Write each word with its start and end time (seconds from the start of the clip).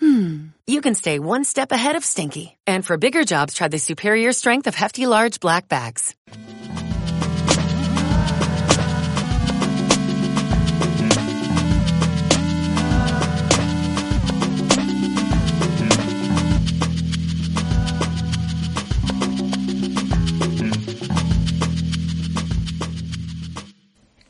hmm, 0.00 0.46
you 0.66 0.80
can 0.80 0.94
stay 0.94 1.18
one 1.18 1.44
step 1.44 1.72
ahead 1.72 1.96
of 1.96 2.04
stinky. 2.04 2.56
And 2.66 2.84
for 2.84 2.96
bigger 2.96 3.24
jobs, 3.24 3.54
try 3.54 3.68
the 3.68 3.78
superior 3.78 4.32
strength 4.32 4.66
of 4.66 4.74
Hefty 4.74 5.06
Large 5.06 5.40
Black 5.40 5.68
Bags. 5.68 6.14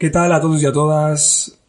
¿Qué 0.05 0.10
tal 0.10 0.33
a 0.35 0.41
todos 0.41 0.62
y 0.62 0.66
a 0.66 0.73
todas? 0.73 1.63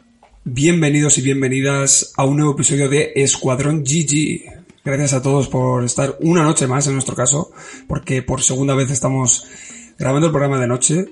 Bienvenidos 0.48 1.18
y 1.18 1.24
bienvenidas 1.24 2.14
a 2.16 2.24
un 2.24 2.38
nuevo 2.38 2.52
episodio 2.52 2.88
de 2.88 3.14
Escuadrón 3.16 3.84
GG. 3.84 4.44
Gracias 4.86 5.14
a 5.14 5.24
todos 5.24 5.48
por 5.48 5.84
estar 5.84 6.18
una 6.20 6.44
noche 6.44 6.68
más 6.68 6.86
en 6.86 6.94
nuestro 6.94 7.16
caso, 7.16 7.52
porque 7.88 8.22
por 8.22 8.44
segunda 8.44 8.76
vez 8.76 8.92
estamos 8.92 9.48
grabando 9.98 10.28
el 10.28 10.32
programa 10.32 10.60
de 10.60 10.68
noche, 10.68 11.08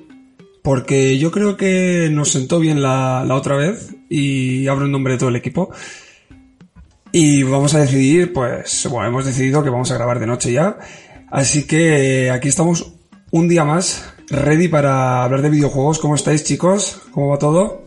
porque 0.62 1.18
yo 1.18 1.32
creo 1.32 1.58
que 1.58 2.10
nos 2.12 2.30
sentó 2.30 2.60
bien 2.60 2.84
la, 2.84 3.26
la 3.26 3.34
otra 3.34 3.56
vez 3.56 3.96
y 4.08 4.68
abro 4.68 4.86
en 4.86 4.92
nombre 4.92 5.14
de 5.14 5.20
todo 5.20 5.30
el 5.30 5.36
equipo. 5.36 5.72
Y 7.12 7.42
vamos 7.42 7.74
a 7.74 7.80
decidir, 7.80 8.34
pues, 8.34 8.88
bueno, 8.92 9.08
hemos 9.08 9.26
decidido 9.26 9.64
que 9.64 9.72
vamos 9.72 9.90
a 9.90 9.96
grabar 9.96 10.20
de 10.20 10.28
noche 10.28 10.54
ya. 10.54 10.78
Así 11.32 11.66
que 11.66 12.30
aquí 12.30 12.50
estamos 12.50 12.94
un 13.32 13.48
día 13.48 13.66
más, 13.66 14.14
ready 14.30 14.68
para 14.68 15.24
hablar 15.24 15.42
de 15.42 15.50
videojuegos. 15.50 15.98
¿Cómo 15.98 16.14
estáis, 16.14 16.44
chicos? 16.44 17.02
¿Cómo 17.12 17.30
va 17.30 17.40
todo? 17.40 17.83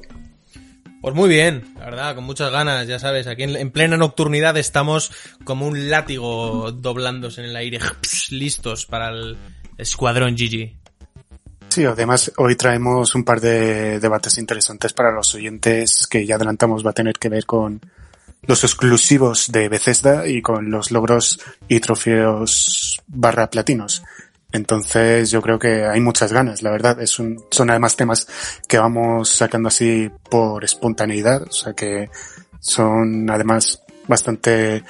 Pues 1.06 1.14
muy 1.14 1.28
bien, 1.28 1.72
la 1.78 1.84
verdad, 1.84 2.14
con 2.16 2.24
muchas 2.24 2.50
ganas, 2.50 2.88
ya 2.88 2.98
sabes, 2.98 3.28
aquí 3.28 3.44
en, 3.44 3.54
en 3.54 3.70
plena 3.70 3.96
nocturnidad 3.96 4.56
estamos 4.56 5.12
como 5.44 5.64
un 5.68 5.88
látigo 5.88 6.72
doblándose 6.72 7.42
en 7.42 7.50
el 7.50 7.54
aire, 7.54 7.78
listos 8.30 8.86
para 8.86 9.10
el 9.10 9.36
escuadrón 9.78 10.34
GG. 10.34 10.72
Sí, 11.68 11.84
además 11.84 12.32
hoy 12.38 12.56
traemos 12.56 13.14
un 13.14 13.22
par 13.22 13.40
de 13.40 14.00
debates 14.00 14.36
interesantes 14.38 14.92
para 14.94 15.12
los 15.12 15.32
oyentes 15.36 16.08
que 16.08 16.26
ya 16.26 16.34
adelantamos 16.34 16.84
va 16.84 16.90
a 16.90 16.94
tener 16.94 17.20
que 17.20 17.28
ver 17.28 17.46
con 17.46 17.80
los 18.42 18.64
exclusivos 18.64 19.52
de 19.52 19.68
Bethesda 19.68 20.26
y 20.26 20.42
con 20.42 20.72
los 20.72 20.90
logros 20.90 21.38
y 21.68 21.78
trofeos 21.78 23.00
barra 23.06 23.48
platinos. 23.48 24.02
Entonces 24.56 25.30
yo 25.30 25.40
creo 25.42 25.58
que 25.58 25.84
hay 25.84 26.00
muchas 26.00 26.32
ganas, 26.32 26.62
la 26.62 26.70
verdad. 26.70 27.00
Es 27.00 27.18
un, 27.18 27.44
son 27.50 27.70
además 27.70 27.94
temas 27.94 28.26
que 28.66 28.78
vamos 28.78 29.28
sacando 29.30 29.68
así 29.68 30.10
por 30.30 30.64
espontaneidad, 30.64 31.42
o 31.42 31.52
sea 31.52 31.74
que 31.74 32.10
son 32.58 33.30
además 33.30 33.82
bastante 34.08 34.82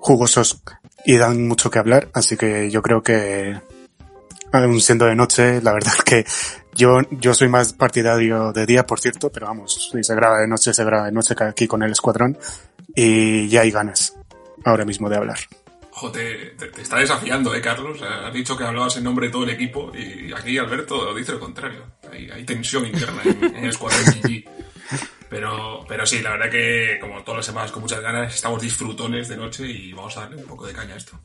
jugosos 0.00 0.62
y 1.04 1.16
dan 1.16 1.46
mucho 1.46 1.70
que 1.70 1.78
hablar, 1.78 2.08
así 2.12 2.36
que 2.36 2.70
yo 2.70 2.82
creo 2.82 3.02
que 3.02 3.56
aun 4.52 4.80
siendo 4.80 5.06
de 5.06 5.14
noche, 5.14 5.62
la 5.62 5.72
verdad 5.72 5.92
que 6.04 6.24
yo, 6.74 7.00
yo 7.10 7.34
soy 7.34 7.48
más 7.48 7.72
partidario 7.72 8.52
de 8.52 8.66
día, 8.66 8.84
por 8.84 9.00
cierto, 9.00 9.30
pero 9.30 9.46
vamos, 9.46 9.90
si 9.92 10.02
se 10.02 10.14
graba 10.14 10.40
de 10.40 10.48
noche, 10.48 10.74
se 10.74 10.84
graba 10.84 11.06
de 11.06 11.12
noche 11.12 11.34
aquí 11.38 11.66
con 11.66 11.82
el 11.82 11.92
escuadrón 11.92 12.36
y 12.94 13.48
ya 13.48 13.62
hay 13.62 13.70
ganas 13.70 14.14
ahora 14.64 14.84
mismo 14.84 15.08
de 15.08 15.16
hablar. 15.16 15.38
Joder, 15.94 16.56
te, 16.56 16.66
te, 16.68 16.82
está 16.82 16.98
desafiando, 16.98 17.54
¿eh, 17.54 17.60
Carlos? 17.60 18.00
Has 18.02 18.32
dicho 18.32 18.56
que 18.56 18.64
hablabas 18.64 18.96
en 18.96 19.04
nombre 19.04 19.26
de 19.26 19.32
todo 19.32 19.44
el 19.44 19.50
equipo 19.50 19.92
y 19.94 20.32
aquí 20.32 20.56
Alberto 20.56 21.14
dice 21.14 21.32
lo 21.32 21.40
contrario. 21.40 21.84
Hay, 22.10 22.30
hay 22.30 22.44
tensión 22.44 22.86
interna 22.86 23.20
en, 23.24 23.44
en 23.56 23.64
el 23.64 23.70
escuadrón 23.70 24.02
GG. 24.22 24.44
Pero, 25.28 25.84
pero 25.88 26.04
sí, 26.06 26.20
la 26.20 26.32
verdad 26.32 26.50
que 26.50 26.98
como 27.00 27.22
todas 27.22 27.38
las 27.38 27.46
semanas 27.46 27.72
con 27.72 27.82
muchas 27.82 28.00
ganas, 28.00 28.34
estamos 28.34 28.60
disfrutones 28.60 29.28
de 29.28 29.36
noche 29.36 29.66
y 29.66 29.92
vamos 29.92 30.16
a 30.16 30.20
darle 30.20 30.36
un 30.36 30.44
poco 30.44 30.66
de 30.66 30.72
caña 30.72 30.94
a 30.94 30.96
esto. 30.96 31.18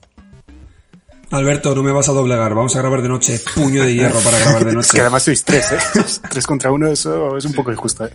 Alberto, 1.31 1.75
no 1.75 1.83
me 1.83 1.91
vas 1.91 2.07
a 2.07 2.13
doblegar, 2.13 2.53
vamos 2.53 2.75
a 2.75 2.79
grabar 2.79 3.01
de 3.01 3.09
noche, 3.09 3.41
puño 3.53 3.83
de 3.83 3.93
hierro 3.93 4.19
para 4.21 4.39
grabar 4.39 4.63
de 4.63 4.73
noche. 4.75 4.87
Es 4.87 4.91
que 4.93 5.01
además 5.01 5.23
sois 5.23 5.43
tres, 5.43 5.71
¿eh? 5.73 5.77
tres 6.29 6.47
contra 6.47 6.71
uno, 6.71 6.87
eso 6.87 7.35
es 7.35 7.43
un 7.43 7.53
poco 7.53 7.71
injusto, 7.71 8.05
¿eh? 8.05 8.13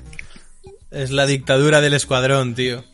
Es 0.90 1.10
la 1.10 1.26
dictadura 1.26 1.80
del 1.80 1.94
escuadrón, 1.94 2.54
tío. 2.54 2.84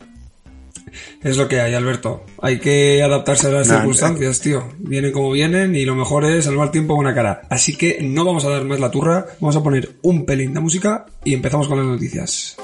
Es 1.23 1.37
lo 1.37 1.47
que 1.47 1.61
hay, 1.61 1.73
Alberto. 1.73 2.25
Hay 2.41 2.59
que 2.59 3.01
adaptarse 3.03 3.47
a 3.47 3.51
las 3.51 3.67
nah, 3.67 3.77
circunstancias, 3.77 4.39
tío. 4.39 4.69
Vienen 4.79 5.11
como 5.11 5.31
vienen 5.31 5.75
y 5.75 5.85
lo 5.85 5.95
mejor 5.95 6.25
es 6.25 6.45
salvar 6.45 6.71
tiempo 6.71 6.95
con 6.95 7.05
una 7.05 7.15
cara. 7.15 7.41
Así 7.49 7.75
que 7.75 7.99
no 8.01 8.25
vamos 8.25 8.45
a 8.45 8.49
dar 8.49 8.65
más 8.65 8.79
la 8.79 8.91
turra, 8.91 9.25
vamos 9.39 9.55
a 9.55 9.63
poner 9.63 9.97
un 10.01 10.25
pelín 10.25 10.53
de 10.53 10.59
música 10.59 11.05
y 11.23 11.33
empezamos 11.33 11.67
con 11.67 11.77
las 11.77 11.87
noticias. 11.87 12.57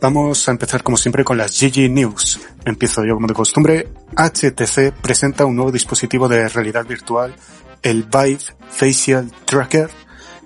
Vamos 0.00 0.48
a 0.48 0.52
empezar 0.52 0.84
como 0.84 0.96
siempre 0.96 1.24
con 1.24 1.36
las 1.36 1.60
GG 1.60 1.90
News. 1.90 2.40
Empiezo 2.64 3.04
yo 3.04 3.14
como 3.14 3.26
de 3.26 3.34
costumbre. 3.34 3.88
HTC 4.16 4.92
presenta 5.02 5.44
un 5.44 5.56
nuevo 5.56 5.72
dispositivo 5.72 6.28
de 6.28 6.48
realidad 6.48 6.86
virtual, 6.86 7.34
el 7.82 8.04
Vive 8.04 8.38
Facial 8.68 9.32
Tracker, 9.44 9.90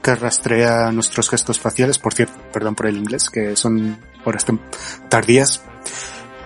que 0.02 0.14
rastrea 0.14 0.90
nuestros 0.92 1.30
gestos 1.30 1.60
faciales, 1.60 1.98
por 1.98 2.14
cierto, 2.14 2.34
perdón 2.52 2.74
por 2.74 2.86
el 2.86 2.96
inglés, 2.96 3.30
que 3.30 3.56
son 3.56 3.98
horas 4.24 4.44
tardías. 5.08 5.62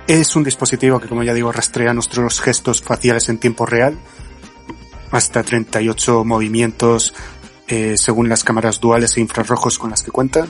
Es 0.07 0.37
un 0.37 0.45
dispositivo 0.45 1.01
que, 1.01 1.09
como 1.09 1.23
ya 1.23 1.35
digo, 1.35 1.51
rastrea 1.51 1.93
nuestros 1.93 2.41
gestos 2.41 2.83
faciales 2.83 3.29
en 3.29 3.39
tiempo 3.39 3.67
real, 3.67 3.99
hasta 5.11 5.43
38 5.43 6.25
movimientos 6.25 7.15
eh, 7.69 7.97
según 7.97 8.29
las 8.29 8.45
cámaras 8.45 8.81
duales 8.81 9.17
e 9.17 9.21
infrarrojos 9.21 9.79
con 9.79 9.91
las 9.91 10.03
que 10.03 10.11
cuenta, 10.11 10.47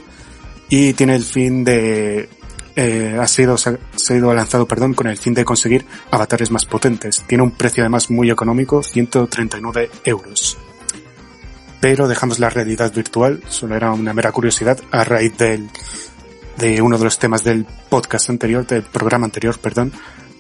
y 0.69 0.93
tiene 0.93 1.15
el 1.15 1.25
fin 1.25 1.65
de 1.65 2.28
eh, 2.75 3.17
ha 3.19 3.27
sido, 3.27 3.55
ha 3.55 3.99
sido 3.99 4.34
lanzado, 4.34 4.69
perdón, 4.69 4.93
con 4.93 5.06
el 5.06 5.17
fin 5.17 5.33
de 5.33 5.47
conseguir 5.47 5.87
avatares 6.11 6.50
más 6.50 6.67
potentes. 6.67 7.25
Tiene 7.27 7.43
un 7.43 7.53
precio 7.53 7.83
además 7.83 8.11
muy 8.11 8.31
económico, 8.31 8.83
139 8.83 9.91
euros. 10.05 10.59
Pero 11.81 12.09
dejamos 12.09 12.38
la 12.38 12.50
realidad 12.50 12.92
virtual, 12.92 13.42
solo 13.48 13.76
era 13.76 13.92
una 13.92 14.14
mera 14.14 14.32
curiosidad, 14.32 14.78
a 14.91 15.04
raíz 15.04 15.37
del, 15.37 15.69
de 16.59 16.81
uno 16.81 16.98
de 16.98 17.04
los 17.04 17.19
temas 17.19 17.44
del 17.44 17.66
podcast 17.88 18.31
anterior, 18.31 18.66
del 18.66 18.82
programa 18.82 19.26
anterior, 19.26 19.59
perdón, 19.59 19.92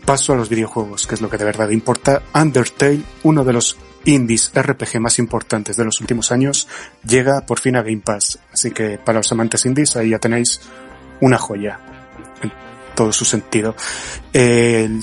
paso 0.04 0.32
a 0.32 0.36
los 0.36 0.48
videojuegos, 0.48 1.06
que 1.06 1.14
es 1.16 1.20
lo 1.20 1.28
que 1.28 1.36
de 1.36 1.44
verdad 1.44 1.68
importa. 1.70 2.22
Undertale, 2.34 3.02
uno 3.24 3.44
de 3.44 3.52
los 3.52 3.76
indies 4.06 4.52
RPG 4.54 5.00
más 5.00 5.18
importantes 5.18 5.76
de 5.76 5.84
los 5.84 6.00
últimos 6.00 6.32
años, 6.32 6.68
llega 7.06 7.44
por 7.44 7.60
fin 7.60 7.76
a 7.76 7.82
Game 7.82 8.02
Pass. 8.04 8.38
Así 8.52 8.70
que 8.70 8.98
para 8.98 9.18
los 9.18 9.30
amantes 9.32 9.66
indies, 9.66 9.96
ahí 9.96 10.10
ya 10.10 10.18
tenéis 10.18 10.60
una 11.20 11.38
joya 11.38 11.80
en 12.42 12.52
todo 12.94 13.12
su 13.12 13.24
sentido. 13.24 13.74
El 14.32 15.02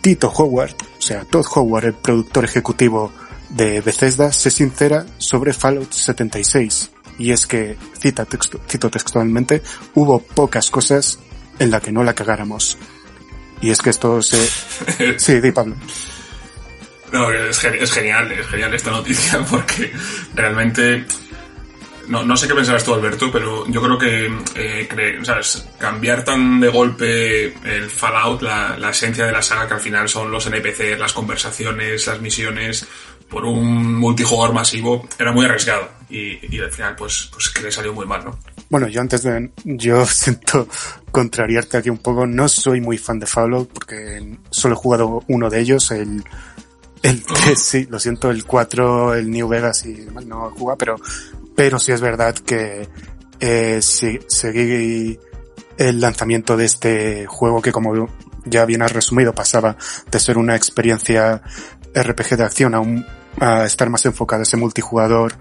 Tito 0.00 0.30
Howard, 0.30 0.74
o 0.98 1.00
sea, 1.00 1.24
Todd 1.24 1.46
Howard, 1.54 1.86
el 1.86 1.94
productor 1.94 2.44
ejecutivo 2.44 3.12
de 3.50 3.80
Bethesda, 3.80 4.32
se 4.32 4.50
sincera 4.50 5.06
sobre 5.18 5.52
Fallout 5.52 5.92
76. 5.92 6.90
Y 7.18 7.32
es 7.32 7.46
que, 7.46 7.76
cita 7.98 8.24
texto, 8.24 8.60
cito 8.68 8.90
textualmente, 8.90 9.62
hubo 9.94 10.20
pocas 10.22 10.70
cosas 10.70 11.18
en 11.58 11.70
la 11.70 11.80
que 11.80 11.92
no 11.92 12.02
la 12.02 12.14
cagáramos. 12.14 12.78
Y 13.60 13.70
es 13.70 13.82
que 13.82 13.90
esto 13.90 14.22
se... 14.22 14.48
sí, 15.18 15.40
di 15.40 15.52
Pablo. 15.52 15.76
No, 17.12 17.30
es, 17.30 17.62
es 17.62 17.92
genial, 17.92 18.30
es 18.32 18.46
genial 18.46 18.74
esta 18.74 18.90
noticia 18.90 19.44
porque 19.50 19.92
realmente 20.34 21.04
no, 22.10 22.24
no 22.24 22.36
sé 22.36 22.48
qué 22.48 22.54
pensarás 22.54 22.82
tú, 22.82 22.92
Alberto, 22.92 23.30
pero 23.30 23.64
yo 23.68 23.80
creo 23.80 23.96
que, 23.96 24.32
eh, 24.56 25.18
¿sabes? 25.22 25.68
Cambiar 25.78 26.24
tan 26.24 26.58
de 26.58 26.68
golpe 26.68 27.54
el 27.64 27.88
Fallout, 27.88 28.42
la, 28.42 28.76
la, 28.76 28.90
esencia 28.90 29.26
de 29.26 29.32
la 29.32 29.40
saga, 29.40 29.68
que 29.68 29.74
al 29.74 29.80
final 29.80 30.08
son 30.08 30.28
los 30.28 30.44
NPCs, 30.46 30.98
las 30.98 31.12
conversaciones, 31.12 32.08
las 32.08 32.20
misiones, 32.20 32.86
por 33.30 33.44
un 33.44 33.94
multijugador 33.94 34.54
masivo, 34.54 35.08
era 35.18 35.32
muy 35.32 35.46
arriesgado. 35.46 35.88
Y, 36.08 36.54
y 36.54 36.60
al 36.60 36.70
final, 36.70 36.96
pues, 36.96 37.30
pues 37.32 37.50
que 37.50 37.62
le 37.62 37.70
salió 37.70 37.92
muy 37.92 38.06
mal, 38.06 38.24
¿no? 38.24 38.38
Bueno, 38.68 38.88
yo 38.88 39.00
antes 39.00 39.22
de, 39.22 39.50
yo 39.64 40.04
siento 40.06 40.68
contrariarte 41.10 41.78
aquí 41.78 41.90
un 41.90 41.98
poco, 41.98 42.26
no 42.26 42.48
soy 42.48 42.80
muy 42.80 42.98
fan 42.98 43.18
de 43.18 43.26
Fallout 43.26 43.72
porque 43.72 44.36
solo 44.50 44.74
he 44.74 44.78
jugado 44.78 45.24
uno 45.28 45.48
de 45.48 45.60
ellos, 45.60 45.90
el, 45.90 46.22
el 47.02 47.22
3, 47.22 47.62
sí, 47.62 47.86
lo 47.88 47.98
siento, 47.98 48.30
el 48.30 48.44
4, 48.44 49.14
el 49.14 49.30
New 49.30 49.48
Vegas 49.48 49.84
y 49.86 49.94
demás, 49.94 50.26
no 50.26 50.50
jugado, 50.50 50.78
pero 50.78 50.96
pero 51.56 51.78
sí 51.78 51.92
es 51.92 52.00
verdad 52.00 52.34
que 52.34 52.88
eh, 53.38 53.80
seguí 53.82 55.18
el 55.76 56.00
lanzamiento 56.00 56.56
de 56.56 56.64
este 56.64 57.26
juego 57.26 57.60
que 57.60 57.72
como 57.72 58.08
ya 58.44 58.64
bien 58.64 58.82
has 58.82 58.92
resumido 58.92 59.34
pasaba 59.34 59.76
de 60.10 60.20
ser 60.20 60.38
una 60.38 60.56
experiencia 60.56 61.42
RPG 61.94 62.36
de 62.36 62.44
acción 62.44 62.74
a, 62.74 62.80
un, 62.80 63.04
a 63.38 63.64
estar 63.64 63.88
más 63.90 64.04
enfocada 64.06 64.40
a 64.40 64.42
ese 64.42 64.56
multijugador 64.56 65.34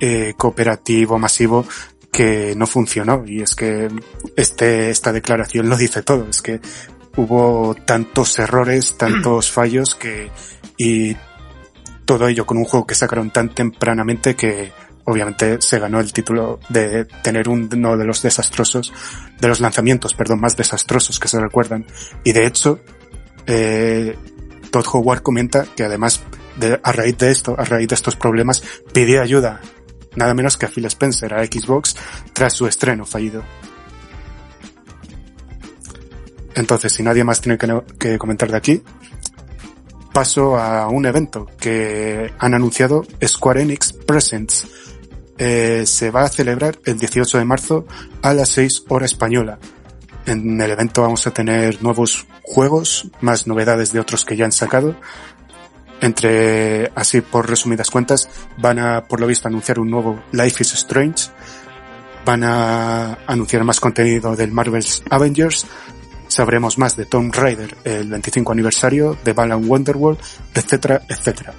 eh, 0.00 0.34
cooperativo, 0.36 1.18
masivo, 1.18 1.66
que 2.10 2.54
no 2.56 2.66
funcionó. 2.66 3.24
Y 3.26 3.42
es 3.42 3.54
que 3.54 3.88
este, 4.36 4.90
esta 4.90 5.12
declaración 5.12 5.68
lo 5.68 5.76
dice 5.76 6.02
todo. 6.02 6.28
Es 6.28 6.42
que 6.42 6.60
hubo 7.16 7.74
tantos 7.84 8.38
errores, 8.38 8.96
tantos 8.96 9.50
fallos 9.52 9.94
que, 9.94 10.30
y 10.76 11.16
todo 12.04 12.28
ello 12.28 12.46
con 12.46 12.58
un 12.58 12.64
juego 12.64 12.86
que 12.86 12.94
sacaron 12.94 13.30
tan 13.30 13.54
tempranamente 13.54 14.34
que 14.36 14.72
obviamente 15.04 15.60
se 15.60 15.78
ganó 15.78 16.00
el 16.00 16.12
título 16.12 16.58
de 16.68 17.04
tener 17.04 17.48
uno 17.48 17.96
de 17.96 18.04
los 18.04 18.22
desastrosos, 18.22 18.92
de 19.40 19.48
los 19.48 19.60
lanzamientos, 19.60 20.14
perdón, 20.14 20.40
más 20.40 20.56
desastrosos 20.56 21.20
que 21.20 21.28
se 21.28 21.40
recuerdan. 21.40 21.86
Y 22.24 22.32
de 22.32 22.46
hecho, 22.46 22.80
eh, 23.46 24.16
Todd 24.70 24.86
Howard 24.92 25.22
comenta 25.22 25.64
que 25.76 25.84
además 25.84 26.22
de, 26.56 26.80
a 26.82 26.92
raíz 26.92 27.16
de 27.18 27.30
esto, 27.30 27.54
a 27.58 27.64
raíz 27.64 27.88
de 27.88 27.94
estos 27.94 28.16
problemas, 28.16 28.62
pidió 28.92 29.22
ayuda 29.22 29.60
nada 30.16 30.34
menos 30.34 30.56
que 30.56 30.66
a 30.66 30.68
Phil 30.68 30.86
Spencer 30.86 31.32
a 31.34 31.44
Xbox 31.44 31.94
tras 32.32 32.54
su 32.54 32.66
estreno 32.66 33.04
fallido. 33.04 33.44
Entonces, 36.54 36.92
si 36.92 37.02
nadie 37.02 37.22
más 37.22 37.40
tiene 37.40 37.58
que, 37.58 38.18
comentar 38.18 38.50
de 38.50 38.56
aquí, 38.56 38.82
paso 40.12 40.58
a 40.58 40.88
un 40.88 41.04
evento 41.04 41.46
que 41.60 42.32
han 42.38 42.54
anunciado 42.54 43.06
Square 43.24 43.62
Enix 43.62 43.92
Presents. 43.92 44.66
Eh, 45.38 45.84
se 45.84 46.10
va 46.10 46.22
a 46.22 46.28
celebrar 46.30 46.78
el 46.86 46.98
18 46.98 47.36
de 47.36 47.44
marzo 47.44 47.86
a 48.22 48.32
las 48.32 48.48
6 48.48 48.84
hora 48.88 49.04
española. 49.04 49.58
En 50.24 50.58
el 50.58 50.70
evento 50.70 51.02
vamos 51.02 51.26
a 51.26 51.30
tener 51.30 51.82
nuevos 51.82 52.26
juegos, 52.42 53.08
más 53.20 53.46
novedades 53.46 53.92
de 53.92 54.00
otros 54.00 54.24
que 54.24 54.34
ya 54.34 54.46
han 54.46 54.52
sacado. 54.52 54.96
Entre, 56.00 56.90
así 56.94 57.20
por 57.20 57.48
resumidas 57.48 57.90
cuentas, 57.90 58.28
van 58.58 58.78
a, 58.78 59.04
por 59.04 59.20
lo 59.20 59.26
visto, 59.26 59.48
anunciar 59.48 59.78
un 59.78 59.90
nuevo 59.90 60.22
Life 60.32 60.62
is 60.62 60.74
Strange. 60.74 61.30
Van 62.24 62.44
a 62.44 63.18
anunciar 63.26 63.64
más 63.64 63.80
contenido 63.80 64.34
del 64.34 64.50
Marvel's 64.50 65.02
Avengers, 65.10 65.64
sabremos 66.28 66.76
más 66.76 66.96
de 66.96 67.06
Tomb 67.06 67.32
Raider, 67.34 67.76
el 67.84 68.08
25 68.08 68.52
aniversario, 68.52 69.16
de 69.24 69.32
Balan 69.32 69.68
Wonderworld, 69.68 70.18
etcétera, 70.54 71.02
etcétera. 71.08 71.54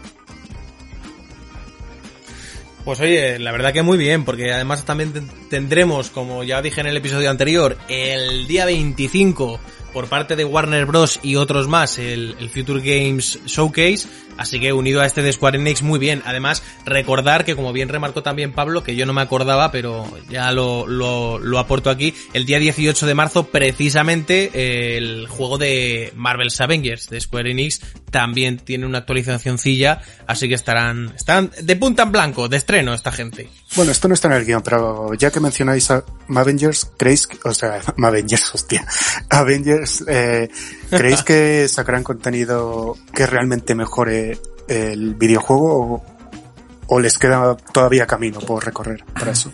Pues 2.88 3.02
oye, 3.02 3.38
la 3.38 3.52
verdad 3.52 3.74
que 3.74 3.82
muy 3.82 3.98
bien, 3.98 4.24
porque 4.24 4.54
además 4.54 4.86
también 4.86 5.12
tendremos, 5.50 6.10
como 6.10 6.46
ya 6.46 6.62
dije 6.62 6.80
en 6.80 6.88
el 6.88 6.96
episodio 6.96 7.30
anterior, 7.30 7.78
el 7.90 8.48
día 8.48 8.66
25 8.66 9.60
por 9.92 10.08
parte 10.08 10.38
de 10.38 10.46
Warner 10.46 10.86
Bros. 10.86 11.20
y 11.22 11.36
otros 11.36 11.68
más 11.68 12.00
el, 12.00 12.38
el, 12.40 12.50
Future 12.50 12.80
Games 12.80 13.40
Showcase, 13.46 14.08
así 14.38 14.60
que 14.60 14.74
unido 14.74 15.02
a 15.02 15.06
este 15.06 15.22
de 15.22 15.34
Square 15.34 15.60
Enix 15.60 15.82
muy 15.82 16.00
bien. 16.00 16.22
Además, 16.26 16.64
recordar 16.86 17.46
que 17.46 17.56
como 17.56 17.74
bien 17.74 17.90
remarcó 17.90 18.24
también 18.24 18.54
Pablo, 18.54 18.84
que 18.84 18.96
yo 18.96 19.06
no 19.06 19.14
me 19.14 19.22
acordaba, 19.22 19.72
pero 19.72 20.06
ya 20.30 20.52
lo, 20.52 20.88
lo, 20.88 21.40
lo 21.40 21.60
aporto 21.60 21.90
aquí, 21.90 22.14
el 22.34 22.46
día 22.46 22.60
18 22.60 23.06
de 23.06 23.14
marzo 23.14 23.48
precisamente 23.48 24.52
eh, 24.54 24.98
el 24.98 25.28
juego 25.28 25.58
de 25.58 26.14
Marvel's 26.16 26.60
Avengers 26.62 27.10
de 27.10 27.20
Square 27.20 27.52
Enix 27.52 27.82
también 28.12 28.58
tiene 28.58 28.86
una 28.86 29.00
actualizacióncilla, 29.00 30.02
así 30.28 30.48
que 30.48 30.56
estarán, 30.56 31.14
están 31.16 31.52
de 31.62 31.76
punta 31.76 32.04
en 32.04 32.12
blanco, 32.12 32.48
de 32.48 32.58
estreno 32.58 32.94
esta 32.94 33.12
gente. 33.12 33.50
Bueno, 33.76 33.92
esto 33.92 34.08
no 34.08 34.14
está 34.14 34.28
en 34.30 34.36
el 34.36 34.46
guion, 34.46 34.62
pero 34.62 35.14
ya 35.16 35.30
que 35.32 35.40
mencionáis 35.40 35.92
a 35.92 36.04
Avengers, 36.34 36.92
¿creéis 36.98 37.28
o 37.44 37.54
sea, 37.54 37.82
Avengers, 38.04 38.56
hostia, 38.56 38.86
Avengers, 39.30 40.04
eh, 40.08 40.50
¿creéis 40.90 41.24
que 41.24 41.68
sacarán 41.68 42.04
contenido 42.04 42.96
que 43.14 43.26
realmente 43.26 43.76
mejore 43.76 44.40
el 44.68 45.16
videojuego 45.16 46.04
o, 46.88 47.00
les 47.00 47.18
queda 47.18 47.56
todavía 47.74 48.06
camino 48.06 48.40
por 48.40 48.66
recorrer 48.66 49.04
para 49.14 49.32
eso? 49.32 49.52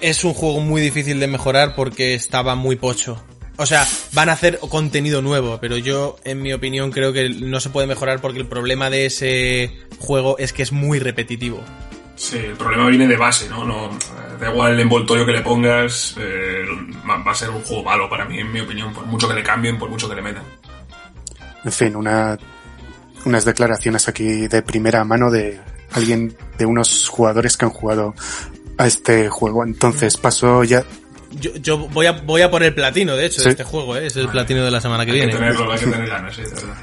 Es 0.00 0.24
un 0.24 0.34
juego 0.34 0.60
muy 0.60 0.80
difícil 0.80 1.20
de 1.20 1.26
mejorar 1.26 1.74
porque 1.74 2.14
estaba 2.14 2.54
muy 2.54 2.76
pocho. 2.76 3.22
O 3.58 3.64
sea, 3.64 3.86
van 4.12 4.28
a 4.28 4.32
hacer 4.32 4.58
contenido 4.58 5.22
nuevo, 5.22 5.58
pero 5.60 5.78
yo, 5.78 6.16
en 6.24 6.42
mi 6.42 6.52
opinión, 6.52 6.90
creo 6.90 7.14
que 7.14 7.30
no 7.30 7.58
se 7.58 7.70
puede 7.70 7.86
mejorar 7.86 8.20
porque 8.20 8.38
el 8.38 8.46
problema 8.46 8.90
de 8.90 9.06
ese 9.06 9.72
juego 9.98 10.36
es 10.38 10.52
que 10.52 10.62
es 10.62 10.72
muy 10.72 10.98
repetitivo. 10.98 11.62
Sí, 12.16 12.38
el 12.38 12.56
problema 12.56 12.88
viene 12.88 13.06
de 13.06 13.16
base, 13.16 13.48
¿no? 13.48 13.64
no 13.64 13.90
da 14.40 14.50
igual 14.50 14.72
el 14.72 14.80
envoltorio 14.80 15.24
que 15.24 15.32
le 15.32 15.42
pongas, 15.42 16.16
eh, 16.18 16.64
va 17.06 17.30
a 17.30 17.34
ser 17.34 17.50
un 17.50 17.62
juego 17.62 17.84
malo 17.84 18.08
para 18.08 18.24
mí, 18.24 18.38
en 18.40 18.50
mi 18.52 18.60
opinión, 18.60 18.92
por 18.92 19.06
mucho 19.06 19.28
que 19.28 19.34
le 19.34 19.42
cambien, 19.42 19.78
por 19.78 19.88
mucho 19.88 20.08
que 20.08 20.14
le 20.14 20.22
metan. 20.22 20.42
En 21.64 21.72
fin, 21.72 21.96
una, 21.96 22.38
unas 23.24 23.44
declaraciones 23.44 24.08
aquí 24.08 24.48
de 24.48 24.62
primera 24.62 25.04
mano 25.04 25.30
de 25.30 25.60
alguien, 25.92 26.36
de 26.58 26.66
unos 26.66 27.08
jugadores 27.08 27.56
que 27.56 27.64
han 27.64 27.70
jugado 27.70 28.14
a 28.78 28.86
este 28.86 29.28
juego. 29.28 29.64
Entonces 29.64 30.16
paso 30.16 30.64
ya 30.64 30.84
yo, 31.38 31.54
yo 31.56 31.78
voy 31.88 32.06
a 32.06 32.12
voy 32.12 32.42
a 32.42 32.50
poner 32.50 32.74
platino, 32.74 33.16
de 33.16 33.26
hecho, 33.26 33.40
¿Sí? 33.40 33.44
de 33.44 33.50
este 33.50 33.64
juego, 33.64 33.96
¿eh? 33.96 34.06
es 34.06 34.16
el 34.16 34.28
platino 34.28 34.64
de 34.64 34.70
la 34.70 34.80
semana 34.80 35.04
que 35.04 35.12
hay 35.12 35.18
viene. 35.18 35.32
Que 35.32 35.38
tenerlo, 35.38 35.72
hay 35.72 35.78
que 35.78 35.86
tener 35.86 36.08
ganas, 36.08 36.34
sí, 36.34 36.42
de 36.42 36.50
verdad. 36.50 36.76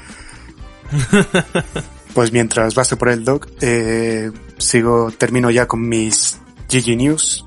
Pues 2.14 2.30
mientras 2.30 2.76
vas 2.76 2.94
por 2.94 3.08
el 3.08 3.24
doc, 3.24 3.48
eh, 3.60 4.30
sigo, 4.56 5.10
termino 5.10 5.50
ya 5.50 5.66
con 5.66 5.88
mis 5.88 6.38
GG 6.70 6.96
News. 6.96 7.44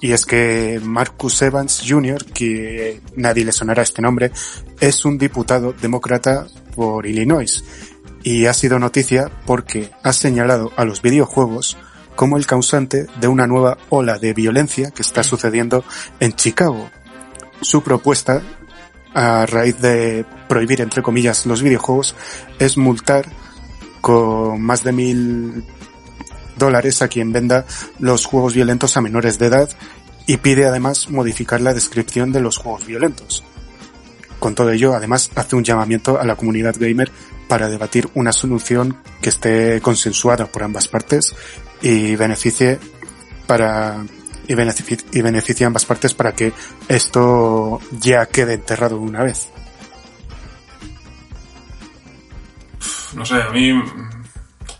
Y 0.00 0.10
es 0.10 0.26
que 0.26 0.80
Marcus 0.82 1.40
Evans 1.42 1.84
Jr., 1.86 2.24
que 2.26 3.00
nadie 3.14 3.44
le 3.44 3.52
sonará 3.52 3.82
este 3.82 4.02
nombre, 4.02 4.32
es 4.80 5.04
un 5.04 5.16
diputado 5.18 5.72
demócrata 5.72 6.48
por 6.74 7.06
Illinois. 7.06 7.62
Y 8.24 8.46
ha 8.46 8.52
sido 8.54 8.80
noticia 8.80 9.30
porque 9.46 9.90
ha 10.02 10.12
señalado 10.12 10.72
a 10.76 10.84
los 10.84 11.00
videojuegos 11.00 11.76
como 12.16 12.38
el 12.38 12.46
causante 12.46 13.06
de 13.20 13.28
una 13.28 13.46
nueva 13.46 13.78
ola 13.88 14.18
de 14.18 14.34
violencia 14.34 14.90
que 14.90 15.02
está 15.02 15.22
sucediendo 15.22 15.84
en 16.18 16.32
Chicago. 16.32 16.90
Su 17.60 17.82
propuesta, 17.84 18.42
a 19.14 19.46
raíz 19.46 19.80
de 19.80 20.26
prohibir, 20.48 20.80
entre 20.80 21.02
comillas, 21.02 21.46
los 21.46 21.62
videojuegos, 21.62 22.16
es 22.58 22.76
multar 22.76 23.26
con 24.06 24.62
más 24.62 24.84
de 24.84 24.92
mil 24.92 25.64
dólares 26.56 27.02
a 27.02 27.08
quien 27.08 27.32
venda 27.32 27.66
los 27.98 28.24
juegos 28.24 28.54
violentos 28.54 28.96
a 28.96 29.00
menores 29.00 29.40
de 29.40 29.46
edad 29.46 29.68
y 30.28 30.36
pide 30.36 30.64
además 30.64 31.10
modificar 31.10 31.60
la 31.60 31.74
descripción 31.74 32.30
de 32.30 32.38
los 32.38 32.56
juegos 32.56 32.86
violentos. 32.86 33.42
Con 34.38 34.54
todo 34.54 34.70
ello, 34.70 34.94
además, 34.94 35.32
hace 35.34 35.56
un 35.56 35.64
llamamiento 35.64 36.20
a 36.20 36.24
la 36.24 36.36
comunidad 36.36 36.76
gamer 36.78 37.10
para 37.48 37.68
debatir 37.68 38.08
una 38.14 38.30
solución 38.30 38.96
que 39.20 39.30
esté 39.30 39.80
consensuada 39.80 40.46
por 40.46 40.62
ambas 40.62 40.86
partes 40.86 41.34
y 41.82 42.14
beneficie 42.14 42.78
para 43.48 44.04
y 44.46 44.54
beneficie, 44.54 44.98
y 45.14 45.20
beneficie 45.20 45.64
a 45.64 45.66
ambas 45.66 45.84
partes 45.84 46.14
para 46.14 46.32
que 46.32 46.52
esto 46.86 47.80
ya 47.98 48.26
quede 48.26 48.54
enterrado 48.54 49.00
una 49.00 49.24
vez. 49.24 49.48
No 53.14 53.24
sé, 53.24 53.34
a 53.42 53.50
mí 53.50 53.72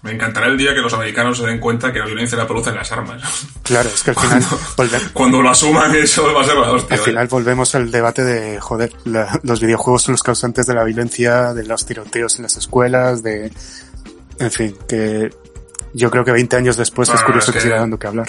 me 0.02 0.12
encantará 0.12 0.46
el 0.46 0.56
día 0.56 0.72
que 0.74 0.80
los 0.80 0.92
americanos 0.94 1.38
se 1.38 1.46
den 1.46 1.58
cuenta 1.58 1.92
que 1.92 1.98
la 1.98 2.06
violencia 2.06 2.36
la 2.38 2.46
producen 2.46 2.74
las 2.74 2.90
armas. 2.92 3.22
Claro, 3.62 3.88
es 3.88 4.02
que 4.02 4.10
al 4.10 4.16
final... 4.16 4.44
Cuando, 4.76 4.98
cuando 5.12 5.42
lo 5.42 5.50
asuman 5.50 5.94
eso 5.96 6.32
va 6.32 6.42
a 6.42 6.44
ser 6.44 6.56
la 6.56 6.70
hostia. 6.72 6.96
Al 6.96 7.02
final 7.02 7.26
volvemos 7.28 7.74
al 7.74 7.90
debate 7.90 8.22
de, 8.24 8.60
joder, 8.60 8.92
la, 9.04 9.40
los 9.42 9.60
videojuegos 9.60 10.02
son 10.04 10.12
los 10.12 10.22
causantes 10.22 10.66
de 10.66 10.74
la 10.74 10.84
violencia, 10.84 11.52
de 11.54 11.64
los 11.64 11.84
tiroteos 11.86 12.36
en 12.36 12.44
las 12.44 12.56
escuelas, 12.56 13.22
de... 13.22 13.52
En 14.38 14.50
fin, 14.50 14.76
que 14.88 15.30
yo 15.94 16.10
creo 16.10 16.24
que 16.24 16.32
20 16.32 16.56
años 16.56 16.76
después 16.76 17.08
Bueno, 17.08 17.20
es 17.20 17.24
curioso 17.26 17.50
es 17.50 17.54
que, 17.54 17.58
que- 17.58 17.64
siga 17.64 17.80
dando 17.80 17.98
que 17.98 18.06
hablar. 18.06 18.28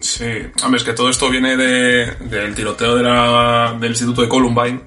Sí, 0.00 0.24
hombre, 0.62 0.78
es 0.78 0.84
que 0.84 0.92
todo 0.92 1.08
esto 1.10 1.28
viene 1.30 1.56
de, 1.56 2.06
del 2.28 2.54
tiroteo 2.54 2.96
de 2.96 3.02
la, 3.02 3.76
del 3.80 3.90
Instituto 3.90 4.22
de 4.22 4.28
Columbine, 4.28 4.80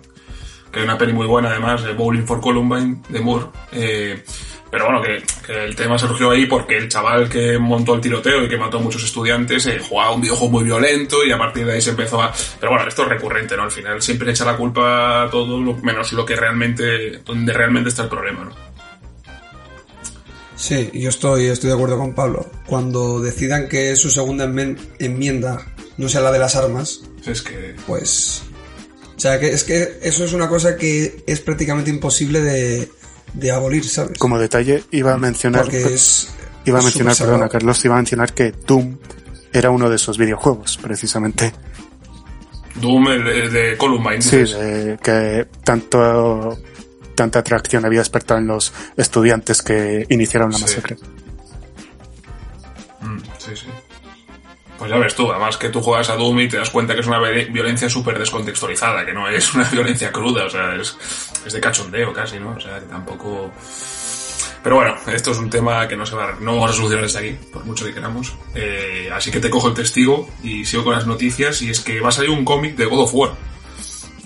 que 0.71 0.79
hay 0.79 0.85
una 0.85 0.97
peli 0.97 1.13
muy 1.13 1.27
buena 1.27 1.49
además, 1.49 1.83
de 1.83 1.93
Bowling 1.93 2.25
for 2.25 2.39
Columbine, 2.39 3.01
de 3.09 3.19
Moore. 3.19 3.45
Eh, 3.71 4.23
pero 4.71 4.85
bueno, 4.85 5.01
que, 5.01 5.23
que 5.45 5.63
el 5.63 5.75
tema 5.75 5.97
surgió 5.97 6.29
ahí 6.29 6.45
porque 6.45 6.77
el 6.77 6.87
chaval 6.89 7.27
que 7.27 7.57
montó 7.57 7.95
el 7.95 8.01
tiroteo 8.01 8.43
y 8.43 8.49
que 8.49 8.57
mató 8.57 8.77
a 8.77 8.81
muchos 8.81 9.03
estudiantes 9.03 9.65
eh, 9.65 9.79
jugaba 9.79 10.11
un 10.11 10.21
videojuego 10.21 10.51
muy 10.51 10.63
violento 10.63 11.25
y 11.25 11.31
a 11.31 11.37
partir 11.37 11.65
de 11.65 11.73
ahí 11.73 11.81
se 11.81 11.89
empezó 11.91 12.21
a... 12.21 12.31
Pero 12.59 12.73
bueno, 12.73 12.87
esto 12.87 13.03
es 13.03 13.09
recurrente, 13.09 13.57
¿no? 13.57 13.63
Al 13.63 13.71
final 13.71 14.01
siempre 14.01 14.29
echa 14.29 14.45
la 14.45 14.55
culpa 14.55 15.23
a 15.23 15.29
todo, 15.29 15.57
menos 15.81 16.13
lo 16.13 16.23
que 16.25 16.35
realmente, 16.35 17.17
donde 17.25 17.51
realmente 17.51 17.89
está 17.89 18.03
el 18.03 18.09
problema, 18.09 18.45
¿no? 18.45 18.69
Sí, 20.55 20.91
yo 20.93 21.09
estoy, 21.09 21.45
estoy 21.45 21.69
de 21.69 21.75
acuerdo 21.75 21.97
con 21.97 22.13
Pablo. 22.13 22.45
Cuando 22.67 23.21
decidan 23.21 23.69
que 23.69 23.95
su 23.95 24.11
segunda 24.11 24.43
enmienda 24.99 25.65
no 25.97 26.09
sea 26.09 26.21
la 26.21 26.31
de 26.31 26.39
las 26.39 26.55
armas, 26.55 27.01
Es 27.25 27.41
que... 27.41 27.75
pues... 27.87 28.43
O 29.19 29.21
sea, 29.21 29.37
que 29.37 29.49
es 29.49 29.65
que 29.65 29.99
eso 30.01 30.23
es 30.23 30.31
una 30.31 30.47
cosa 30.47 30.77
que 30.77 31.25
es 31.27 31.41
prácticamente 31.41 31.89
imposible 31.89 32.39
de, 32.39 32.89
de 33.33 33.51
abolir, 33.51 33.83
¿sabes? 33.83 34.17
Como 34.17 34.39
detalle, 34.39 34.85
iba 34.91 35.13
a 35.13 35.17
mencionar, 35.17 35.63
Porque 35.63 35.81
es... 35.93 36.29
iba 36.63 36.79
a 36.79 36.81
mencionar, 36.81 37.17
perdona. 37.17 37.49
Carlos, 37.49 37.83
iba 37.83 37.95
a 37.95 37.97
mencionar 37.97 38.33
que 38.33 38.53
Doom 38.65 38.95
era 39.51 39.71
uno 39.71 39.89
de 39.89 39.97
esos 39.97 40.17
videojuegos, 40.17 40.77
precisamente. 40.81 41.51
Doom, 42.75 43.07
el 43.09 43.23
de, 43.25 43.39
el 43.43 43.51
de 43.51 43.77
Columbine. 43.77 44.21
Sí, 44.21 44.37
de- 44.37 44.97
que 45.03 45.47
tanto, 45.65 46.57
tanta 47.13 47.39
atracción 47.39 47.83
había 47.83 47.99
despertado 47.99 48.39
en 48.39 48.47
los 48.47 48.71
estudiantes 48.95 49.61
que 49.61 50.05
iniciaron 50.07 50.51
la 50.51 50.57
Sí. 50.59 50.63
masacre. 50.63 50.95
Mm, 53.01 53.17
sí, 53.37 53.51
sí. 53.53 53.67
Pues 54.79 54.89
ya 54.89 54.97
ves 54.97 55.13
tú, 55.13 55.29
además 55.29 55.57
que 55.57 55.67
tú 55.69 55.81
juegas 55.81 56.09
a 56.09 56.15
Doom 56.15 56.39
y 56.39 56.47
te 56.47 56.55
das 56.57 56.69
cuenta 56.69 56.93
que 56.95 57.01
es 57.01 57.07
una 57.07 57.19
vi- 57.19 57.45
violencia 57.51 57.89
súper 57.89 58.17
descontextualizada, 58.17 59.05
que 59.05 59.11
no 59.13 59.27
es 59.27 59.53
una 59.53 59.65
violencia 59.71 60.09
cruda, 60.11 60.45
o 60.45 60.49
sea, 60.49 60.73
es, 60.75 60.97
es 61.45 61.51
de 61.53 61.59
cachondeo 61.59 62.13
casi, 62.13 62.39
¿no? 62.39 62.51
O 62.51 62.59
sea, 62.59 62.79
que 62.79 62.85
tampoco... 62.85 63.51
Pero 64.63 64.75
bueno, 64.75 64.95
esto 65.07 65.31
es 65.31 65.37
un 65.37 65.49
tema 65.49 65.87
que 65.87 65.95
no 65.97 66.05
se 66.05 66.15
va, 66.15 66.33
no 66.39 66.53
vamos 66.55 66.71
a 66.71 66.73
solucionar 66.73 67.03
desde 67.05 67.19
aquí, 67.19 67.37
por 67.51 67.63
mucho 67.65 67.85
que 67.85 67.93
queramos. 67.93 68.33
Eh, 68.55 69.09
así 69.13 69.31
que 69.31 69.39
te 69.39 69.49
cojo 69.49 69.67
el 69.69 69.73
testigo 69.73 70.29
y 70.43 70.65
sigo 70.65 70.83
con 70.85 70.93
las 70.93 71.05
noticias, 71.07 71.61
y 71.61 71.69
es 71.69 71.79
que 71.81 71.99
va 72.01 72.09
a 72.09 72.11
salir 72.13 72.29
un 72.29 72.43
cómic 72.45 72.75
de 72.75 72.85
God 72.85 72.99
of 73.03 73.13
War. 73.13 73.31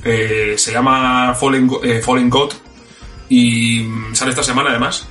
Eh, 0.04 0.56
se 0.58 0.72
llama 0.72 1.34
Fallen, 1.36 1.70
eh, 1.84 2.02
Fallen 2.02 2.30
God 2.30 2.52
y 3.30 3.80
mm, 3.84 4.16
sale 4.16 4.32
esta 4.32 4.44
semana 4.44 4.70
además. 4.72 5.08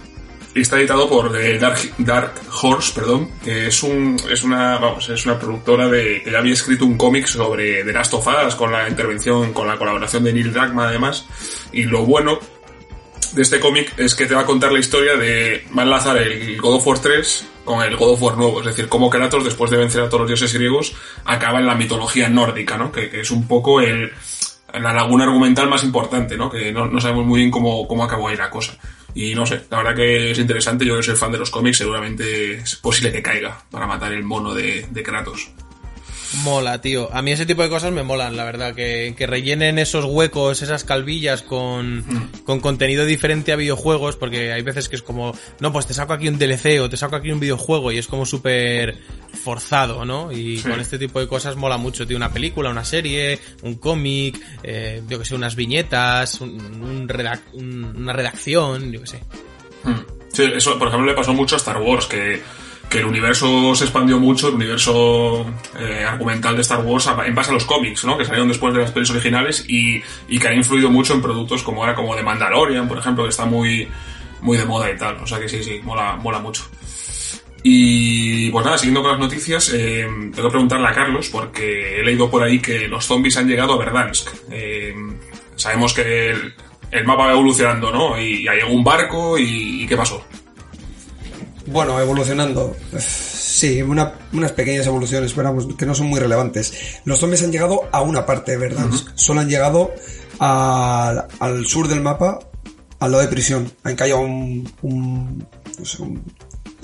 Está 0.55 0.79
editado 0.79 1.09
por 1.09 1.35
eh, 1.35 1.59
Dark, 1.59 1.79
Dark 1.99 2.35
Horse, 2.63 2.93
perdón, 2.95 3.31
que 3.43 3.69
es 3.69 3.83
un 3.83 4.21
es 4.31 4.45
una 4.45 4.79
vamos 4.79 5.09
es 5.09 5.25
una 5.25 5.39
productora 5.39 5.89
de 5.89 6.23
que 6.23 6.31
ya 6.31 6.39
había 6.39 6.53
escrito 6.53 6.85
un 6.85 6.99
cómic 6.99 7.27
sobre 7.27 7.83
The 7.85 7.93
Last 7.93 8.13
of 8.13 8.27
Us 8.27 8.55
con 8.55 8.71
la 8.71 8.87
intervención 8.87 9.55
con 9.55 9.67
la 9.67 9.79
colaboración 9.79 10.25
de 10.25 10.33
Neil 10.35 10.53
Druckmann 10.53 10.89
además 10.89 11.27
y 11.73 11.85
lo 11.85 12.05
bueno 12.05 12.39
de 13.33 13.43
este 13.43 13.61
cómic 13.61 13.95
es 13.97 14.15
que 14.15 14.27
te 14.27 14.35
va 14.35 14.43
a 14.43 14.47
contar 14.47 14.73
la 14.73 14.79
historia 14.79 15.17
de 15.17 15.65
va 15.77 15.83
a 15.83 15.85
enlazar 15.85 16.19
el 16.19 16.61
God 16.61 16.75
of 16.75 16.87
War 16.87 16.99
3 16.99 17.49
con 17.65 17.83
el 17.83 17.97
God 17.97 18.13
of 18.13 18.23
War 18.23 18.37
nuevo, 18.37 18.61
es 18.61 18.67
decir, 18.67 18.89
cómo 18.89 19.09
Kratos 19.09 19.45
después 19.45 19.71
de 19.71 19.79
vencer 19.79 20.03
a 20.03 20.09
todos 20.09 20.23
los 20.23 20.29
dioses 20.29 20.53
griegos 20.53 20.95
acaba 21.25 21.61
en 21.61 21.67
la 21.67 21.75
mitología 21.75 22.29
nórdica, 22.29 22.77
¿no? 22.77 22.91
Que, 22.91 23.09
que 23.09 23.21
es 23.21 23.31
un 23.31 23.47
poco 23.47 23.81
el 23.81 24.13
la 24.81 24.93
laguna 24.93 25.25
argumental 25.25 25.69
más 25.69 25.85
importante, 25.85 26.37
¿no? 26.37 26.51
Que 26.51 26.73
no, 26.73 26.87
no 26.87 27.01
sabemos 27.01 27.27
muy 27.27 27.41
bien 27.41 27.51
cómo, 27.51 27.87
cómo 27.87 28.05
acabó 28.05 28.29
ahí 28.29 28.37
la 28.37 28.49
cosa. 28.49 28.75
Y 29.15 29.35
no 29.35 29.45
sé, 29.47 29.63
la 29.71 29.79
verdad 29.79 29.97
que 29.97 30.31
es 30.31 30.39
interesante, 30.39 30.85
yo 30.85 30.97
que 30.97 31.03
soy 31.03 31.17
fan 31.17 31.33
de 31.33 31.39
los 31.39 31.51
cómics, 31.51 31.79
seguramente 31.79 32.55
es 32.55 32.77
posible 32.77 33.13
que 33.13 33.23
caiga 33.23 33.63
para 33.71 33.87
matar 33.87 34.13
el 34.13 34.25
mono 34.25 34.55
de, 34.55 34.87
de 34.91 35.03
Kratos. 35.03 35.51
Mola, 36.45 36.81
tío. 36.81 37.11
A 37.13 37.21
mí 37.21 37.31
ese 37.33 37.45
tipo 37.45 37.63
de 37.63 37.69
cosas 37.69 37.93
me 37.93 38.03
molan, 38.03 38.37
la 38.37 38.45
verdad. 38.45 38.75
Que, 38.75 39.15
que 39.17 39.27
rellenen 39.27 39.79
esos 39.79 40.07
huecos, 40.07 40.63
esas 40.63 40.83
calvillas 40.83 41.43
con, 41.43 42.05
con 42.45 42.61
contenido 42.61 43.05
diferente 43.05 43.53
a 43.53 43.57
videojuegos, 43.57 44.17
porque 44.17 44.51
hay 44.53 44.63
veces 44.63 44.89
que 44.89 44.97
es 44.97 45.03
como, 45.03 45.37
no, 45.61 45.73
pues 45.73 45.87
te 45.87 45.93
saco 45.93 46.15
aquí 46.15 46.29
un 46.29 46.39
DLC 46.39 46.81
o 46.81 46.89
te 46.89 46.97
saco 46.97 47.17
aquí 47.17 47.31
un 47.31 47.39
videojuego 47.41 47.93
y 47.93 47.99
es 47.99 48.07
como 48.07 48.25
súper 48.25 48.99
forzado, 49.45 50.05
¿no? 50.07 50.33
Y 50.33 50.57
Sí. 50.59 50.69
con 50.69 50.81
este 50.81 50.99
tipo 50.99 51.21
de 51.21 51.29
cosas 51.29 51.57
mola 51.57 51.77
mucho, 51.77 52.07
tío. 52.07 52.17
Una 52.17 52.33
película, 52.33 52.71
una 52.71 52.85
serie, 52.85 53.39
un 53.63 53.75
cómic, 53.75 54.41
eh, 54.63 55.03
yo 55.09 55.19
que 55.19 55.25
sé, 55.27 55.35
unas 55.35 55.55
viñetas, 55.55 56.41
un, 56.41 56.51
un 56.83 57.09
redac- 57.09 57.53
un- 57.53 57.95
una 57.97 58.13
redacción, 58.15 58.91
yo 58.91 59.01
que 59.03 59.07
sé. 59.07 59.21
Mm. 59.85 59.95
Sí, 60.33 60.45
eso, 60.55 60.79
por 60.79 60.89
ejemplo, 60.89 61.11
le 61.11 61.15
pasó 61.15 61.35
mucho 61.35 61.57
a 61.57 61.59
Star 61.59 61.79
Wars, 61.83 62.07
que, 62.07 62.41
que 62.93 62.99
el 62.99 63.07
universo 63.07 63.75
se 63.75 63.85
expandió 63.85 64.19
mucho, 64.19 64.49
el 64.49 64.57
universo 64.57 65.47
eh, 65.81 66.05
argumental 66.07 66.55
de 66.55 66.61
Star 66.61 66.85
Wars 66.85 67.09
en 67.25 67.35
base 67.35 67.51
a 67.51 67.55
los 67.55 67.65
cómics, 67.65 68.05
¿no? 68.05 68.19
Que 68.19 68.25
salieron 68.27 68.49
después 68.49 68.75
de 68.75 68.81
las 68.81 68.91
pelis 68.91 69.09
originales 69.09 69.65
y, 69.67 70.03
y 70.29 70.39
que 70.39 70.49
han 70.49 70.57
influido 70.57 70.91
mucho 70.91 71.15
en 71.15 71.23
productos 71.23 71.63
como 71.63 71.81
ahora 71.81 71.95
como 71.95 72.15
The 72.15 72.23
Mandalorian, 72.23 72.87
por 72.87 72.99
ejemplo, 72.99 73.25
que 73.25 73.31
está 73.31 73.47
muy, 73.47 73.89
muy 74.43 74.59
de 74.59 74.67
moda 74.67 74.91
y 74.91 74.99
tal. 74.99 75.17
O 75.17 75.27
sea 75.27 75.41
que 75.41 75.49
sí, 75.49 75.65
sí, 75.65 75.81
mola, 75.83 76.17
mola 76.17 76.39
mucho. 76.39 76.65
Y 77.63 78.51
pues 78.51 78.63
nada, 78.63 78.77
siguiendo 78.77 79.01
con 79.01 79.13
las 79.13 79.21
noticias, 79.21 79.73
eh, 79.73 80.07
tengo 80.35 80.49
que 80.49 80.53
preguntarle 80.53 80.89
a 80.89 80.93
Carlos, 80.93 81.31
porque 81.31 81.99
he 81.99 82.05
leído 82.05 82.31
por 82.31 82.43
ahí 82.43 82.61
que 82.61 82.89
los 82.89 83.07
zombies 83.07 83.39
han 83.39 83.49
llegado 83.49 83.73
a 83.73 83.79
Verdansk. 83.79 84.29
Eh, 84.51 84.95
sabemos 85.57 85.95
que 85.95 86.31
el, 86.91 87.05
mapa 87.07 87.25
va 87.25 87.33
evolucionando, 87.33 87.91
¿no? 87.91 88.21
Y, 88.21 88.47
hay 88.47 88.61
un 88.69 88.85
barco 88.85 89.39
y, 89.39 89.83
y 89.83 89.87
¿qué 89.87 89.97
pasó? 89.97 90.23
Bueno, 91.67 91.99
evolucionando. 92.01 92.77
Sí, 92.99 93.81
una- 93.83 94.13
unas 94.33 94.53
pequeñas 94.53 94.87
evoluciones, 94.87 95.33
pero 95.33 95.77
que 95.77 95.87
no 95.87 95.95
son 95.95 96.07
muy 96.09 96.19
relevantes. 96.21 96.73
Los 97.05 97.19
zombies 97.21 97.43
han 97.43 97.53
llegado 97.53 97.89
a 97.93 98.01
una 98.03 98.27
parte 98.27 98.57
verdad. 98.57 98.87
Solo 99.15 99.41
han 99.41 99.49
llegado 99.49 99.93
al, 100.39 101.27
al 101.39 101.67
sur 101.67 101.87
del 101.89 102.01
mapa, 102.01 102.41
al 102.99 103.13
lado 103.13 103.23
de 103.23 103.29
prisión. 103.29 103.71
Han 103.85 103.95
caído 103.95 104.21
un, 104.21 104.69
un, 104.83 105.47
no 105.79 105.85
sé, 105.85 106.03
un, 106.03 106.23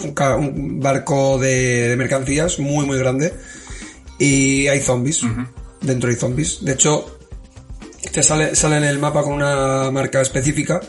un 0.04 0.12
ca- 0.14 0.37
un 0.37 0.78
barco 0.80 1.38
de, 1.38 1.88
de 1.88 1.97
mercancías 1.97 2.58
muy, 2.61 2.87
muy 2.87 2.99
grande. 2.99 3.35
Y 4.18 4.68
hay 4.68 4.80
zombies. 4.80 5.23
Dentro 5.80 6.11
hay 6.11 6.16
zombies. 6.16 6.64
De 6.64 6.73
hecho, 6.73 7.18
te 8.12 8.23
sale, 8.23 8.54
sale 8.54 8.76
en 8.76 8.85
el 8.85 8.99
mapa 8.99 9.23
con 9.23 9.32
una 9.32 9.90
marca 9.90 10.20
específica 10.20 10.80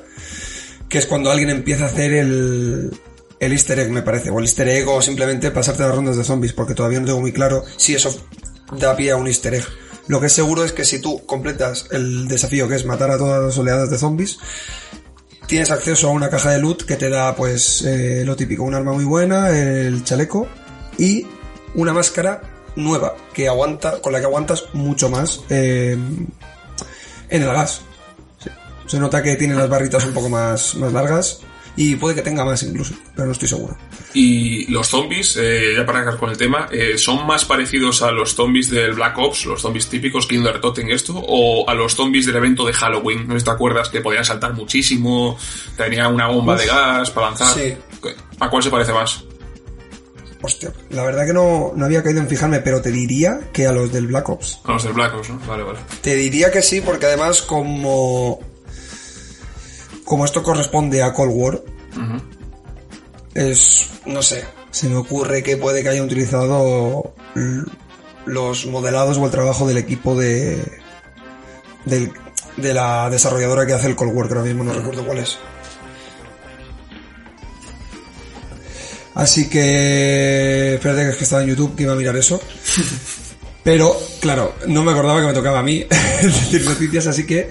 que 0.87 0.97
es 0.97 1.05
cuando 1.05 1.29
alguien 1.29 1.51
empieza 1.51 1.83
a 1.85 1.87
hacer 1.87 2.13
el, 2.13 2.91
el 3.39 3.53
easter 3.53 3.79
egg, 3.79 3.91
me 3.91 4.01
parece, 4.01 4.29
o 4.29 4.39
el 4.39 4.45
easter 4.45 4.67
egg 4.67 4.87
o 4.87 5.01
simplemente 5.01 5.51
pasarte 5.51 5.83
las 5.83 5.95
rondas 5.95 6.17
de 6.17 6.23
zombies, 6.23 6.53
porque 6.53 6.73
todavía 6.73 6.99
no 6.99 7.05
tengo 7.05 7.21
muy 7.21 7.31
claro 7.31 7.63
si 7.77 7.95
eso 7.95 8.15
da 8.77 8.95
pie 8.95 9.11
a 9.11 9.15
un 9.15 9.27
easter 9.27 9.53
egg. 9.53 9.65
Lo 10.07 10.19
que 10.19 10.27
es 10.27 10.33
seguro 10.33 10.63
es 10.63 10.71
que 10.71 10.85
si 10.85 10.99
tú 10.99 11.25
completas 11.25 11.85
el 11.91 12.27
desafío 12.27 12.67
que 12.67 12.75
es 12.75 12.85
matar 12.85 13.11
a 13.11 13.17
todas 13.17 13.43
las 13.43 13.57
oleadas 13.57 13.89
de 13.89 13.97
zombies, 13.97 14.39
tienes 15.47 15.71
acceso 15.71 16.09
a 16.09 16.11
una 16.11 16.29
caja 16.29 16.51
de 16.51 16.59
loot 16.59 16.83
que 16.83 16.95
te 16.95 17.09
da 17.09 17.35
pues 17.35 17.83
eh, 17.83 18.23
lo 18.25 18.35
típico, 18.35 18.63
un 18.63 18.73
arma 18.73 18.91
muy 18.91 19.05
buena, 19.05 19.49
el 19.49 20.03
chaleco 20.03 20.47
y 20.97 21.25
una 21.75 21.93
máscara 21.93 22.41
nueva 22.75 23.15
que 23.33 23.47
aguanta, 23.47 24.01
con 24.01 24.11
la 24.13 24.19
que 24.19 24.25
aguantas 24.25 24.65
mucho 24.73 25.09
más 25.09 25.41
eh, 25.49 25.97
en 27.29 27.41
el 27.41 27.47
gas. 27.47 27.81
Se 28.87 28.99
nota 28.99 29.21
que 29.21 29.35
tiene 29.35 29.53
las 29.53 29.69
barritas 29.69 30.03
un 30.05 30.13
poco 30.13 30.29
más, 30.29 30.73
más 30.75 30.91
largas 30.91 31.41
y 31.81 31.95
puede 31.95 32.13
que 32.13 32.21
tenga 32.21 32.43
más 32.43 32.61
incluso, 32.63 32.93
pero 33.15 33.27
no 33.27 33.31
estoy 33.31 33.47
seguro. 33.47 33.77
Y 34.13 34.69
los 34.69 34.85
zombies, 34.85 35.37
eh, 35.39 35.75
ya 35.77 35.85
para 35.85 35.99
acabar 35.99 36.19
con 36.19 36.29
el 36.29 36.37
tema, 36.37 36.67
eh, 36.73 36.97
¿son 36.97 37.25
más 37.25 37.45
parecidos 37.45 38.01
a 38.01 38.11
los 38.11 38.35
zombies 38.35 38.69
del 38.69 38.91
Black 38.95 39.17
Ops, 39.17 39.45
los 39.45 39.61
zombies 39.61 39.87
típicos, 39.87 40.27
Kinder 40.27 40.59
Totten 40.59 40.89
esto, 40.91 41.13
o 41.15 41.69
a 41.69 41.73
los 41.73 41.95
zombies 41.95 42.25
del 42.25 42.35
evento 42.35 42.65
de 42.65 42.73
Halloween? 42.73 43.25
¿No 43.25 43.35
sé 43.35 43.39
si 43.39 43.45
te 43.45 43.51
acuerdas 43.51 43.87
que 43.87 44.01
podían 44.01 44.25
saltar 44.25 44.53
muchísimo, 44.53 45.37
tenía 45.77 46.09
una 46.09 46.27
bomba 46.27 46.55
Uf, 46.55 46.59
de 46.59 46.67
gas 46.67 47.11
para 47.11 47.27
lanzar? 47.27 47.53
sí. 47.57 47.73
¿A 48.41 48.49
cuál 48.49 48.61
se 48.61 48.69
parece 48.69 48.91
más? 48.91 49.23
Hostia, 50.41 50.73
la 50.89 51.03
verdad 51.05 51.25
que 51.25 51.33
no, 51.33 51.71
no 51.77 51.85
había 51.85 52.03
caído 52.03 52.19
en 52.19 52.27
fijarme, 52.27 52.59
pero 52.59 52.81
te 52.81 52.91
diría 52.91 53.39
que 53.53 53.67
a 53.67 53.71
los 53.71 53.91
del 53.93 54.07
Black 54.07 54.27
Ops. 54.27 54.59
A 54.65 54.73
los 54.73 54.83
del 54.83 54.93
Black 54.93 55.15
Ops, 55.15 55.29
¿no? 55.29 55.39
Vale, 55.47 55.63
vale. 55.63 55.79
Te 56.01 56.15
diría 56.15 56.51
que 56.51 56.61
sí, 56.61 56.81
porque 56.81 57.05
además 57.05 57.41
como 57.41 58.39
como 60.09 60.25
esto 60.25 60.43
corresponde 60.43 61.01
a 61.03 61.13
Cold 61.13 61.31
War, 61.33 61.61
es, 63.35 63.87
no 64.05 64.21
sé, 64.21 64.43
se 64.71 64.89
me 64.89 64.95
ocurre 64.97 65.43
que 65.43 65.55
puede 65.55 65.83
que 65.83 65.89
haya 65.89 66.03
utilizado 66.03 67.13
los 68.25 68.65
modelados 68.65 69.17
o 69.17 69.25
el 69.25 69.31
trabajo 69.31 69.67
del 69.67 69.77
equipo 69.77 70.15
de 70.15 70.61
del- 71.85 72.11
de 72.57 72.73
la 72.73 73.09
desarrolladora 73.09 73.65
que 73.65 73.73
hace 73.73 73.87
el 73.87 73.95
Cold 73.95 74.13
War, 74.13 74.27
que 74.27 74.33
ahora 74.33 74.45
mismo 74.47 74.63
no 74.63 74.73
recuerdo 74.73 75.05
cuál 75.05 75.19
es. 75.19 75.37
Así 79.15 79.49
que, 79.49 80.75
espérate 80.75 81.01
que 81.03 81.09
es 81.09 81.15
que 81.17 81.23
estaba 81.23 81.41
en 81.43 81.49
YouTube 81.49 81.75
que 81.75 81.83
iba 81.83 81.93
a 81.93 81.95
mirar 81.95 82.15
eso. 82.15 82.39
Pero, 83.63 83.95
claro, 84.21 84.55
no 84.67 84.83
me 84.83 84.91
acordaba 84.91 85.19
que 85.21 85.27
me 85.27 85.33
tocaba 85.33 85.59
a 85.59 85.63
mí 85.63 85.85
decir 86.21 86.63
noticias, 86.65 87.07
así 87.07 87.25
que 87.25 87.49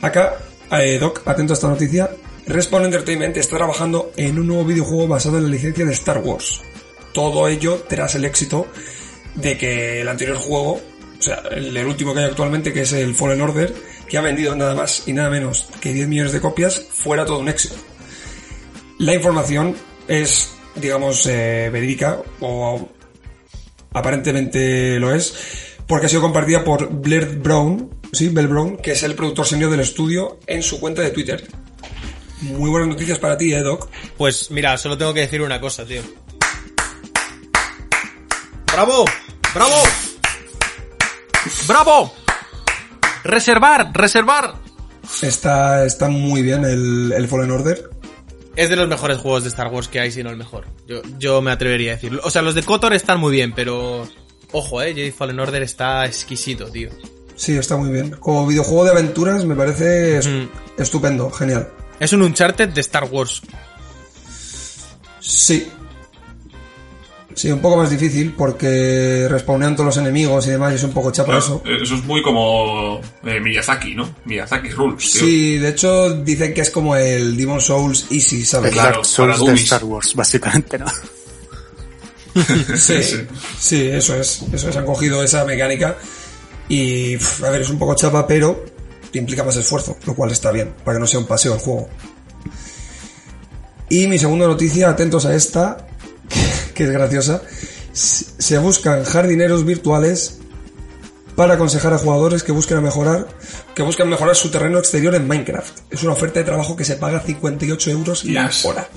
acá, 0.00 0.36
eh, 0.80 0.98
Doc, 0.98 1.22
atento 1.26 1.52
a 1.52 1.54
esta 1.54 1.68
noticia. 1.68 2.10
Respawn 2.46 2.84
Entertainment 2.84 3.36
está 3.36 3.56
trabajando 3.56 4.12
en 4.16 4.38
un 4.38 4.46
nuevo 4.46 4.64
videojuego 4.64 5.08
basado 5.08 5.38
en 5.38 5.44
la 5.44 5.50
licencia 5.50 5.84
de 5.84 5.92
Star 5.92 6.18
Wars. 6.18 6.62
Todo 7.12 7.46
ello 7.48 7.84
tras 7.88 8.14
el 8.14 8.24
éxito 8.24 8.66
de 9.34 9.56
que 9.56 10.00
el 10.00 10.08
anterior 10.08 10.36
juego, 10.38 10.72
o 10.72 11.22
sea, 11.22 11.42
el, 11.50 11.76
último 11.86 12.14
que 12.14 12.20
hay 12.20 12.26
actualmente, 12.26 12.72
que 12.72 12.82
es 12.82 12.92
el 12.92 13.14
Fallen 13.14 13.40
Order, 13.40 13.74
que 14.08 14.18
ha 14.18 14.22
vendido 14.22 14.54
nada 14.56 14.74
más 14.74 15.06
y 15.06 15.12
nada 15.12 15.30
menos 15.30 15.68
que 15.80 15.92
10 15.92 16.08
millones 16.08 16.32
de 16.32 16.40
copias, 16.40 16.82
fuera 16.90 17.24
todo 17.24 17.38
un 17.38 17.48
éxito. 17.48 17.76
La 18.98 19.14
información 19.14 19.76
es, 20.08 20.52
digamos, 20.74 21.26
eh, 21.26 21.70
verídica 21.72 22.18
o 22.40 22.88
aparentemente 23.92 24.98
lo 24.98 25.14
es, 25.14 25.34
porque 25.86 26.06
ha 26.06 26.08
sido 26.08 26.22
compartida 26.22 26.64
por 26.64 26.88
Blair 26.90 27.36
Brown, 27.36 27.90
sí, 28.12 28.28
Bell 28.28 28.46
Brown, 28.46 28.76
que 28.76 28.92
es 28.92 29.02
el 29.02 29.14
productor 29.14 29.46
senior 29.46 29.70
del 29.70 29.80
estudio, 29.80 30.38
en 30.46 30.62
su 30.62 30.78
cuenta 30.78 31.02
de 31.02 31.10
Twitter. 31.10 31.46
Muy 32.42 32.68
buenas 32.70 32.88
noticias 32.88 33.18
para 33.18 33.38
ti, 33.38 33.52
eh, 33.54 33.60
Doc. 33.60 33.88
Pues 34.16 34.50
mira, 34.50 34.76
solo 34.76 34.98
tengo 34.98 35.14
que 35.14 35.20
decir 35.20 35.40
una 35.40 35.60
cosa, 35.60 35.84
tío. 35.86 36.02
¡Bravo! 38.72 39.04
¡Bravo! 39.54 39.82
¡Bravo! 41.66 42.14
¡Reservar! 43.24 43.90
¡Reservar! 43.92 44.54
Está, 45.22 45.84
está 45.84 46.08
muy 46.08 46.42
bien 46.42 46.64
el, 46.64 47.12
el 47.12 47.28
Fallen 47.28 47.50
Order. 47.50 47.90
Es 48.56 48.68
de 48.68 48.76
los 48.76 48.88
mejores 48.88 49.18
juegos 49.18 49.44
de 49.44 49.48
Star 49.48 49.68
Wars 49.68 49.88
que 49.88 50.00
hay, 50.00 50.10
si 50.10 50.22
no 50.22 50.30
el 50.30 50.36
mejor. 50.36 50.66
Yo, 50.86 51.00
yo 51.18 51.40
me 51.40 51.50
atrevería 51.50 51.92
a 51.92 51.94
decirlo. 51.94 52.20
O 52.24 52.30
sea, 52.30 52.42
los 52.42 52.54
de 52.54 52.62
KOTOR 52.62 52.92
están 52.92 53.20
muy 53.20 53.32
bien, 53.32 53.52
pero... 53.54 54.06
Ojo, 54.52 54.82
eh, 54.82 54.94
Jedi 54.94 55.12
Fallen 55.12 55.40
Order 55.40 55.62
está 55.62 56.04
exquisito, 56.04 56.66
tío. 56.70 56.90
Sí, 57.42 57.56
está 57.56 57.76
muy 57.76 57.90
bien. 57.90 58.10
Como 58.20 58.46
videojuego 58.46 58.84
de 58.84 58.90
aventuras 58.92 59.44
me 59.44 59.56
parece 59.56 60.18
es- 60.18 60.28
Mm. 60.28 60.46
estupendo, 60.78 61.28
genial. 61.28 61.68
Es 61.98 62.12
un 62.12 62.22
Uncharted 62.22 62.68
de 62.68 62.80
Star 62.82 63.02
Wars. 63.10 63.42
Sí. 65.18 65.66
Sí, 67.34 67.50
un 67.50 67.58
poco 67.60 67.78
más 67.78 67.90
difícil 67.90 68.32
porque 68.38 69.26
respawnean 69.28 69.74
todos 69.74 69.86
los 69.86 69.96
enemigos 69.96 70.46
y 70.46 70.50
demás 70.50 70.70
y 70.72 70.76
es 70.76 70.84
un 70.84 70.92
poco 70.92 71.10
chapa 71.10 71.36
eso. 71.38 71.60
Claro, 71.62 71.82
eso 71.82 71.96
es 71.96 72.04
muy 72.04 72.22
como 72.22 73.00
eh, 73.24 73.40
Miyazaki, 73.40 73.96
¿no? 73.96 74.14
Miyazaki 74.24 74.68
Rules, 74.68 75.10
tío. 75.10 75.20
Sí, 75.22 75.58
de 75.58 75.70
hecho 75.70 76.10
dicen 76.22 76.54
que 76.54 76.60
es 76.60 76.70
como 76.70 76.94
el 76.94 77.36
Demon 77.36 77.60
Souls 77.60 78.06
Easy, 78.12 78.44
¿sabes? 78.44 78.68
El 78.68 78.74
Claro, 78.74 78.96
Dark 78.98 79.06
Souls 79.06 79.38
para 79.40 79.52
de. 79.52 79.58
Star 79.60 79.82
Wars, 79.84 80.14
básicamente, 80.14 80.78
¿no? 80.78 80.86
Sí, 82.76 83.02
Sí. 83.02 83.16
sí, 83.58 83.86
eso 83.88 84.14
es. 84.14 84.42
Eso 84.52 84.68
es, 84.68 84.76
han 84.76 84.86
cogido 84.86 85.22
esa 85.24 85.44
mecánica 85.44 85.96
y, 86.72 87.18
a 87.44 87.50
ver, 87.50 87.60
es 87.60 87.68
un 87.68 87.78
poco 87.78 87.94
chapa, 87.94 88.26
pero 88.26 88.64
te 89.10 89.18
implica 89.18 89.44
más 89.44 89.54
esfuerzo, 89.56 89.98
lo 90.06 90.14
cual 90.14 90.30
está 90.30 90.50
bien, 90.50 90.72
para 90.82 90.96
que 90.96 91.00
no 91.00 91.06
sea 91.06 91.20
un 91.20 91.26
paseo 91.26 91.52
el 91.52 91.60
juego. 91.60 91.86
Y 93.90 94.08
mi 94.08 94.18
segunda 94.18 94.46
noticia, 94.46 94.88
atentos 94.88 95.26
a 95.26 95.34
esta, 95.34 95.86
que 96.74 96.84
es 96.84 96.90
graciosa. 96.90 97.42
Se 97.92 98.56
buscan 98.56 99.04
jardineros 99.04 99.66
virtuales 99.66 100.38
para 101.36 101.54
aconsejar 101.54 101.92
a 101.92 101.98
jugadores 101.98 102.42
que 102.42 102.52
busquen 102.52 102.78
a 102.78 102.80
mejorar, 102.80 103.28
que 103.74 103.82
buscan 103.82 104.08
mejorar 104.08 104.34
su 104.34 104.50
terreno 104.50 104.78
exterior 104.78 105.14
en 105.14 105.28
Minecraft. 105.28 105.80
Es 105.90 106.02
una 106.04 106.14
oferta 106.14 106.38
de 106.40 106.46
trabajo 106.46 106.74
que 106.74 106.86
se 106.86 106.96
paga 106.96 107.20
58 107.20 107.90
euros 107.90 108.24
la 108.24 108.50
hora. 108.64 108.88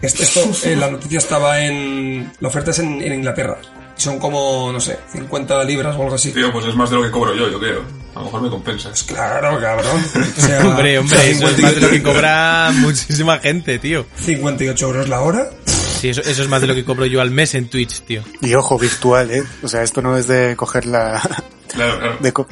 Esto, 0.00 0.22
esto, 0.22 0.68
eh, 0.68 0.76
la 0.76 0.92
noticia 0.92 1.18
estaba 1.18 1.60
en. 1.60 2.32
La 2.38 2.46
oferta 2.46 2.70
es 2.70 2.78
en, 2.78 3.02
en 3.02 3.14
Inglaterra. 3.14 3.58
Son 3.96 4.18
como, 4.18 4.70
no 4.72 4.80
sé, 4.80 4.98
50 5.12 5.62
libras 5.64 5.96
o 5.96 6.02
algo 6.02 6.14
así. 6.16 6.32
Tío, 6.32 6.52
pues 6.52 6.66
es 6.66 6.74
más 6.74 6.90
de 6.90 6.96
lo 6.96 7.02
que 7.02 7.10
cobro 7.10 7.34
yo, 7.34 7.48
yo 7.48 7.58
creo. 7.60 7.82
A 8.14 8.18
lo 8.20 8.24
mejor 8.26 8.42
me 8.42 8.50
compensas. 8.50 9.02
Claro, 9.04 9.58
cabrón. 9.60 10.02
O 10.36 10.40
sea, 10.40 10.60
Hombre, 10.66 10.98
hombre, 10.98 11.16
o 11.16 11.20
sea, 11.20 11.24
eso 11.30 11.48
es 11.48 11.58
más 11.60 11.74
de 11.74 11.80
lo 11.80 11.88
que 11.88 11.94
58 11.96 12.02
cobra 12.02 12.70
muchísima 12.74 13.38
gente, 13.38 13.78
tío. 13.78 14.06
58 14.16 14.86
euros 14.86 15.08
la 15.08 15.20
hora. 15.20 15.50
Sí, 15.66 16.08
eso, 16.10 16.20
eso 16.20 16.42
es 16.42 16.48
más 16.48 16.60
de 16.60 16.66
lo 16.66 16.74
que 16.74 16.84
cobro 16.84 17.06
yo 17.06 17.20
al 17.20 17.30
mes 17.30 17.54
en 17.54 17.68
Twitch, 17.68 18.02
tío. 18.02 18.22
Y 18.42 18.54
ojo, 18.54 18.78
virtual, 18.78 19.30
¿eh? 19.30 19.42
O 19.62 19.68
sea, 19.68 19.82
esto 19.82 20.02
no 20.02 20.16
es 20.18 20.26
de 20.26 20.54
coger 20.56 20.86
la... 20.86 21.20
Claro, 21.68 21.98
claro. 21.98 22.16
De 22.20 22.32
co- 22.32 22.46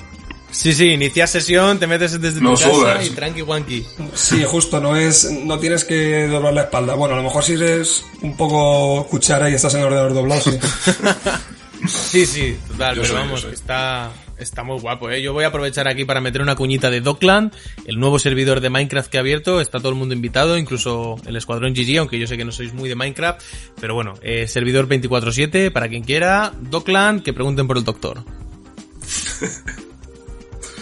Sí, 0.52 0.72
sí, 0.74 0.90
inicias 0.90 1.30
sesión, 1.30 1.78
te 1.78 1.86
metes 1.86 2.20
desde 2.20 2.40
No 2.40 2.50
tu 2.54 2.60
casa 2.60 2.70
sudas. 2.74 3.06
y 3.06 3.10
tranqui 3.10 3.42
wanky. 3.42 3.84
Sí, 4.14 4.44
justo, 4.44 4.80
no 4.80 4.94
es, 4.96 5.28
no 5.30 5.58
tienes 5.58 5.84
que 5.84 6.26
doblar 6.28 6.52
la 6.52 6.62
espalda. 6.62 6.94
Bueno, 6.94 7.14
a 7.14 7.16
lo 7.18 7.24
mejor 7.24 7.42
si 7.42 7.54
eres 7.54 8.04
un 8.20 8.36
poco 8.36 9.06
cuchara 9.08 9.48
y 9.50 9.54
estás 9.54 9.72
en 9.74 9.80
el 9.80 9.86
ordenador 9.86 10.14
doblado, 10.14 10.40
sí. 10.42 10.50
Sí, 11.88 12.26
sí, 12.26 12.56
total, 12.68 12.94
Yo 12.94 13.02
pero 13.02 13.14
soy, 13.14 13.22
vamos, 13.22 13.44
está, 13.44 14.12
está 14.38 14.62
muy 14.62 14.78
guapo, 14.78 15.10
¿eh? 15.10 15.20
Yo 15.20 15.32
voy 15.32 15.42
a 15.42 15.48
aprovechar 15.48 15.88
aquí 15.88 16.04
para 16.04 16.20
meter 16.20 16.40
una 16.40 16.54
cuñita 16.54 16.90
de 16.90 17.00
Dockland, 17.00 17.52
el 17.86 17.98
nuevo 17.98 18.20
servidor 18.20 18.60
de 18.60 18.70
Minecraft 18.70 19.10
que 19.10 19.16
ha 19.16 19.20
abierto, 19.20 19.60
está 19.60 19.78
todo 19.80 19.88
el 19.88 19.96
mundo 19.96 20.14
invitado, 20.14 20.56
incluso 20.58 21.16
el 21.26 21.34
Escuadrón 21.34 21.74
GG, 21.74 21.98
aunque 21.98 22.20
yo 22.20 22.28
sé 22.28 22.36
que 22.36 22.44
no 22.44 22.52
sois 22.52 22.72
muy 22.72 22.88
de 22.88 22.94
Minecraft, 22.94 23.42
pero 23.80 23.94
bueno, 23.94 24.14
eh, 24.22 24.46
servidor 24.46 24.86
24-7, 24.86 25.72
para 25.72 25.88
quien 25.88 26.04
quiera, 26.04 26.52
Dockland, 26.60 27.24
que 27.24 27.32
pregunten 27.32 27.66
por 27.66 27.78
el 27.78 27.84
doctor. 27.84 28.22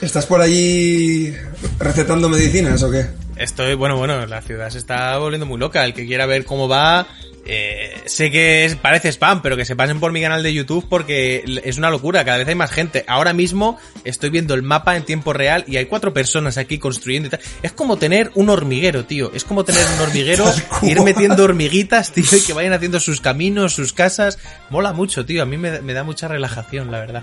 ¿Estás 0.00 0.26
por 0.26 0.40
allí 0.40 1.32
recetando 1.78 2.28
medicinas 2.28 2.82
o 2.82 2.90
qué? 2.90 3.06
Estoy, 3.36 3.74
bueno, 3.74 3.96
bueno, 3.96 4.24
la 4.26 4.40
ciudad 4.42 4.70
se 4.70 4.78
está 4.78 5.16
volviendo 5.18 5.46
muy 5.46 5.58
loca. 5.58 5.84
El 5.84 5.94
que 5.94 6.06
quiera 6.06 6.24
ver 6.26 6.44
cómo 6.44 6.68
va, 6.68 7.06
eh, 7.46 8.02
sé 8.06 8.30
que 8.30 8.64
es- 8.64 8.76
parece 8.76 9.08
spam, 9.12 9.40
pero 9.42 9.56
que 9.56 9.64
se 9.66 9.76
pasen 9.76 9.98
por 10.00 10.12
mi 10.12 10.20
canal 10.22 10.42
de 10.42 10.52
YouTube 10.54 10.86
porque 10.88 11.44
es 11.64 11.76
una 11.78 11.90
locura. 11.90 12.24
Cada 12.24 12.38
vez 12.38 12.48
hay 12.48 12.54
más 12.54 12.70
gente. 12.70 13.04
Ahora 13.06 13.32
mismo 13.34 13.78
estoy 14.04 14.30
viendo 14.30 14.54
el 14.54 14.62
mapa 14.62 14.96
en 14.96 15.04
tiempo 15.04 15.32
real 15.34 15.64
y 15.66 15.76
hay 15.76 15.84
cuatro 15.86 16.12
personas 16.14 16.56
aquí 16.58 16.78
construyendo 16.78 17.28
y 17.28 17.30
tal. 17.30 17.40
Es 17.62 17.72
como 17.72 17.98
tener 17.98 18.30
un 18.34 18.48
hormiguero, 18.48 19.04
tío. 19.04 19.30
Es 19.34 19.44
como 19.44 19.64
tener 19.64 19.84
un 19.96 20.00
hormiguero, 20.02 20.44
ir 20.82 21.00
metiendo 21.02 21.44
hormiguitas, 21.44 22.12
tío, 22.12 22.24
y 22.36 22.40
que 22.40 22.52
vayan 22.54 22.72
haciendo 22.72 23.00
sus 23.00 23.20
caminos, 23.20 23.74
sus 23.74 23.92
casas. 23.92 24.38
Mola 24.70 24.92
mucho, 24.94 25.24
tío. 25.26 25.42
A 25.42 25.46
mí 25.46 25.56
me 25.58 25.92
da 25.92 26.04
mucha 26.04 26.26
relajación, 26.28 26.90
la 26.90 27.00
verdad. 27.00 27.22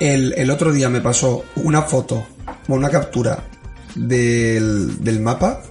El, 0.00 0.34
el 0.36 0.50
otro 0.50 0.72
día 0.72 0.88
me 0.88 1.00
pasó 1.00 1.44
una 1.56 1.82
foto, 1.82 2.26
o 2.68 2.74
una 2.74 2.90
captura 2.90 3.44
del, 3.94 5.02
del 5.02 5.20
mapa 5.20 5.62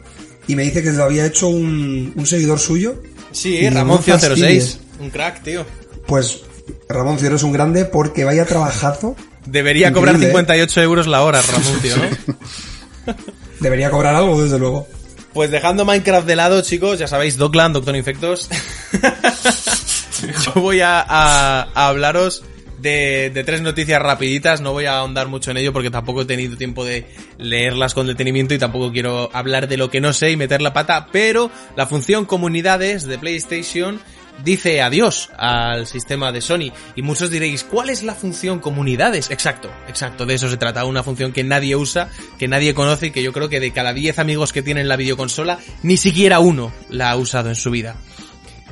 y 0.48 0.56
me 0.56 0.64
dice 0.64 0.82
que 0.82 0.92
lo 0.92 1.04
había 1.04 1.26
hecho 1.26 1.48
un, 1.50 2.14
un 2.16 2.26
seguidor 2.26 2.60
suyo. 2.60 3.02
Sí, 3.32 3.56
Y 3.58 3.70
Ramón 3.70 3.98
no 4.06 4.14
fastidies. 4.18 4.64
06. 4.64 4.80
Un 5.00 5.10
crack, 5.10 5.42
tío. 5.44 5.66
Pues 6.06 6.42
Ramón 6.90 7.18
Ciero 7.20 7.36
es 7.36 7.44
un 7.44 7.52
grande 7.52 7.86
porque 7.86 8.24
vaya 8.24 8.46
trabajazo. 8.46 9.16
Debería 9.46 9.92
cobrar 9.92 10.16
Increíble, 10.16 10.40
¿eh? 10.40 10.44
58 10.46 10.82
euros 10.82 11.08
la 11.08 11.24
hora, 11.24 11.42
Ramón, 11.42 11.74
tío, 11.82 11.96
¿no? 11.98 13.16
Debería 13.60 13.90
cobrar 13.90 14.16
algo, 14.16 14.42
desde 14.42 14.60
luego. 14.60 14.88
Pues 15.34 15.50
dejando 15.50 15.84
Minecraft 15.84 16.28
de 16.28 16.36
lado, 16.36 16.62
chicos, 16.62 17.00
ya 17.00 17.08
sabéis, 17.08 17.38
Dockland, 17.38 17.74
Doctor 17.74 17.96
Infectos. 17.96 18.48
Yo 20.46 20.62
voy 20.62 20.80
a, 20.82 21.02
a- 21.02 21.68
a 21.74 21.88
hablaros 21.88 22.44
de, 22.84 23.32
de 23.34 23.43
tres 23.43 23.62
noticias 23.62 24.00
rapiditas, 24.02 24.62
no 24.62 24.74
voy 24.74 24.86
a 24.86 25.00
ahondar 25.00 25.28
mucho 25.28 25.50
en 25.50 25.58
ello 25.58 25.74
porque 25.74 25.89
tampoco 25.89 26.22
he 26.22 26.26
tenido 26.26 26.56
tiempo 26.56 26.86
de 26.86 27.08
leerlas 27.39 27.96
con 27.96 28.06
detenimiento 28.06 28.54
y 28.54 28.60
tampoco 28.60 28.91
quiero 28.91 29.32
hablar 29.34 29.67
de 29.67 29.78
lo 29.78 29.89
que 29.89 30.02
no 30.02 30.13
sé 30.13 30.30
y 30.30 30.38
meter 30.38 30.62
la 30.62 30.74
pata, 30.74 31.08
pero 31.12 31.50
la 31.76 31.88
función 31.88 32.26
comunidades 32.26 33.06
de 33.06 33.17
PlayStation 33.17 34.00
dice 34.43 34.82
adiós 34.82 35.30
al 35.38 35.88
sistema 35.88 36.32
de 36.32 36.41
Sony. 36.41 36.72
Y 36.96 37.02
muchos 37.02 37.30
diréis, 37.30 37.63
¿cuál 37.63 37.89
es 37.89 38.04
la 38.04 38.15
función 38.15 38.60
comunidades? 38.60 39.30
Exacto, 39.32 39.69
exacto, 39.88 40.26
de 40.26 40.36
eso 40.36 40.50
se 40.50 40.58
trata. 40.58 40.86
Una 40.86 41.04
función 41.04 41.32
que 41.32 41.43
nadie 41.43 41.76
usa, 41.76 42.10
que 42.38 42.48
nadie 42.48 42.74
conoce 42.74 43.08
y 43.08 43.12
que 43.12 43.24
yo 43.24 43.34
creo 43.34 43.50
que 43.50 43.60
de 43.60 43.72
cada 43.72 43.93
10 43.93 44.19
amigos 44.19 44.54
que 44.54 44.62
tienen 44.62 44.88
la 44.88 44.98
videoconsola, 44.98 45.60
ni 45.84 45.98
siquiera 45.98 46.39
uno 46.39 46.72
la 46.89 47.12
ha 47.12 47.15
usado 47.15 47.50
en 47.50 47.56
su 47.56 47.72
vida. 47.72 47.96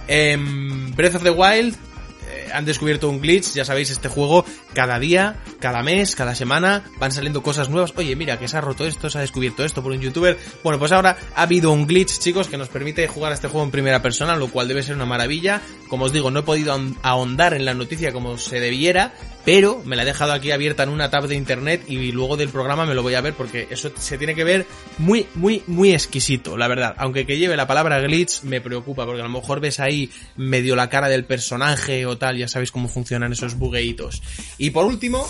Em, 0.08 0.93
Breath 0.95 1.15
of 1.15 1.24
the 1.24 1.30
Wild 1.30 1.76
eh, 1.76 2.40
han 2.54 2.66
descubierto 2.66 3.10
un 3.10 3.22
glitch, 3.22 3.54
ya 3.54 3.66
sabéis, 3.66 3.90
este 3.90 4.10
juego 4.10 4.46
cada 4.74 5.00
día, 5.00 5.38
cada 5.60 5.84
mes, 5.84 6.16
cada 6.16 6.36
semana 6.36 6.84
van 7.00 7.12
saliendo 7.12 7.42
cosas 7.44 7.70
nuevas. 7.70 7.94
Oye, 7.96 8.16
mira, 8.16 8.38
que 8.40 8.48
se 8.48 8.58
ha 8.58 8.62
roto 8.62 8.86
esto, 8.86 9.10
se 9.10 9.18
ha 9.18 9.22
descubierto 9.22 9.64
esto 9.64 9.82
por 9.84 9.92
un 9.92 10.02
youtuber. 10.02 10.38
Bueno, 10.64 10.80
pues 10.80 10.92
ahora 10.92 11.18
ha 11.36 11.42
habido 11.44 11.72
un 11.72 11.88
glitch, 11.88 12.20
chicos, 12.20 12.48
que 12.48 12.58
nos 12.58 12.70
permite 12.70 13.08
jugar 13.08 13.32
a 13.32 13.36
este 13.36 13.48
juego 13.48 13.64
en 13.66 13.72
primera 13.72 14.02
persona, 14.02 14.36
lo 14.36 14.48
cual 14.50 14.68
debe 14.68 14.84
ser 14.84 14.96
una 14.96 15.06
maravilla. 15.06 15.62
Como 15.90 16.06
os 16.06 16.14
digo, 16.14 16.32
no 16.32 16.40
he 16.40 16.44
podido 16.44 16.74
ahon- 16.76 16.96
ahondar 17.02 17.54
en 17.54 17.66
la 17.66 17.74
noticia 17.74 18.12
como 18.12 18.38
se 18.38 18.60
debiera, 18.60 19.14
pero 19.44 19.82
me 19.86 19.96
la 19.96 20.04
he 20.04 20.06
dejado 20.06 20.34
aquí 20.34 20.52
abierta 20.52 20.84
en 20.84 20.90
una 20.90 21.10
tab 21.10 21.28
de 21.28 21.36
internet 21.36 21.84
y 21.88 22.12
luego 22.12 22.38
del 22.38 22.50
programa 22.50 22.86
me 22.86 22.94
lo 22.94 23.04
voy 23.04 23.16
a 23.16 23.22
ver 23.22 23.34
porque 23.34 23.68
eso 23.72 23.92
se 24.00 24.18
tiene 24.18 24.36
que 24.36 24.44
ver 24.44 24.66
muy, 25.00 25.26
muy, 25.36 25.64
muy 25.68 25.94
exquisito, 25.94 26.58
la 26.58 26.68
verdad. 26.68 26.94
Aunque 26.98 27.26
que 27.26 27.38
lleve 27.38 27.56
la 27.58 27.68
palabra 27.68 28.00
glitch 28.00 28.44
me 28.44 28.62
preocupa 28.62 29.06
porque 29.06 29.22
a 29.22 29.26
lo 29.26 29.30
mejor 29.30 29.60
ves 29.60 29.80
ahí 29.80 30.10
medio 30.38 30.76
la 30.76 30.90
cara 30.90 31.10
del 31.10 31.26
personaje 31.26 32.06
o 32.06 32.18
tal, 32.18 32.38
ya 32.41 32.47
sabéis 32.47 32.71
cómo 32.71 32.88
funcionan 32.88 33.32
esos 33.32 33.56
bugueitos. 33.56 34.21
Y 34.58 34.71
por 34.71 34.86
último, 34.86 35.27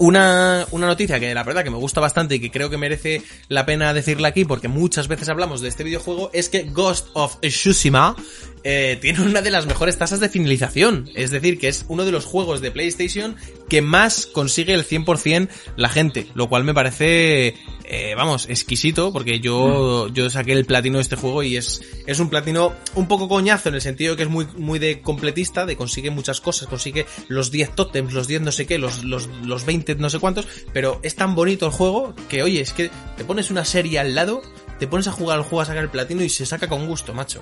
una, 0.00 0.66
una 0.70 0.86
noticia 0.86 1.20
que 1.20 1.34
la 1.34 1.44
verdad 1.44 1.62
que 1.62 1.70
me 1.70 1.76
gusta 1.76 2.00
bastante 2.00 2.36
y 2.36 2.40
que 2.40 2.50
creo 2.50 2.70
que 2.70 2.78
merece 2.78 3.22
la 3.48 3.66
pena 3.66 3.92
decirla 3.92 4.28
aquí 4.28 4.46
porque 4.46 4.66
muchas 4.66 5.08
veces 5.08 5.28
hablamos 5.28 5.60
de 5.60 5.68
este 5.68 5.84
videojuego 5.84 6.30
es 6.32 6.48
que 6.48 6.62
Ghost 6.62 7.08
of 7.12 7.38
Tsushima 7.40 8.16
eh, 8.62 8.98
tiene 9.00 9.20
una 9.22 9.42
de 9.42 9.50
las 9.50 9.66
mejores 9.66 9.96
tasas 9.96 10.20
de 10.20 10.28
finalización. 10.28 11.08
Es 11.14 11.30
decir, 11.30 11.58
que 11.58 11.68
es 11.68 11.84
uno 11.88 12.04
de 12.04 12.12
los 12.12 12.24
juegos 12.24 12.60
de 12.60 12.70
PlayStation 12.70 13.36
que 13.68 13.82
más 13.82 14.26
consigue 14.26 14.74
el 14.74 14.86
100% 14.86 15.48
la 15.76 15.88
gente. 15.88 16.26
Lo 16.34 16.48
cual 16.48 16.64
me 16.64 16.74
parece, 16.74 17.54
eh, 17.84 18.14
vamos, 18.16 18.48
exquisito 18.48 19.12
porque 19.12 19.40
yo, 19.40 20.08
yo 20.08 20.28
saqué 20.28 20.52
el 20.52 20.66
platino 20.66 20.98
de 20.98 21.02
este 21.02 21.16
juego 21.16 21.42
y 21.42 21.56
es, 21.56 21.80
es 22.06 22.18
un 22.20 22.28
platino 22.28 22.74
un 22.94 23.08
poco 23.08 23.28
coñazo 23.28 23.68
en 23.68 23.76
el 23.76 23.80
sentido 23.80 24.16
que 24.16 24.24
es 24.24 24.28
muy, 24.28 24.46
muy 24.56 24.78
de 24.78 25.00
completista, 25.00 25.64
de 25.66 25.76
consigue 25.76 26.10
muchas 26.10 26.40
cosas, 26.40 26.68
consigue 26.68 27.06
los 27.28 27.50
10 27.50 27.74
tótems, 27.74 28.12
los 28.12 28.26
10 28.26 28.42
no 28.42 28.52
sé 28.52 28.66
qué, 28.66 28.78
los, 28.78 29.04
los, 29.04 29.28
los 29.44 29.64
20 29.64 29.94
no 29.96 30.10
sé 30.10 30.18
cuántos, 30.18 30.46
pero 30.72 31.00
es 31.02 31.14
tan 31.14 31.34
bonito 31.34 31.66
el 31.66 31.72
juego 31.72 32.14
que, 32.28 32.42
oye, 32.42 32.60
es 32.60 32.72
que 32.72 32.90
te 33.16 33.24
pones 33.24 33.50
una 33.50 33.64
serie 33.64 33.98
al 33.98 34.14
lado, 34.14 34.42
te 34.78 34.86
pones 34.86 35.06
a 35.08 35.12
jugar 35.12 35.38
al 35.38 35.44
juego 35.44 35.62
a 35.62 35.66
sacar 35.66 35.84
el 35.84 35.90
platino 35.90 36.22
y 36.22 36.28
se 36.28 36.44
saca 36.44 36.68
con 36.68 36.86
gusto, 36.86 37.14
macho. 37.14 37.40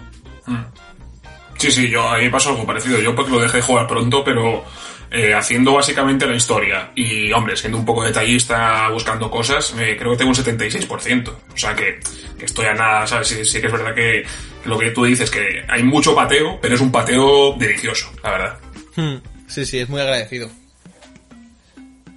Sí, 1.59 1.71
sí, 1.71 1.89
yo 1.89 2.09
a 2.09 2.17
mí 2.19 2.25
me 2.25 2.31
pasó 2.31 2.51
algo 2.51 2.65
parecido. 2.67 2.99
Yo 3.01 3.15
porque 3.15 3.33
lo 3.33 3.41
dejé 3.41 3.61
jugar 3.61 3.87
pronto, 3.87 4.23
pero 4.25 4.65
eh, 5.11 5.35
haciendo 5.35 5.73
básicamente 5.75 6.27
la 6.27 6.37
historia 6.37 6.91
y, 6.95 7.33
hombre, 7.33 7.57
siendo 7.57 7.79
un 7.79 7.85
poco 7.85 8.05
detallista, 8.05 8.89
buscando 8.91 9.31
cosas, 9.31 9.75
eh, 9.79 9.97
creo 9.99 10.13
que 10.13 10.19
tengo 10.19 10.31
un 10.31 10.37
76%. 10.37 11.29
O 11.29 11.57
sea 11.57 11.75
que, 11.75 11.99
que 12.39 12.45
estoy 12.45 12.67
a 12.67 12.75
nada, 12.75 13.07
¿sabes? 13.07 13.29
Sí, 13.29 13.45
sí 13.45 13.61
que 13.61 13.67
es 13.67 13.73
verdad 13.73 13.95
que 13.95 14.25
lo 14.65 14.79
que 14.79 14.91
tú 14.91 15.05
dices, 15.05 15.31
que 15.31 15.65
hay 15.69 15.83
mucho 15.83 16.15
pateo, 16.15 16.59
pero 16.61 16.75
es 16.75 16.81
un 16.81 16.93
pateo 16.93 17.55
delicioso, 17.59 18.11
la 18.23 18.31
verdad. 18.31 18.59
Hmm, 18.97 19.17
Sí, 19.49 19.65
sí, 19.65 19.79
es 19.79 19.89
muy 19.89 20.01
agradecido. 20.01 20.51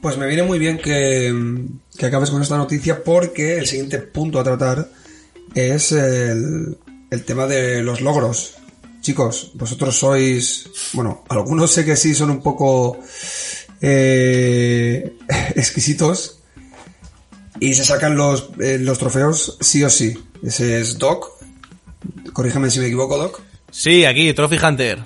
Pues 0.02 0.18
me 0.18 0.28
viene 0.28 0.44
muy 0.44 0.60
bien 0.60 0.78
que, 0.78 1.34
que 1.98 2.06
acabes 2.06 2.30
con 2.30 2.42
esta 2.42 2.58
noticia 2.58 3.04
porque 3.04 3.58
el 3.58 3.68
siguiente 3.68 4.00
punto 4.00 4.40
a 4.40 4.44
tratar 4.44 4.88
es 5.56 5.92
el, 5.94 6.78
el 7.10 7.24
tema 7.24 7.46
de 7.48 7.82
los 7.84 8.02
logros. 8.02 8.56
Chicos, 9.02 9.52
vosotros 9.56 9.98
sois, 9.98 10.70
bueno, 10.94 11.24
algunos 11.30 11.72
sé 11.72 11.84
que 11.84 11.96
sí 11.96 12.14
son 12.14 12.30
un 12.30 12.42
poco 12.42 13.00
eh, 13.82 15.18
exquisitos 15.56 16.40
y 17.60 17.74
se 17.74 17.84
sacan 17.84 18.16
los, 18.16 18.52
eh, 18.60 18.78
los 18.80 19.00
trofeos 19.00 19.58
sí 19.60 19.84
o 19.84 19.90
sí. 19.90 20.18
Ese 20.44 20.80
es 20.80 20.98
Doc. 20.98 21.30
Corrígeme 22.34 22.70
si 22.70 22.80
me 22.80 22.88
equivoco, 22.88 23.18
Doc. 23.18 23.42
Sí, 23.72 24.06
aquí, 24.06 24.34
Trophy 24.34 24.58
Hunter. 24.58 25.04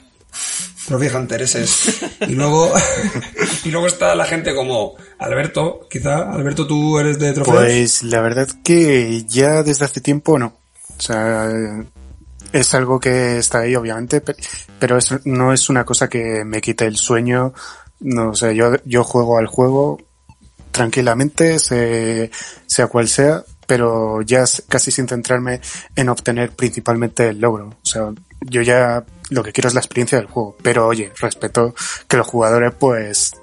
Trophy 0.88 1.08
Hunter, 1.08 1.42
ese 1.42 1.64
es. 1.64 2.02
Y 2.28 2.34
luego, 2.34 2.72
y 3.66 3.70
luego 3.70 3.88
está 3.88 4.14
la 4.16 4.26
gente 4.26 4.54
como 4.54 4.96
Alberto, 5.20 5.88
quizá. 5.90 6.32
Alberto, 6.32 6.68
¿tú 6.68 7.00
eres 7.00 7.20
de 7.20 7.34
trofeos? 7.34 7.58
Pues 7.58 8.04
la 8.04 8.22
verdad 8.22 8.48
que 8.64 9.24
ya 9.28 9.64
desde 9.64 9.86
hace 9.86 10.02
tiempo 10.02 10.38
no. 10.38 10.58
O 10.98 11.02
sea, 11.02 11.52
es 12.56 12.74
algo 12.74 13.02
que 13.02 13.38
está 13.38 13.60
ahí, 13.60 13.76
obviamente, 13.76 14.22
pero 14.80 14.98
no 15.26 15.52
es 15.52 15.70
una 15.70 15.84
cosa 15.84 16.08
que 16.08 16.46
me 16.46 16.62
quite 16.62 16.86
el 16.86 16.96
sueño. 16.96 17.54
No 18.00 18.34
sea, 18.34 18.54
yo, 18.54 18.76
yo 18.86 19.04
juego 19.04 19.38
al 19.38 19.48
juego 19.48 20.02
tranquilamente, 20.72 21.60
sea 21.60 22.88
cual 22.88 23.10
sea, 23.10 23.44
pero 23.68 24.22
ya 24.22 24.46
casi 24.70 24.92
sin 24.92 25.08
centrarme 25.08 25.60
en 25.98 26.08
obtener 26.08 26.52
principalmente 26.52 27.28
el 27.30 27.40
logro. 27.40 27.68
O 27.68 27.86
sea, 27.86 28.14
yo 28.42 28.62
ya 28.62 29.04
lo 29.32 29.44
que 29.44 29.52
quiero 29.52 29.68
es 29.68 29.74
la 29.74 29.82
experiencia 29.82 30.18
del 30.18 30.28
juego, 30.28 30.56
pero 30.62 30.88
oye, 30.88 31.12
respeto 31.20 31.76
que 32.08 32.18
los 32.18 32.28
jugadores 32.28 32.74
pues 32.80 33.34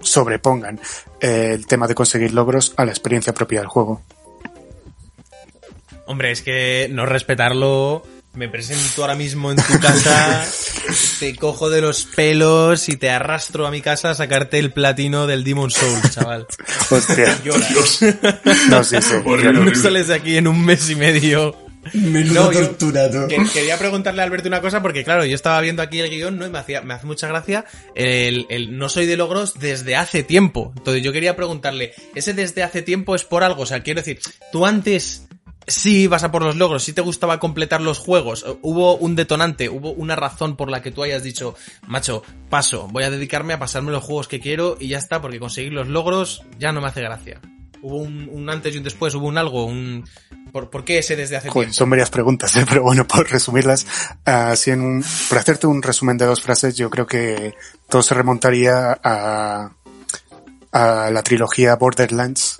sobrepongan 0.00 0.80
el 1.20 1.66
tema 1.66 1.86
de 1.86 1.94
conseguir 1.94 2.32
logros 2.32 2.72
a 2.78 2.86
la 2.86 2.92
experiencia 2.92 3.34
propia 3.34 3.60
del 3.60 3.68
juego. 3.68 4.00
Hombre, 6.06 6.30
es 6.30 6.40
que 6.40 6.88
no 6.90 7.04
respetarlo 7.04 8.04
me 8.34 8.48
presento 8.48 9.02
ahora 9.02 9.16
mismo 9.16 9.50
en 9.50 9.56
tu 9.56 9.80
casa, 9.80 10.46
te 11.20 11.34
cojo 11.34 11.70
de 11.70 11.80
los 11.80 12.04
pelos 12.04 12.88
y 12.88 12.96
te 12.96 13.10
arrastro 13.10 13.66
a 13.66 13.70
mi 13.70 13.80
casa 13.80 14.10
a 14.10 14.14
sacarte 14.14 14.58
el 14.58 14.72
platino 14.72 15.26
del 15.26 15.42
Demon 15.42 15.70
Soul, 15.70 16.00
chaval. 16.10 16.46
Hostia. 16.90 17.36
Lloras. 17.44 18.00
No, 18.68 18.84
sí, 18.84 18.96
sí. 19.02 19.14
No 19.24 19.74
sales 19.74 20.08
de 20.08 20.14
aquí 20.14 20.36
en 20.36 20.46
un 20.46 20.64
mes 20.64 20.88
y 20.90 20.94
medio. 20.94 21.56
Menudo 21.94 22.44
No, 22.46 22.52
yo- 22.52 22.60
tortura, 22.66 23.10
tú. 23.10 23.26
Que- 23.28 23.42
quería 23.52 23.78
preguntarle 23.78 24.20
a 24.20 24.24
Alberto 24.24 24.46
una 24.48 24.60
cosa 24.60 24.82
porque 24.82 25.04
claro, 25.04 25.24
yo 25.24 25.34
estaba 25.34 25.60
viendo 25.60 25.80
aquí 25.80 26.00
el 26.00 26.10
guion, 26.10 26.36
¿no? 26.38 26.46
Y 26.46 26.50
me 26.50 26.58
hacía, 26.58 26.82
me 26.82 26.92
hace 26.92 27.06
mucha 27.06 27.28
gracia 27.28 27.64
el, 27.94 28.46
el 28.50 28.76
no 28.76 28.88
soy 28.90 29.06
de 29.06 29.16
logros 29.16 29.58
desde 29.58 29.96
hace 29.96 30.22
tiempo. 30.22 30.72
Entonces 30.76 31.02
yo 31.02 31.12
quería 31.12 31.34
preguntarle, 31.34 31.94
¿ese 32.14 32.34
desde 32.34 32.62
hace 32.62 32.82
tiempo 32.82 33.14
es 33.14 33.24
por 33.24 33.42
algo? 33.42 33.62
O 33.62 33.66
sea, 33.66 33.82
quiero 33.82 34.00
decir, 34.02 34.20
tú 34.52 34.66
antes 34.66 35.27
sí 35.68 36.02
ibas 36.02 36.24
a 36.24 36.32
por 36.32 36.42
los 36.42 36.56
logros, 36.56 36.82
sí 36.82 36.92
te 36.92 37.00
gustaba 37.00 37.38
completar 37.38 37.80
los 37.80 37.98
juegos, 37.98 38.44
hubo 38.62 38.96
un 38.96 39.14
detonante, 39.14 39.68
hubo 39.68 39.92
una 39.92 40.16
razón 40.16 40.56
por 40.56 40.70
la 40.70 40.82
que 40.82 40.90
tú 40.90 41.02
hayas 41.02 41.22
dicho, 41.22 41.54
macho, 41.86 42.22
paso, 42.50 42.88
voy 42.90 43.04
a 43.04 43.10
dedicarme 43.10 43.52
a 43.54 43.58
pasarme 43.58 43.92
los 43.92 44.02
juegos 44.02 44.28
que 44.28 44.40
quiero 44.40 44.76
y 44.80 44.88
ya 44.88 44.98
está, 44.98 45.20
porque 45.20 45.38
conseguir 45.38 45.72
los 45.72 45.88
logros 45.88 46.42
ya 46.58 46.72
no 46.72 46.80
me 46.80 46.88
hace 46.88 47.02
gracia. 47.02 47.40
Hubo 47.80 47.98
un, 47.98 48.28
un 48.32 48.50
antes 48.50 48.74
y 48.74 48.78
un 48.78 48.84
después, 48.84 49.14
hubo 49.14 49.28
un 49.28 49.38
algo, 49.38 49.64
un... 49.64 50.04
¿Por, 50.50 50.70
por 50.70 50.82
qué 50.82 50.98
ese 50.98 51.14
desde 51.14 51.36
hace 51.36 51.48
Joder, 51.50 51.66
tiempo? 51.66 51.76
son 51.76 51.90
varias 51.90 52.10
preguntas, 52.10 52.56
¿eh? 52.56 52.64
pero 52.68 52.82
bueno, 52.82 53.06
por 53.06 53.30
resumirlas, 53.30 53.86
así 54.24 54.70
en 54.70 54.80
un, 54.80 55.04
por 55.28 55.38
hacerte 55.38 55.66
un 55.66 55.82
resumen 55.82 56.16
de 56.16 56.24
dos 56.24 56.42
frases, 56.42 56.74
yo 56.74 56.90
creo 56.90 57.06
que 57.06 57.54
todo 57.88 58.02
se 58.02 58.14
remontaría 58.14 58.98
a, 59.04 59.70
a 60.72 61.10
la 61.10 61.22
trilogía 61.22 61.76
Borderlands 61.76 62.57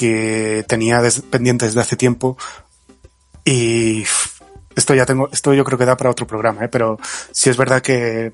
que 0.00 0.64
tenía 0.66 1.02
pendiente 1.28 1.66
desde 1.66 1.82
hace 1.82 1.94
tiempo 1.94 2.38
y 3.44 4.02
esto 4.74 4.94
ya 4.94 5.04
tengo, 5.04 5.28
esto 5.30 5.52
yo 5.52 5.62
creo 5.62 5.76
que 5.76 5.84
da 5.84 5.98
para 5.98 6.08
otro 6.08 6.26
programa, 6.26 6.64
¿eh? 6.64 6.68
pero 6.68 6.98
sí 7.32 7.50
es 7.50 7.58
verdad 7.58 7.82
que 7.82 8.32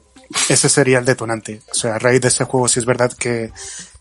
ese 0.48 0.68
sería 0.68 1.00
el 1.00 1.04
detonante. 1.04 1.62
O 1.72 1.74
sea, 1.74 1.96
a 1.96 1.98
raíz 1.98 2.20
de 2.20 2.28
ese 2.28 2.44
juego 2.44 2.68
sí 2.68 2.78
es 2.78 2.86
verdad 2.86 3.12
que 3.12 3.50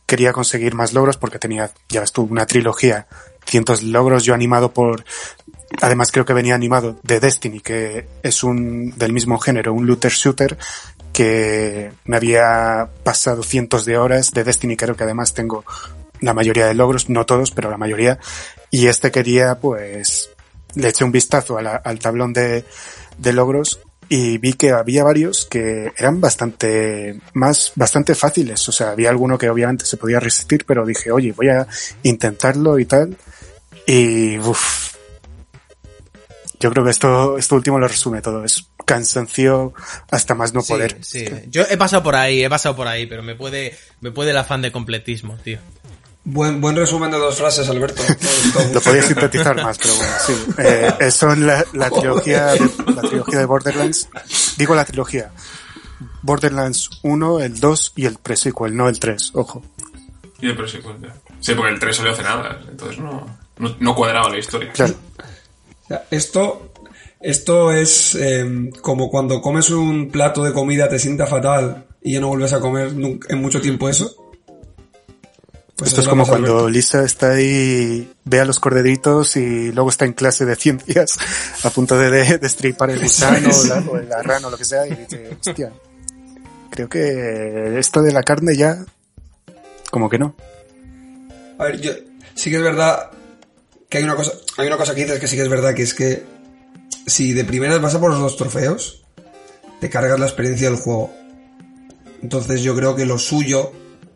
quería 0.05 0.31
conseguir 0.31 0.75
más 0.75 0.93
logros 0.93 1.17
porque 1.17 1.39
tenía, 1.39 1.71
ya 1.89 2.01
ves 2.01 2.11
tú, 2.11 2.27
una 2.29 2.45
trilogía, 2.45 3.07
cientos 3.47 3.81
de 3.81 3.87
logros, 3.87 4.23
yo 4.23 4.35
animado 4.35 4.71
por, 4.71 5.03
además 5.81 6.11
creo 6.11 6.25
que 6.25 6.33
venía 6.33 6.53
animado 6.53 6.99
de 7.01 7.19
Destiny, 7.19 7.61
que 7.61 8.07
es 8.21 8.43
un, 8.43 8.91
del 8.95 9.11
mismo 9.11 9.39
género, 9.39 9.73
un 9.73 9.87
looter 9.87 10.11
shooter, 10.11 10.55
que 11.11 11.91
me 12.03 12.17
había 12.17 12.89
pasado 13.03 13.41
cientos 13.41 13.85
de 13.85 13.97
horas 13.97 14.29
de 14.29 14.43
Destiny, 14.43 14.77
creo 14.77 14.95
que 14.95 15.05
además 15.05 15.33
tengo 15.33 15.65
la 16.21 16.33
mayoría 16.33 16.65
de 16.67 16.73
logros, 16.73 17.09
no 17.09 17.25
todos, 17.25 17.51
pero 17.51 17.69
la 17.69 17.77
mayoría, 17.77 18.19
y 18.71 18.87
este 18.87 19.11
quería, 19.11 19.55
pues, 19.55 20.29
le 20.75 20.89
eché 20.89 21.03
un 21.03 21.11
vistazo 21.11 21.57
a 21.57 21.61
la- 21.61 21.75
al 21.77 21.99
tablón 21.99 22.33
de, 22.33 22.65
de 23.17 23.33
logros 23.33 23.79
y 24.09 24.37
vi 24.37 24.53
que 24.53 24.71
había 24.71 25.03
varios 25.03 25.45
que 25.45 25.91
eran 25.97 26.21
bastante 26.21 27.19
más, 27.33 27.71
bastante 27.75 28.13
fáciles. 28.13 28.67
O 28.69 28.71
sea, 28.71 28.91
había 28.91 29.09
alguno 29.09 29.37
que 29.37 29.49
obviamente 29.49 29.85
se 29.85 29.97
podía 29.97 30.19
resistir, 30.19 30.65
pero 30.65 30.85
dije, 30.85 31.11
oye, 31.11 31.31
voy 31.31 31.49
a 31.49 31.65
intentarlo 32.03 32.77
y 32.77 32.85
tal. 32.85 33.17
Y 33.87 34.37
uff. 34.39 34.93
Yo 36.59 36.71
creo 36.71 36.83
que 36.85 36.91
esto, 36.91 37.37
esto 37.37 37.55
último 37.55 37.79
lo 37.79 37.87
resume 37.87 38.21
todo. 38.21 38.43
Es 38.43 38.67
cansancio 38.85 39.73
hasta 40.11 40.35
más 40.35 40.53
no 40.53 40.61
Sí, 40.61 40.73
poder. 40.73 40.97
Sí, 41.01 41.25
yo 41.49 41.63
he 41.69 41.77
pasado 41.77 42.03
por 42.03 42.15
ahí, 42.15 42.43
he 42.43 42.49
pasado 42.49 42.75
por 42.75 42.87
ahí, 42.87 43.05
pero 43.07 43.23
me 43.23 43.35
puede, 43.35 43.75
me 44.01 44.11
puede 44.11 44.31
el 44.31 44.37
afán 44.37 44.61
de 44.61 44.71
completismo, 44.71 45.35
tío. 45.43 45.59
Buen, 46.27 46.59
buen 46.59 46.75
resumen 46.75 47.11
de 47.11 47.17
dos 47.19 47.35
frases, 47.37 47.69
Alberto. 47.69 48.01
Lo 48.73 48.81
podía 48.81 49.03
sintetizar 49.03 49.55
más, 49.61 49.77
pero 49.77 49.93
bueno, 49.95 50.13
sí. 50.25 50.33
Eh, 50.57 50.93
eh, 51.01 51.11
son 51.11 51.45
la, 51.45 51.63
la 51.73 51.89
trilogía 51.91 52.47
de, 52.47 52.59
la 52.95 53.01
trilogía 53.03 53.39
de 53.39 53.45
Borderlands. 53.45 54.09
Digo 54.57 54.73
la 54.73 54.85
trilogía. 54.85 55.31
Borderlands 56.23 56.89
1, 57.03 57.39
el 57.41 57.59
2 57.59 57.93
y 57.97 58.05
el 58.07 58.15
pre-sequel, 58.17 58.75
no 58.75 58.89
el 58.89 58.99
3, 58.99 59.31
ojo. 59.35 59.63
Y 60.41 60.47
el 60.47 60.55
pre-sequel, 60.57 60.99
ya. 61.01 61.13
Sí, 61.39 61.53
porque 61.53 61.71
el 61.73 61.79
3 61.79 61.95
salió 61.95 62.11
hace 62.13 62.23
nada, 62.23 62.59
entonces 62.69 62.97
no, 62.99 63.27
no, 63.59 63.75
no 63.79 63.95
cuadraba 63.95 64.29
la 64.29 64.39
historia. 64.39 64.71
Claro. 64.73 64.95
Esto, 66.09 66.73
esto 67.21 67.71
es 67.71 68.15
eh, 68.15 68.71
como 68.81 69.09
cuando 69.11 69.39
comes 69.41 69.69
un 69.69 70.09
plato 70.09 70.43
de 70.43 70.53
comida, 70.53 70.89
te 70.89 70.97
sienta 70.97 71.27
fatal 71.27 71.85
y 72.01 72.13
ya 72.13 72.19
no 72.19 72.29
vuelves 72.29 72.53
a 72.53 72.59
comer 72.59 72.93
nunca- 72.93 73.27
en 73.31 73.41
mucho 73.41 73.61
tiempo 73.61 73.87
eso. 73.87 74.15
Pues 75.75 75.89
Esto 75.89 76.01
es 76.01 76.07
como 76.07 76.25
cuando 76.25 76.51
Alberto. 76.51 76.69
Lisa 76.69 77.03
está 77.03 77.31
ahí, 77.31 78.09
ve 78.23 78.39
a 78.39 78.45
los 78.45 78.61
corderitos 78.61 79.35
y 79.35 79.73
luego 79.73 79.89
está 79.89 80.05
en 80.05 80.13
clase 80.13 80.45
de 80.45 80.55
ciencias 80.55 81.17
a 81.63 81.69
punto 81.69 81.97
de, 81.97 82.09
de 82.09 82.37
destripar 82.37 82.91
el 82.91 83.01
gusano 83.01 83.49
o 83.49 83.63
la, 83.65 83.83
o 83.91 83.97
la 83.97 84.23
rana 84.23 84.47
o 84.47 84.51
lo 84.51 84.57
que 84.57 84.63
sea 84.63 84.87
y 84.87 84.95
dice, 84.95 85.37
hostia, 85.45 85.73
creo 86.69 86.87
que 86.87 87.77
esto 87.77 88.01
de 88.01 88.13
la 88.13 88.23
carne 88.23 88.55
ya, 88.55 88.85
como 89.91 90.09
que 90.09 90.17
no. 90.17 90.35
A 91.57 91.65
ver, 91.65 91.81
yo, 91.81 91.91
sí 92.35 92.49
que 92.49 92.55
es 92.55 92.63
verdad 92.63 93.11
que 93.89 93.97
hay 93.97 94.03
una 94.05 94.15
cosa, 94.15 94.31
hay 94.57 94.67
una 94.67 94.77
cosa 94.77 94.95
que 94.95 95.03
dices 95.03 95.19
que 95.19 95.27
sí 95.27 95.35
que 95.35 95.43
es 95.43 95.49
verdad, 95.49 95.73
que 95.73 95.83
es 95.83 95.93
que 95.93 96.23
si 97.05 97.33
de 97.33 97.43
primeras 97.43 97.81
vas 97.81 97.95
a 97.95 97.99
por 97.99 98.11
los 98.11 98.19
dos 98.19 98.37
trofeos, 98.37 99.03
te 99.79 99.89
cargas 99.89 100.19
la 100.19 100.25
experiencia 100.25 100.69
del 100.69 100.79
juego. 100.79 101.13
Entonces 102.21 102.61
yo 102.61 102.75
creo 102.75 102.95
que 102.95 103.05
lo 103.05 103.19
suyo, 103.19 103.71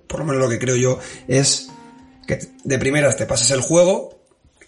por 0.09 0.19
lo 0.19 0.25
menos 0.25 0.41
lo 0.41 0.49
que 0.49 0.59
creo 0.59 0.75
yo, 0.75 0.99
es 1.29 1.69
que 2.27 2.39
de 2.65 2.77
primeras 2.79 3.15
te 3.15 3.25
pases 3.25 3.51
el 3.51 3.61
juego. 3.61 4.17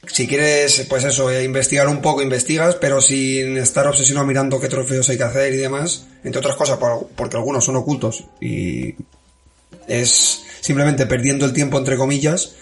Si 0.08 0.28
quieres, 0.28 0.86
pues 0.90 1.04
eso, 1.04 1.30
eh, 1.30 1.44
investigar 1.44 1.88
un 1.88 2.02
poco, 2.02 2.22
investigas, 2.22 2.76
pero 2.76 3.02
sin 3.02 3.58
estar 3.58 3.86
obsesionado 3.88 4.26
mirando 4.26 4.60
qué 4.60 4.68
trofeos 4.70 5.10
hay 5.10 5.18
que 5.18 5.24
hacer 5.24 5.54
y 5.54 5.58
demás. 5.58 6.06
Entre 6.24 6.40
otras 6.40 6.56
cosas, 6.56 6.78
por- 6.78 7.08
porque 7.16 7.38
algunos 7.38 7.66
son 7.66 7.76
ocultos 7.76 8.24
y 8.40 8.96
es 9.88 10.42
simplemente 10.62 11.06
perdiendo 11.06 11.46
el 11.46 11.54
tiempo 11.54 11.78
entre 11.78 11.98
comillas, 11.98 12.54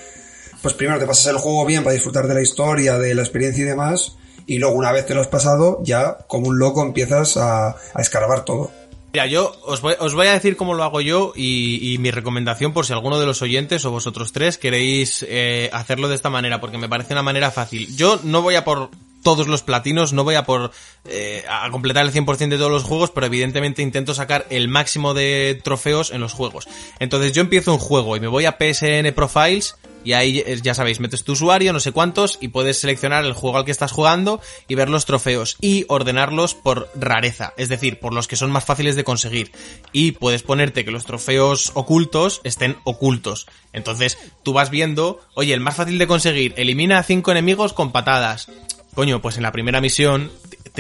pues 0.61 0.73
primero 0.73 0.99
te 0.99 1.05
pasas 1.05 1.27
el 1.27 1.37
juego 1.37 1.65
bien 1.65 1.83
para 1.83 1.93
disfrutar 1.93 2.27
de 2.27 2.33
la 2.33 2.41
historia, 2.41 2.97
de 2.97 3.13
la 3.15 3.21
experiencia 3.21 3.63
y 3.63 3.67
demás, 3.67 4.17
y 4.45 4.57
luego 4.57 4.75
una 4.75 4.91
vez 4.91 5.05
te 5.05 5.13
lo 5.13 5.21
has 5.21 5.27
pasado, 5.27 5.79
ya 5.83 6.17
como 6.27 6.47
un 6.47 6.59
loco 6.59 6.81
empiezas 6.83 7.37
a, 7.37 7.69
a 7.69 8.01
escarbar 8.01 8.43
todo. 8.45 8.71
Mira, 9.11 9.25
yo 9.25 9.55
os 9.63 9.81
voy, 9.81 9.95
os 9.99 10.13
voy 10.13 10.27
a 10.27 10.33
decir 10.33 10.55
cómo 10.55 10.75
lo 10.75 10.83
hago 10.83 11.01
yo 11.01 11.33
y, 11.35 11.93
y 11.93 11.97
mi 11.97 12.11
recomendación 12.11 12.73
por 12.73 12.85
si 12.85 12.93
alguno 12.93 13.19
de 13.19 13.25
los 13.25 13.41
oyentes 13.41 13.83
o 13.85 13.91
vosotros 13.91 14.31
tres 14.31 14.57
queréis 14.59 15.25
eh, 15.27 15.69
hacerlo 15.73 16.09
de 16.09 16.15
esta 16.15 16.29
manera, 16.29 16.61
porque 16.61 16.77
me 16.77 16.87
parece 16.87 17.13
una 17.13 17.23
manera 17.23 17.49
fácil. 17.49 17.95
Yo 17.95 18.19
no 18.23 18.43
voy 18.43 18.55
a 18.55 18.63
por 18.63 18.91
todos 19.23 19.47
los 19.47 19.63
platinos, 19.63 20.13
no 20.13 20.23
voy 20.23 20.35
a 20.35 20.43
por 20.43 20.71
eh, 21.05 21.43
a 21.49 21.69
completar 21.71 22.05
el 22.05 22.13
100% 22.13 22.49
de 22.49 22.57
todos 22.57 22.71
los 22.71 22.83
juegos, 22.83 23.11
pero 23.11 23.25
evidentemente 23.25 23.81
intento 23.81 24.13
sacar 24.13 24.45
el 24.49 24.67
máximo 24.67 25.13
de 25.13 25.59
trofeos 25.63 26.11
en 26.11 26.21
los 26.21 26.33
juegos. 26.33 26.67
Entonces 26.99 27.33
yo 27.33 27.41
empiezo 27.41 27.73
un 27.73 27.79
juego 27.79 28.15
y 28.15 28.19
me 28.19 28.27
voy 28.27 28.45
a 28.45 28.57
PSN 28.57 29.13
Profiles 29.13 29.75
y 30.03 30.13
ahí 30.13 30.39
eh, 30.39 30.59
ya 30.61 30.73
sabéis, 30.73 30.99
metes 30.99 31.23
tu 31.23 31.33
usuario, 31.33 31.73
no 31.73 31.79
sé 31.79 31.91
cuántos, 31.91 32.37
y 32.41 32.49
puedes 32.49 32.79
seleccionar 32.79 33.25
el 33.25 33.33
juego 33.33 33.57
al 33.57 33.65
que 33.65 33.71
estás 33.71 33.91
jugando 33.91 34.41
y 34.67 34.75
ver 34.75 34.89
los 34.89 35.05
trofeos 35.05 35.57
y 35.61 35.85
ordenarlos 35.89 36.55
por 36.55 36.89
rareza, 36.95 37.53
es 37.57 37.69
decir, 37.69 37.99
por 37.99 38.13
los 38.13 38.27
que 38.27 38.35
son 38.35 38.51
más 38.51 38.65
fáciles 38.65 38.95
de 38.95 39.03
conseguir. 39.03 39.51
Y 39.91 40.13
puedes 40.13 40.43
ponerte 40.43 40.85
que 40.85 40.91
los 40.91 41.05
trofeos 41.05 41.71
ocultos 41.73 42.41
estén 42.43 42.77
ocultos. 42.83 43.47
Entonces 43.73 44.17
tú 44.43 44.53
vas 44.53 44.69
viendo, 44.69 45.19
oye, 45.33 45.53
el 45.53 45.59
más 45.59 45.75
fácil 45.75 45.97
de 45.97 46.07
conseguir, 46.07 46.53
elimina 46.57 46.99
a 46.99 47.03
cinco 47.03 47.31
enemigos 47.31 47.73
con 47.73 47.91
patadas. 47.91 48.49
Coño, 48.93 49.21
pues 49.21 49.37
en 49.37 49.43
la 49.43 49.51
primera 49.51 49.81
misión 49.81 50.31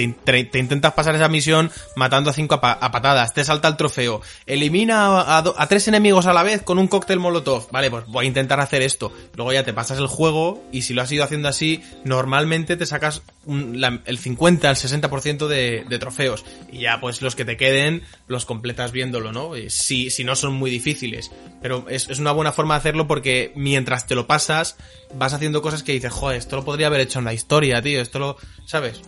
te- 0.07 0.15
te, 0.23 0.33
te- 0.33 0.43
te 0.45 0.59
intentas 0.59 0.93
pasar 0.93 1.15
esa 1.15 1.27
misión 1.27 1.71
matando 1.95 2.29
a 2.29 2.33
cinco 2.33 2.55
a, 2.55 2.61
pa- 2.61 2.71
a 2.73 2.91
patadas, 2.91 3.33
te 3.33 3.43
salta 3.43 3.67
el 3.67 3.77
trofeo, 3.77 4.21
elimina 4.45 5.37
a, 5.37 5.67
tres 5.67 5.87
enemigos 5.87 6.25
a 6.25 6.33
la 6.33 6.43
vez 6.43 6.61
con 6.61 6.79
un 6.79 6.87
cóctel 6.87 7.19
molotov, 7.19 7.69
vale, 7.71 7.89
pues 7.91 8.05
voy 8.07 8.25
a 8.25 8.27
intentar 8.27 8.59
hacer 8.59 8.81
esto, 8.81 9.11
luego 9.35 9.53
ya 9.53 9.63
te 9.63 9.73
pasas 9.73 9.97
el 9.99 10.07
juego 10.07 10.63
y 10.71 10.83
si 10.83 10.93
lo 10.93 11.01
has 11.01 11.11
ido 11.11 11.23
haciendo 11.23 11.47
así, 11.49 11.81
normalmente 12.03 12.75
te 12.77 12.85
sacas 12.85 13.21
el 13.47 14.17
50 14.17 14.69
al 14.69 14.75
60% 14.75 15.47
de, 15.47 15.85
de 15.87 15.99
trofeos 15.99 16.45
y 16.71 16.79
ya 16.81 16.99
pues 17.01 17.21
los 17.21 17.35
que 17.35 17.45
te 17.45 17.57
queden 17.57 18.03
los 18.27 18.45
completas 18.45 18.91
viéndolo, 18.91 19.31
¿no? 19.31 19.55
Eh, 19.55 19.69
Si, 19.69 20.09
si 20.09 20.23
no 20.23 20.35
son 20.35 20.53
muy 20.53 20.69
difíciles, 20.71 21.31
pero 21.61 21.85
es, 21.89 22.09
es 22.09 22.19
una 22.19 22.31
buena 22.31 22.51
forma 22.51 22.75
de 22.75 22.79
hacerlo 22.79 23.07
porque 23.07 23.51
mientras 23.55 24.07
te 24.07 24.15
lo 24.15 24.27
pasas 24.27 24.77
vas 25.13 25.33
haciendo 25.33 25.61
cosas 25.61 25.83
que 25.83 25.91
dices, 25.93 26.11
joder, 26.13 26.37
esto 26.37 26.55
lo 26.55 26.65
podría 26.65 26.87
haber 26.87 27.01
hecho 27.01 27.19
en 27.19 27.25
la 27.25 27.33
historia, 27.33 27.81
tío, 27.81 28.01
esto 28.01 28.19
lo, 28.19 28.37
¿sabes? 28.65 29.01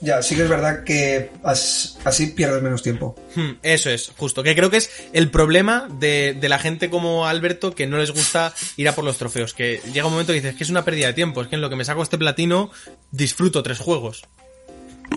Ya, 0.00 0.22
sí 0.22 0.36
que 0.36 0.42
es 0.44 0.48
verdad 0.48 0.84
que 0.84 1.30
as- 1.42 1.98
así 2.04 2.28
pierdes 2.28 2.62
menos 2.62 2.82
tiempo. 2.84 3.16
Hmm, 3.34 3.54
Eso 3.62 3.90
es, 3.90 4.12
justo. 4.16 4.44
Que 4.44 4.54
creo 4.54 4.70
que 4.70 4.76
es 4.76 4.90
el 5.12 5.28
problema 5.30 5.88
de, 5.98 6.36
de 6.40 6.48
la 6.48 6.60
gente 6.60 6.88
como 6.88 7.26
Alberto 7.26 7.74
que 7.74 7.88
no 7.88 7.98
les 7.98 8.12
gusta 8.12 8.54
ir 8.76 8.88
a 8.88 8.94
por 8.94 9.04
los 9.04 9.18
trofeos. 9.18 9.54
Que 9.54 9.80
llega 9.92 10.06
un 10.06 10.12
momento 10.12 10.32
que 10.32 10.40
dices 10.40 10.54
que 10.54 10.62
es 10.62 10.70
una 10.70 10.84
pérdida 10.84 11.08
de 11.08 11.14
tiempo. 11.14 11.42
Es 11.42 11.48
que 11.48 11.56
en 11.56 11.62
lo 11.62 11.68
que 11.68 11.74
me 11.74 11.84
saco 11.84 12.02
este 12.04 12.16
platino 12.16 12.70
disfruto 13.10 13.62
tres 13.64 13.78
juegos. 13.80 14.22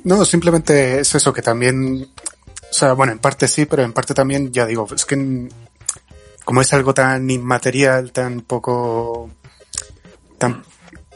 No, 0.04 0.26
simplemente 0.26 1.02
es 1.02 1.14
eso 1.14 1.32
que 1.32 1.42
también, 1.44 2.10
o 2.14 2.74
sea, 2.74 2.94
bueno, 2.94 3.12
en 3.12 3.20
parte 3.20 3.48
sí, 3.48 3.66
pero 3.66 3.84
en 3.84 3.94
parte 3.94 4.14
también, 4.16 4.52
ya 4.52 4.66
digo, 4.66 4.88
es 4.96 5.06
que 5.06 5.48
como 6.44 6.62
es 6.62 6.74
algo 6.74 6.94
tan 6.94 7.30
inmaterial, 7.30 8.12
tan 8.12 8.42
poco, 8.42 9.30
tan, 10.40 10.64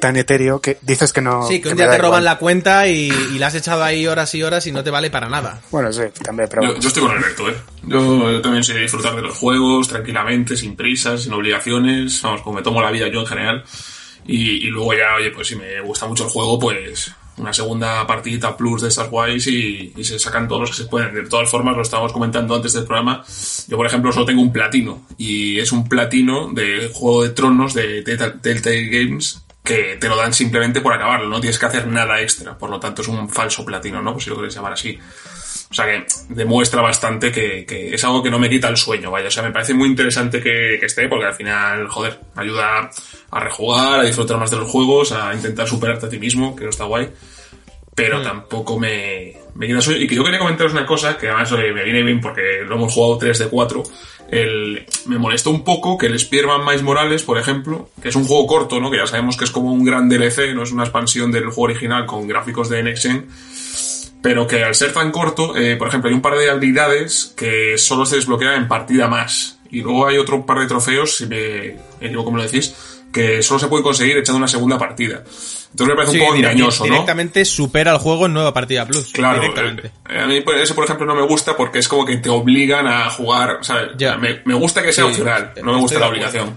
tan 0.06 0.16
etéreo, 0.18 0.62
que 0.62 0.78
dices 0.84 1.12
que 1.12 1.20
no. 1.22 1.48
sí, 1.48 1.60
que 1.60 1.70
un 1.70 1.76
me 1.76 1.82
día 1.82 1.90
te 1.90 1.98
roban 1.98 2.20
igual. 2.22 2.24
la 2.26 2.38
cuenta 2.38 2.88
y, 2.88 3.10
y 3.34 3.40
la 3.40 3.48
has 3.48 3.56
echado 3.56 3.84
ahí 3.84 4.06
horas 4.06 4.36
y 4.36 4.44
horas 4.44 4.68
y 4.68 4.72
no 4.72 4.84
te 4.84 4.92
vale 4.92 5.10
para 5.10 5.28
nada. 5.30 5.62
Bueno, 5.72 5.92
sí, 5.92 6.04
también, 6.24 6.48
pero 6.48 6.62
Yo, 6.62 6.80
yo 6.80 6.88
estoy 6.90 7.02
con 7.02 7.12
Alberto, 7.12 7.50
¿eh? 7.50 7.56
Yo, 7.88 8.32
yo 8.32 8.40
también 8.40 8.64
sé 8.64 8.78
disfrutar 8.78 9.16
de 9.16 9.24
los 9.24 9.36
juegos 9.36 9.88
tranquilamente, 9.88 10.56
sin 10.56 10.76
prisas, 10.76 11.24
sin 11.24 11.34
obligaciones, 11.34 12.22
vamos, 12.22 12.44
como 12.44 12.58
me 12.58 12.62
tomo 12.62 12.84
la 12.84 12.92
vida 12.92 13.08
yo 13.08 13.22
en 13.22 13.26
general. 13.26 13.64
Y, 14.28 14.68
y 14.68 14.68
luego 14.68 14.94
ya, 14.94 15.16
oye, 15.18 15.32
pues 15.32 15.48
si 15.48 15.56
me 15.56 15.82
gusta 15.82 16.06
mucho 16.06 16.26
el 16.26 16.30
juego, 16.30 16.60
pues 16.60 17.12
una 17.38 17.52
segunda 17.52 18.06
partidita 18.06 18.56
plus 18.56 18.84
de 18.84 18.90
estas 18.90 19.10
guays 19.10 19.48
y, 19.48 19.92
y 19.96 20.04
se 20.04 20.20
sacan 20.20 20.48
todos 20.48 20.62
los 20.62 20.70
que 20.70 20.84
se 20.84 20.86
pueden. 20.90 21.16
De 21.16 21.28
todas 21.28 21.50
formas, 21.50 21.76
lo 21.76 21.82
estábamos 21.82 22.14
comentando 22.14 22.56
antes 22.56 22.74
del 22.74 22.86
programa. 22.86 23.24
Yo, 23.68 23.76
por 23.76 23.88
ejemplo, 23.88 24.12
solo 24.12 24.28
tengo 24.28 24.42
un 24.44 24.54
platino. 24.54 25.08
Y 25.18 25.58
es 25.60 25.72
un 25.72 25.90
platino 25.90 26.52
de 26.54 26.92
Juego 26.94 27.24
de 27.24 27.30
Tronos 27.30 27.74
de 27.74 28.04
Telltale 28.04 28.86
Games 28.88 29.45
que 29.66 29.98
te 30.00 30.08
lo 30.08 30.16
dan 30.16 30.34
simplemente 30.34 30.80
por 30.80 30.94
acabarlo. 30.94 31.28
No 31.28 31.42
tienes 31.42 31.60
que 31.60 31.66
hacer 31.66 31.88
nada 31.88 32.22
extra. 32.22 32.58
Por 32.58 32.70
lo 32.70 32.80
tanto, 32.80 33.02
es 33.02 33.08
un 33.08 33.28
falso 33.28 33.66
platino, 33.66 34.02
¿no? 34.02 34.14
Pues 34.14 34.24
si 34.24 34.30
lo 34.30 34.38
queréis 34.38 34.56
llamar 34.56 34.74
así. 34.74 34.98
O 35.70 35.74
sea 35.74 35.86
que 35.86 36.06
demuestra 36.30 36.82
bastante 36.82 37.32
que, 37.32 37.66
que 37.66 37.96
es 37.96 38.04
algo 38.04 38.22
que 38.22 38.30
no 38.30 38.38
me 38.38 38.50
quita 38.50 38.70
el 38.70 38.78
sueño, 38.78 39.12
vaya. 39.12 39.28
O 39.28 39.32
sea, 39.32 39.44
me 39.44 39.52
parece 39.52 39.74
muy 39.74 39.90
interesante 39.90 40.42
que, 40.42 40.78
que 40.80 40.86
esté, 40.86 41.10
porque 41.10 41.26
al 41.26 41.34
final, 41.34 41.88
joder, 41.90 42.20
me 42.36 42.44
ayuda 42.44 42.90
a 43.32 43.40
rejugar, 43.40 44.00
a 44.00 44.04
disfrutar 44.04 44.38
más 44.38 44.52
de 44.52 44.58
los 44.58 44.70
juegos, 44.70 45.12
a 45.12 45.34
intentar 45.34 45.68
superarte 45.68 46.06
a 46.06 46.10
ti 46.10 46.20
mismo, 46.20 46.56
que 46.56 46.64
no 46.64 46.70
está 46.70 46.86
guay. 46.86 47.10
Pero 47.96 48.22
tampoco 48.22 48.78
me, 48.78 49.34
me 49.56 49.66
quita 49.66 49.80
el 49.80 49.84
sueño. 49.84 50.02
Y 50.02 50.08
que 50.08 50.16
yo 50.16 50.24
quería 50.24 50.40
comentaros 50.40 50.74
una 50.74 50.86
cosa, 50.86 51.18
que 51.18 51.28
además 51.28 51.52
oye, 51.52 51.74
me 51.74 51.84
viene 51.84 52.04
bien 52.04 52.22
porque 52.22 52.62
lo 52.66 52.76
hemos 52.76 52.94
jugado 52.94 53.18
3 53.18 53.40
de 53.40 53.48
4. 53.48 53.84
Me 54.32 55.18
molestó 55.18 55.52
un 55.52 55.64
poco 55.64 55.98
que 55.98 56.08
el 56.08 56.20
Spearman 56.20 56.66
Miles 56.66 56.84
Morales, 56.84 57.24
por 57.24 57.38
ejemplo, 57.38 57.90
que 58.02 58.10
es 58.10 58.16
un 58.16 58.26
juego 58.26 58.48
corto, 58.48 58.80
¿no? 58.80 58.90
Que 58.92 58.98
ya 58.98 59.08
sabemos 59.08 59.38
que 59.38 59.46
es 59.46 59.52
como 59.52 59.72
un 59.72 59.86
gran 59.86 60.10
DLC, 60.10 60.54
no 60.54 60.64
es 60.64 60.72
una 60.72 60.84
expansión 60.84 61.32
del 61.32 61.46
juego 61.46 61.64
original 61.64 62.06
con 62.06 62.28
gráficos 62.28 62.70
de 62.70 62.84
Next 62.84 63.08
pero 64.26 64.48
que 64.48 64.64
al 64.64 64.74
ser 64.74 64.92
tan 64.92 65.12
corto, 65.12 65.56
eh, 65.56 65.76
por 65.76 65.88
ejemplo, 65.88 66.10
hay 66.10 66.16
un 66.16 66.22
par 66.24 66.36
de 66.36 66.50
habilidades 66.50 67.32
que 67.38 67.78
solo 67.78 68.08
se 68.08 68.16
desbloquean 68.16 68.56
en 68.56 68.68
partida 68.68 69.08
más. 69.08 69.60
Y 69.70 69.82
luego 69.82 70.08
hay 70.08 70.18
otro 70.18 70.48
par 70.48 70.58
de 70.58 70.66
trofeos, 70.66 71.18
si 71.18 71.28
me 71.28 71.78
equivoco 72.02 72.26
como 72.26 72.38
lo 72.38 72.44
decís, 72.44 72.74
que 73.14 73.44
solo 73.44 73.60
se 73.60 73.68
pueden 73.68 73.84
conseguir 73.84 74.18
echando 74.18 74.38
una 74.38 74.48
segunda 74.48 74.80
partida. 74.80 75.24
Entonces 75.76 75.88
me 75.94 75.96
parece 75.98 76.14
Sí, 76.14 76.20
un 76.20 76.26
poco 76.26 76.36
engañoso, 76.38 76.86
¿no? 76.86 76.92
Directamente 76.94 77.44
supera 77.44 77.92
el 77.92 77.98
juego 77.98 78.28
en 78.28 78.34
nueva 78.34 78.54
partida 78.54 78.86
plus. 78.88 79.12
Claro, 79.12 79.42
Directamente. 79.42 79.92
eh, 80.10 80.20
a 80.20 80.26
mí 80.26 80.40
pues, 80.40 80.62
ese 80.62 80.74
por 80.74 80.86
ejemplo 80.86 81.06
no 81.06 81.14
me 81.16 81.24
gusta 81.28 81.58
porque 81.58 81.80
es 81.80 81.88
como 81.90 82.06
que 82.06 82.16
te 82.18 82.30
obligan 82.30 82.88
a 82.88 83.10
jugar. 83.10 83.60
Ya. 83.98 84.16
Me, 84.16 84.42
me 84.46 84.54
gusta 84.54 84.82
que 84.82 84.94
sea 84.94 85.04
Sí, 85.04 85.10
opcional, 85.12 85.52
no 85.62 85.74
me 85.74 85.80
gusta 85.82 86.00
la 86.00 86.08
obligación. 86.08 86.56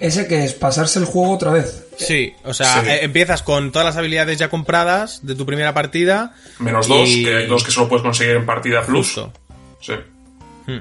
Ese 0.00 0.26
que 0.26 0.44
es 0.44 0.54
pasarse 0.54 0.98
el 0.98 1.04
juego 1.04 1.34
otra 1.34 1.50
vez. 1.52 1.84
Sí, 1.98 2.32
o 2.44 2.54
sea, 2.54 2.80
Sí. 2.82 2.88
eh, 2.88 2.98
empiezas 3.02 3.42
con 3.42 3.70
todas 3.70 3.84
las 3.84 3.96
habilidades 3.96 4.38
ya 4.38 4.48
compradas 4.48 5.26
de 5.26 5.34
tu 5.34 5.44
primera 5.44 5.74
partida. 5.74 6.34
Menos 6.58 6.86
y- 6.86 6.90
dos, 6.90 7.08
que 7.10 7.36
hay 7.36 7.46
dos 7.48 7.64
que 7.64 7.70
solo 7.70 7.88
puedes 7.88 8.02
conseguir 8.02 8.36
en 8.36 8.46
partida 8.46 8.80
plus. 8.82 9.08
Justo. 9.08 9.32
Sí. 9.82 9.92
Hmm. 10.66 10.78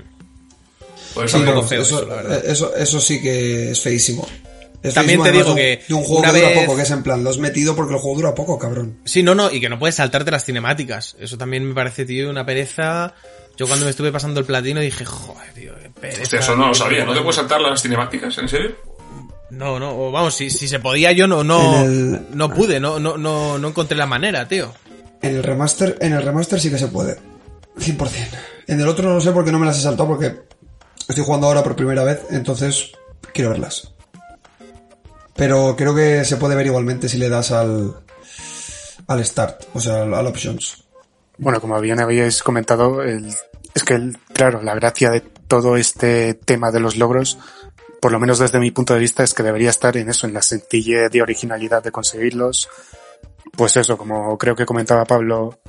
Pues 1.15 1.32
Sí, 1.32 1.38
un 1.38 1.45
poco 1.45 1.63
feo 1.63 1.82
eso, 1.82 1.97
eso, 1.99 2.08
la 2.08 2.15
verdad. 2.15 2.45
eso, 2.45 2.75
eso 2.77 2.99
sí 3.01 3.21
que 3.21 3.71
es 3.71 3.82
feísimo. 3.82 4.25
Es 4.83 4.93
También 4.93 5.21
te 5.23 5.31
digo 5.31 5.55
que 5.55 5.81
de 5.87 5.93
un 5.93 6.03
juego 6.03 6.19
una 6.19 6.31
que 6.31 6.37
dura 6.39 6.49
vez- 6.49 6.59
poco, 6.65 6.75
que 6.77 6.83
es 6.83 6.91
en 6.91 7.03
plan, 7.03 7.23
lo 7.23 7.29
has 7.31 7.37
metido 7.39 7.75
porque 7.75 7.93
el 7.95 7.99
juego 7.99 8.17
dura 8.17 8.35
poco, 8.35 8.57
cabrón. 8.59 8.99
Sí, 9.05 9.23
no, 9.23 9.33
no, 9.35 9.51
y 9.51 9.59
que 9.59 9.69
no 9.69 9.79
puedes 9.79 9.95
saltarte 9.95 10.29
las 10.31 10.45
cinemáticas. 10.45 11.15
Eso 11.19 11.37
también 11.37 11.67
me 11.67 11.73
parece, 11.73 12.05
tío, 12.05 12.29
una 12.29 12.45
pereza. 12.45 13.13
Yo 13.57 13.65
cuando 13.67 13.85
me 13.85 13.89
estuve 13.91 14.11
pasando 14.11 14.39
el 14.39 14.45
platino 14.45 14.79
dije, 14.79 15.03
joder, 15.03 15.51
tío, 15.53 15.73
qué 15.81 15.89
pereza. 15.89 16.21
Hostia, 16.23 16.39
eso 16.39 16.55
no 16.55 16.67
lo 16.67 16.73
sabía. 16.75 17.05
¿No 17.05 17.13
te 17.13 17.21
puedes 17.21 17.35
saltar 17.37 17.59
las 17.59 17.81
cinemáticas? 17.81 18.37
¿En 18.37 18.47
serio? 18.47 18.75
No, 19.49 19.79
no, 19.79 19.97
o 19.97 20.11
vamos, 20.11 20.35
si, 20.35 20.49
si 20.49 20.67
se 20.67 20.79
podía 20.79 21.11
yo 21.13 21.25
no, 21.25 21.43
no, 21.43 21.81
el- 21.83 22.27
no 22.33 22.53
pude, 22.53 22.79
no, 22.79 22.99
no, 22.99 23.17
no, 23.17 23.57
no 23.57 23.67
encontré 23.69 23.97
la 23.97 24.05
manera, 24.05 24.47
tío. 24.47 24.73
En 25.21 25.35
el 25.37 25.43
remaster, 25.43 25.97
en 26.01 26.13
el 26.13 26.21
remaster 26.21 26.59
sí 26.59 26.69
que 26.69 26.77
se 26.77 26.87
puede. 26.89 27.17
100%. 27.79 28.07
En 28.67 28.79
el 28.79 28.87
otro 28.87 29.11
no 29.11 29.19
sé 29.21 29.31
por 29.31 29.43
qué 29.43 29.51
no 29.51 29.57
me 29.59 29.65
las 29.65 29.79
he 29.79 29.81
saltado 29.81 30.09
porque 30.09 30.35
estoy 31.07 31.23
jugando 31.23 31.47
ahora 31.47 31.63
por 31.63 31.75
primera 31.75 32.03
vez, 32.03 32.19
entonces 32.29 32.91
quiero 33.33 33.49
verlas. 33.51 33.93
Pero 35.38 35.76
creo 35.78 35.93
que 35.95 36.26
se 36.26 36.38
puede 36.38 36.56
ver 36.56 36.65
igualmente 36.65 37.08
si 37.08 37.17
le 37.17 37.30
das 37.30 37.52
al 37.52 37.95
al 39.08 39.23
start, 39.26 39.63
o 39.73 39.80
sea, 39.80 40.02
al, 40.04 40.28
options. 40.28 40.84
Bueno, 41.38 41.62
como 41.62 41.80
bien 41.80 42.00
habíais 42.02 42.43
comentado, 42.43 43.04
el- 43.04 43.34
es 43.73 43.84
que, 43.86 43.93
el- 43.93 44.17
claro, 44.34 44.62
la 44.62 44.76
gracia 44.76 45.10
de 45.12 45.21
todo 45.21 45.78
este 45.78 46.34
tema 46.34 46.71
de 46.71 46.82
los 46.82 46.97
logros, 46.97 47.38
por 48.02 48.12
lo 48.12 48.19
menos 48.19 48.39
desde 48.39 48.60
mi 48.60 48.71
punto 48.71 48.93
de 48.93 49.00
vista, 49.00 49.23
es 49.23 49.34
que 49.34 49.43
debería 49.43 49.69
estar 49.69 49.95
en 49.95 50.10
eso, 50.10 50.28
en 50.28 50.34
la 50.34 50.41
sencillez 50.41 51.10
de 51.12 51.21
originalidad 51.21 51.82
de 51.84 51.91
conseguirlos. 51.91 52.67
Pues 53.56 53.78
eso, 53.78 53.97
como 53.97 54.38
creo 54.38 54.56
que 54.56 54.65
comentaba 54.65 55.06
Pablo, 55.06 55.60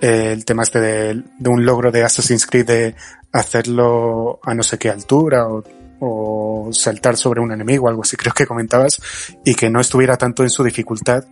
eh, 0.00 0.30
el 0.32 0.44
tema 0.44 0.62
este 0.62 0.78
de, 0.80 1.22
de 1.38 1.50
un 1.50 1.64
logro 1.66 1.90
de 1.90 2.04
Assassin's 2.04 2.46
Creed 2.46 2.66
de 2.66 2.94
hacerlo 3.32 4.38
a 4.44 4.54
no 4.54 4.62
sé 4.62 4.78
qué 4.78 4.90
altura 4.90 5.48
o, 5.48 5.64
o 6.00 6.70
saltar 6.72 7.16
sobre 7.16 7.40
un 7.40 7.52
enemigo, 7.52 7.88
algo 7.88 8.02
así 8.02 8.16
creo 8.16 8.32
que 8.32 8.46
comentabas, 8.46 9.00
y 9.44 9.54
que 9.54 9.70
no 9.70 9.80
estuviera 9.80 10.16
tanto 10.16 10.42
en 10.42 10.50
su 10.50 10.64
dificultad 10.64 11.24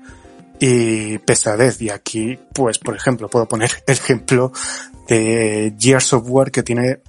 y 0.60 1.18
pesadez. 1.18 1.80
Y 1.82 1.90
aquí, 1.90 2.38
pues, 2.54 2.78
por 2.78 2.94
ejemplo, 2.94 3.28
puedo 3.28 3.46
poner 3.46 3.70
el 3.86 3.94
ejemplo 3.94 4.52
de 5.08 5.74
Gears 5.78 6.12
of 6.12 6.24
War 6.28 6.50
que 6.50 6.62
tiene 6.62 7.00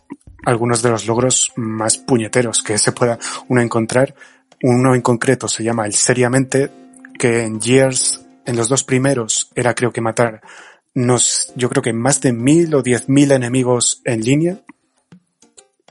algunos 0.46 0.82
de 0.82 0.90
los 0.90 1.06
logros 1.06 1.52
más 1.56 1.98
puñeteros 1.98 2.64
que 2.64 2.78
se 2.78 2.92
pueda 2.92 3.20
uno 3.48 3.62
encontrar. 3.62 4.16
Uno 4.62 4.96
en 4.96 5.02
concreto 5.02 5.48
se 5.48 5.64
llama 5.64 5.86
el 5.86 5.94
Seriamente, 5.94 6.70
que 7.18 7.44
en 7.44 7.62
Gears, 7.62 8.26
en 8.46 8.58
los 8.58 8.70
dos 8.70 8.84
primeros, 8.84 9.52
era 9.56 9.74
creo 9.74 9.92
que 9.92 10.02
matar 10.02 10.42
nos, 10.94 11.54
yo 11.56 11.70
creo 11.70 11.84
que 11.84 11.94
más 11.94 12.20
de 12.22 12.34
mil 12.34 12.74
o 12.74 12.82
diez 12.82 13.08
mil 13.08 13.32
enemigos 13.32 14.02
en 14.06 14.22
línea. 14.22 14.60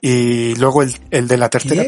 Y 0.01 0.55
luego 0.57 0.83
el, 0.83 0.95
el 1.11 1.29
de 1.29 1.37
la 1.37 1.49
tercera. 1.49 1.85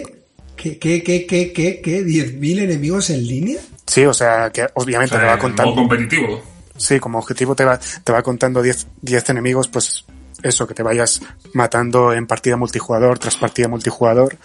¿Qué? 0.57 0.79
¿Qué, 0.79 1.03
qué, 1.03 1.03
qué, 1.27 1.53
qué, 1.53 1.81
qué? 1.81 2.05
¿10.000 2.05 2.63
enemigos 2.63 3.09
en 3.11 3.27
línea? 3.27 3.61
Sí, 3.87 4.05
o 4.05 4.13
sea, 4.13 4.51
que 4.51 4.67
obviamente 4.75 5.15
O 5.17 5.19
sea, 5.19 5.27
te 5.29 5.33
va 5.35 5.39
contando. 5.39 5.75
modo 5.75 5.89
competitivo. 5.89 6.43
Sí, 6.77 6.99
como 7.01 7.19
objetivo 7.19 7.55
te 7.55 7.65
va, 7.65 7.79
te 7.79 8.13
va 8.13 8.23
contando 8.23 8.63
10 8.63 8.87
10 9.03 9.31
enemigos, 9.31 9.69
pues 9.69 10.05
eso, 10.43 10.67
que 10.67 10.75
te 10.75 10.83
vayas 10.83 11.21
matando 11.55 12.13
en 12.13 12.27
partida 12.27 12.57
multijugador 12.57 13.19
tras 13.19 13.37
partida 13.37 13.69
multijugador. 13.69 14.37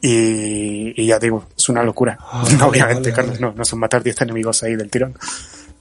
Y, 0.00 0.92
y 1.00 1.06
ya 1.06 1.18
digo, 1.18 1.46
es 1.56 1.68
una 1.68 1.82
locura. 1.82 2.18
Ah, 2.20 2.44
no, 2.52 2.58
vale, 2.58 2.70
obviamente, 2.70 3.10
vale, 3.10 3.12
Carlos, 3.14 3.40
vale. 3.40 3.52
no, 3.52 3.58
no 3.58 3.64
son 3.64 3.78
matar 3.80 4.02
10 4.02 4.20
enemigos 4.22 4.62
ahí 4.62 4.76
del 4.76 4.90
tirón. 4.90 5.16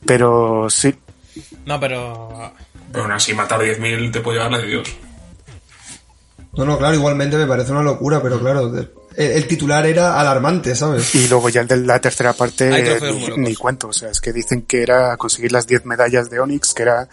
Pero 0.05 0.69
sí, 0.69 0.93
No, 1.65 1.79
pero... 1.79 2.53
Pero 2.91 3.03
aún 3.05 3.11
así, 3.13 3.33
matar 3.33 3.59
10.000 3.61 4.11
te 4.11 4.19
puede 4.21 4.37
llevar 4.37 4.51
la 4.51 4.57
de 4.59 4.67
Dios. 4.67 4.95
No, 6.55 6.65
no, 6.65 6.77
claro, 6.77 6.93
igualmente 6.93 7.35
me 7.35 7.47
parece 7.47 7.71
una 7.71 7.81
locura, 7.81 8.21
pero 8.21 8.39
claro, 8.39 8.71
el, 8.77 8.91
el 9.15 9.47
titular 9.47 9.85
era 9.87 10.19
alarmante, 10.19 10.75
¿sabes? 10.75 11.15
y 11.15 11.27
luego 11.27 11.49
ya 11.49 11.61
el 11.61 11.67
de 11.67 11.77
la 11.77 11.99
tercera 11.99 12.33
parte 12.33 12.69
eh, 12.69 13.33
ni 13.37 13.55
cuento. 13.55 13.87
O 13.87 13.93
sea, 13.93 14.09
es 14.09 14.21
que 14.21 14.31
dicen 14.31 14.61
que 14.63 14.83
era 14.83 15.17
conseguir 15.17 15.51
las 15.51 15.65
10 15.65 15.85
medallas 15.85 16.29
de 16.29 16.39
Onyx, 16.39 16.73
que 16.73 16.83
era 16.83 17.09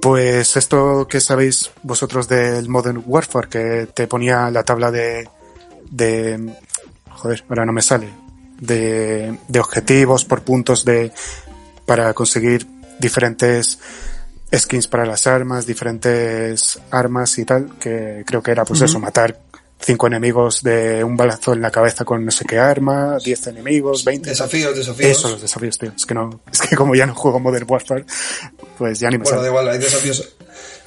pues 0.00 0.56
esto 0.56 1.06
que 1.08 1.20
sabéis 1.20 1.70
vosotros 1.82 2.28
del 2.28 2.68
Modern 2.68 3.02
Warfare, 3.06 3.48
que 3.48 3.88
te 3.92 4.08
ponía 4.08 4.50
la 4.50 4.64
tabla 4.64 4.90
de, 4.90 5.28
de, 5.90 6.56
joder, 7.08 7.44
ahora 7.48 7.66
no 7.66 7.72
me 7.72 7.82
sale, 7.82 8.08
de, 8.58 9.38
de 9.46 9.60
objetivos 9.60 10.24
por 10.24 10.42
puntos 10.42 10.84
de, 10.84 11.12
para 11.86 12.12
conseguir 12.14 12.66
diferentes 12.98 13.78
skins 14.54 14.88
para 14.88 15.04
las 15.06 15.26
armas, 15.26 15.66
diferentes 15.66 16.78
armas 16.90 17.38
y 17.38 17.44
tal, 17.44 17.78
que 17.78 18.22
creo 18.26 18.42
que 18.42 18.50
era 18.50 18.64
pues 18.64 18.80
eso, 18.82 18.98
matar 18.98 19.38
cinco 19.84 20.06
enemigos 20.06 20.62
de 20.62 21.02
un 21.02 21.16
balazo 21.16 21.54
en 21.54 21.60
la 21.60 21.70
cabeza 21.72 22.04
con 22.04 22.24
no 22.24 22.30
sé 22.30 22.44
qué 22.44 22.58
arma, 22.58 23.16
diez 23.24 23.46
enemigos, 23.48 24.04
veinte. 24.04 24.30
Desafíos, 24.30 24.76
desafíos. 24.76 25.10
Eso, 25.10 25.28
los 25.30 25.42
desafíos, 25.42 25.76
tío. 25.78 25.92
Es 25.96 26.06
que 26.06 26.14
no, 26.14 26.40
es 26.52 26.60
que 26.60 26.76
como 26.76 26.94
ya 26.94 27.04
no 27.06 27.14
juego 27.14 27.40
Modern 27.40 27.66
Warfare, 27.68 28.04
pues 28.78 29.00
ya 29.00 29.08
ni 29.10 29.18
me 29.18 29.24
Bueno, 29.24 29.38
sale. 29.38 29.42
da 29.42 29.48
igual, 29.48 29.68
hay 29.68 29.78
desafíos, 29.78 30.36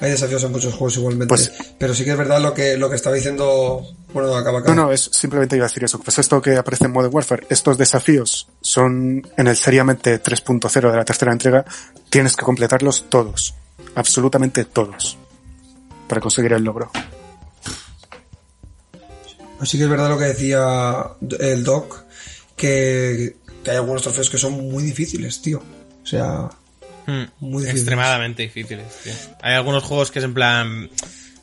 hay 0.00 0.10
desafíos 0.10 0.42
en 0.44 0.52
muchos 0.52 0.74
juegos 0.74 0.96
igualmente. 0.96 1.28
Pues- 1.28 1.52
Pero 1.78 1.94
sí 1.94 2.04
que 2.04 2.10
es 2.12 2.16
verdad 2.18 2.40
lo 2.40 2.52
que, 2.54 2.76
lo 2.76 2.88
que 2.90 2.96
estaba 2.96 3.16
diciendo, 3.16 3.86
bueno, 4.12 4.34
acaba 4.34 4.60
acá. 4.60 4.74
No, 4.74 4.86
no, 4.86 4.92
es 4.92 5.10
simplemente 5.12 5.56
iba 5.56 5.66
a 5.66 5.68
decir 5.68 5.84
eso. 5.84 5.98
Pues 6.00 6.18
esto 6.18 6.40
que 6.42 6.56
aparece 6.56 6.84
en 6.86 6.92
Modern 6.92 7.14
Warfare, 7.14 7.46
estos 7.50 7.78
desafíos 7.78 8.48
son 8.60 9.26
en 9.36 9.46
el 9.46 9.56
seriamente 9.56 10.22
3.0 10.22 10.90
de 10.90 10.96
la 10.96 11.04
tercera 11.04 11.32
entrega, 11.32 11.64
tienes 12.10 12.36
que 12.36 12.44
completarlos 12.44 13.06
todos. 13.08 13.54
Absolutamente 13.94 14.64
todos. 14.64 15.16
Para 16.08 16.20
conseguir 16.20 16.52
el 16.52 16.62
logro. 16.64 16.90
Así 19.58 19.78
que 19.78 19.84
es 19.84 19.90
verdad 19.90 20.10
lo 20.10 20.18
que 20.18 20.24
decía 20.24 21.06
el 21.40 21.64
Doc, 21.64 22.04
que, 22.56 23.36
que 23.64 23.70
hay 23.70 23.76
algunos 23.76 24.02
trofeos 24.02 24.28
que 24.28 24.36
son 24.38 24.52
muy 24.52 24.82
difíciles, 24.84 25.40
tío. 25.40 25.62
O 26.02 26.06
sea, 26.06 26.48
Hmm, 27.06 27.24
Muy 27.40 27.62
difíciles. 27.62 27.74
Extremadamente 27.76 28.42
difíciles, 28.42 28.86
tío. 29.04 29.12
Hay 29.42 29.54
algunos 29.54 29.84
juegos 29.84 30.10
que 30.10 30.18
es 30.18 30.24
en 30.24 30.34
plan... 30.34 30.90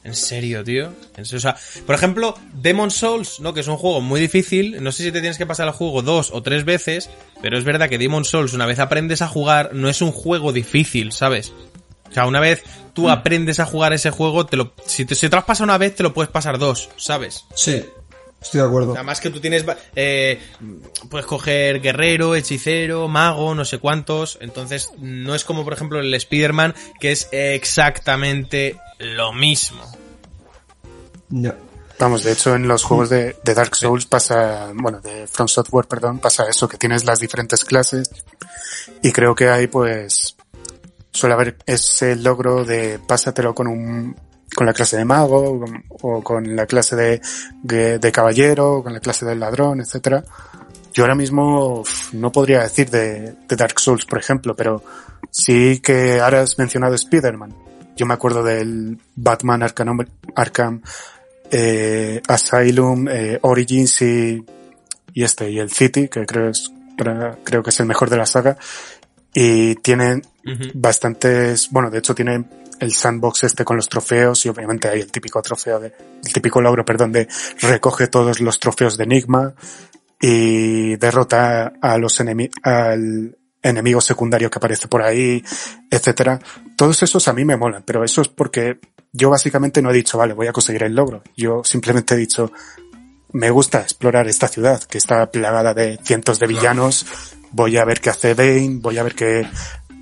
¿En 0.04 0.16
serio, 0.16 0.66
tío? 0.66 0.94
¿En 1.16 1.26
serio? 1.26 1.38
O 1.38 1.40
sea, 1.40 1.56
por 1.86 1.96
ejemplo, 1.96 2.38
Demon 2.56 2.92
Souls, 2.92 3.40
¿no? 3.40 3.54
Que 3.54 3.62
es 3.62 3.68
un 3.68 3.78
juego 3.78 4.02
muy 4.02 4.20
difícil. 4.20 4.84
No 4.84 4.92
sé 4.92 5.04
si 5.04 5.14
te 5.14 5.22
tienes 5.22 5.38
que 5.38 5.46
pasar 5.46 5.66
el 5.68 5.74
juego 5.74 6.02
dos 6.02 6.30
o 6.34 6.44
tres 6.44 6.66
veces, 6.66 7.10
pero 7.42 7.58
es 7.58 7.64
verdad 7.64 7.88
que 7.88 7.98
Demon 7.98 8.26
Souls, 8.26 8.52
una 8.52 8.66
vez 8.66 8.80
aprendes 8.80 9.22
a 9.22 9.30
jugar, 9.30 9.70
no 9.74 9.88
es 9.88 10.02
un 10.02 10.12
juego 10.12 10.52
difícil, 10.52 11.14
¿sabes? 11.14 11.54
O 12.10 12.14
sea, 12.14 12.26
una 12.26 12.42
vez 12.42 12.62
tú 12.94 13.10
aprendes 13.10 13.62
a 13.62 13.66
jugar 13.66 13.94
ese 13.94 14.12
juego, 14.12 14.46
te 14.46 14.58
lo, 14.58 14.74
si, 14.86 15.06
te, 15.06 15.16
si 15.16 15.30
te 15.30 15.36
lo 15.36 15.40
has 15.40 15.46
pasado 15.46 15.64
una 15.64 15.78
vez, 15.78 15.96
te 15.96 16.04
lo 16.04 16.14
puedes 16.14 16.30
pasar 16.30 16.60
dos, 16.60 16.90
¿sabes? 16.98 17.46
sí, 17.56 17.84
estoy 18.44 18.62
de 18.62 18.68
acuerdo. 18.68 18.94
Además 18.94 19.20
que 19.20 19.30
tú 19.30 19.40
tienes, 19.40 19.66
eh, 19.96 20.40
puedes 21.10 21.26
coger 21.26 21.82
guerrero, 21.82 22.36
hechicero, 22.36 23.08
mago, 23.08 23.56
no 23.56 23.66
sé 23.66 23.80
cuántos. 23.80 24.38
Entonces, 24.42 24.92
no 25.00 25.34
es 25.34 25.44
como 25.44 25.64
por 25.64 25.74
ejemplo 25.74 26.00
el 26.00 26.14
Spider-Man, 26.14 26.76
que 27.00 27.12
es 27.12 27.30
exactamente 27.32 28.78
lo 29.00 29.34
mismo. 29.34 29.84
Ya. 31.30 31.56
Vamos, 32.00 32.24
de 32.24 32.34
hecho 32.34 32.56
en 32.56 32.68
los 32.68 32.84
juegos 32.84 33.10
de, 33.10 33.36
de 33.44 33.54
Dark 33.54 33.76
Souls 33.76 34.06
pasa, 34.06 34.72
bueno, 34.74 35.00
de 35.00 35.28
From 35.28 35.48
Software, 35.48 35.88
perdón, 35.88 36.20
pasa 36.20 36.46
eso, 36.50 36.68
que 36.68 36.78
tienes 36.78 37.06
las 37.06 37.20
diferentes 37.20 37.64
clases 37.64 38.10
y 39.02 39.12
creo 39.12 39.36
que 39.36 39.48
hay 39.50 39.68
pues 39.68 40.36
suele 41.12 41.36
haber 41.36 41.58
ese 41.66 42.16
logro 42.16 42.66
de 42.66 43.00
pásatelo 43.00 43.54
con 43.54 43.68
un 43.68 44.16
con 44.56 44.66
la 44.66 44.74
clase 44.74 44.98
de 44.98 45.06
mago 45.06 45.66
o 46.02 46.24
con, 46.24 46.56
la 46.56 46.66
clase 46.66 46.96
de, 46.96 47.22
de, 48.00 48.12
caballero 48.12 48.82
con 48.84 48.94
la 48.94 49.00
clase 49.00 49.26
del 49.26 49.40
ladrón, 49.40 49.82
etcétera. 49.82 50.24
Yo 50.94 51.04
ahora 51.04 51.16
mismo 51.16 51.84
no 52.12 52.32
podría 52.32 52.62
decir 52.62 52.90
de, 52.90 53.34
de 53.48 53.56
Dark 53.56 53.80
Souls, 53.80 54.06
por 54.06 54.20
ejemplo, 54.20 54.56
pero 54.56 54.84
sí 55.32 55.80
que 55.80 56.20
ahora 56.20 56.42
has 56.42 56.58
mencionado 56.58 56.94
Spider-Man. 56.96 57.56
Yo 57.96 58.06
me 58.06 58.14
acuerdo 58.14 58.44
del 58.44 59.00
Batman 59.16 59.64
Arkham, 59.64 60.00
Arkham 60.36 60.82
eh, 61.52 62.22
Asylum, 62.28 63.08
eh, 63.08 63.40
Origins 63.42 64.02
y, 64.02 64.44
y 65.14 65.24
este, 65.24 65.52
y 65.52 65.60
el 65.60 65.72
City, 65.72 66.08
que 66.08 66.26
creo 66.26 66.50
es, 66.50 66.72
creo 67.44 67.64
que 67.64 67.70
es 67.70 67.80
el 67.80 67.86
mejor 67.86 68.10
de 68.10 68.18
la 68.18 68.26
saga. 68.26 68.58
Y 69.34 69.76
tienen 69.76 70.22
Bastantes, 70.74 71.70
bueno, 71.72 71.90
de 71.90 72.00
hecho 72.00 72.14
tienen 72.14 72.50
el 72.80 72.92
sandbox 72.92 73.44
este 73.46 73.64
con 73.64 73.78
los 73.78 73.88
trofeos 73.88 74.46
y 74.46 74.50
obviamente 74.50 74.90
hay 74.90 75.00
el 75.00 75.12
típico 75.12 75.42
trofeo 75.42 75.80
de, 75.80 75.94
el 76.24 76.34
típico 76.34 76.62
logro, 76.62 76.84
perdón, 76.84 77.12
de 77.12 77.28
recoge 77.62 78.08
todos 78.08 78.42
los 78.42 78.60
trofeos 78.60 78.98
de 78.98 79.06
Enigma 79.06 79.54
y 80.20 80.96
derrota 80.98 81.74
a 81.82 81.98
los 81.98 82.20
enemi 82.20 82.50
al 82.62 83.38
enemigo 83.62 84.02
secundario 84.02 84.50
que 84.50 84.58
aparece 84.58 84.88
por 84.88 85.02
ahí, 85.02 85.44
etcétera. 85.90 86.40
Todos 86.76 87.02
esos 87.04 87.28
a 87.28 87.34
mí 87.34 87.46
me 87.46 87.56
molan, 87.56 87.84
pero 87.86 88.04
eso 88.04 88.22
es 88.22 88.28
porque 88.28 88.80
yo 89.14 89.30
básicamente 89.30 89.82
no 89.82 89.92
he 89.92 89.94
dicho, 89.94 90.18
vale, 90.18 90.34
voy 90.34 90.48
a 90.48 90.52
conseguir 90.52 90.84
el 90.84 90.96
logro. 90.96 91.24
Yo 91.38 91.64
simplemente 91.64 92.16
he 92.16 92.18
dicho, 92.18 92.52
me 93.32 93.50
gusta 93.50 93.82
explorar 93.82 94.28
esta 94.28 94.48
ciudad 94.48 94.84
que 94.84 94.98
está 94.98 95.32
plagada 95.32 95.74
de 95.74 96.00
cientos 96.04 96.40
de 96.40 96.48
villanos. 96.48 97.06
Voy 97.52 97.78
a 97.78 97.86
ver 97.86 98.02
qué 98.02 98.10
hace 98.10 98.34
Bane, 98.34 98.80
voy 98.82 98.98
a 98.98 99.04
ver 99.04 99.16
qué 99.16 99.48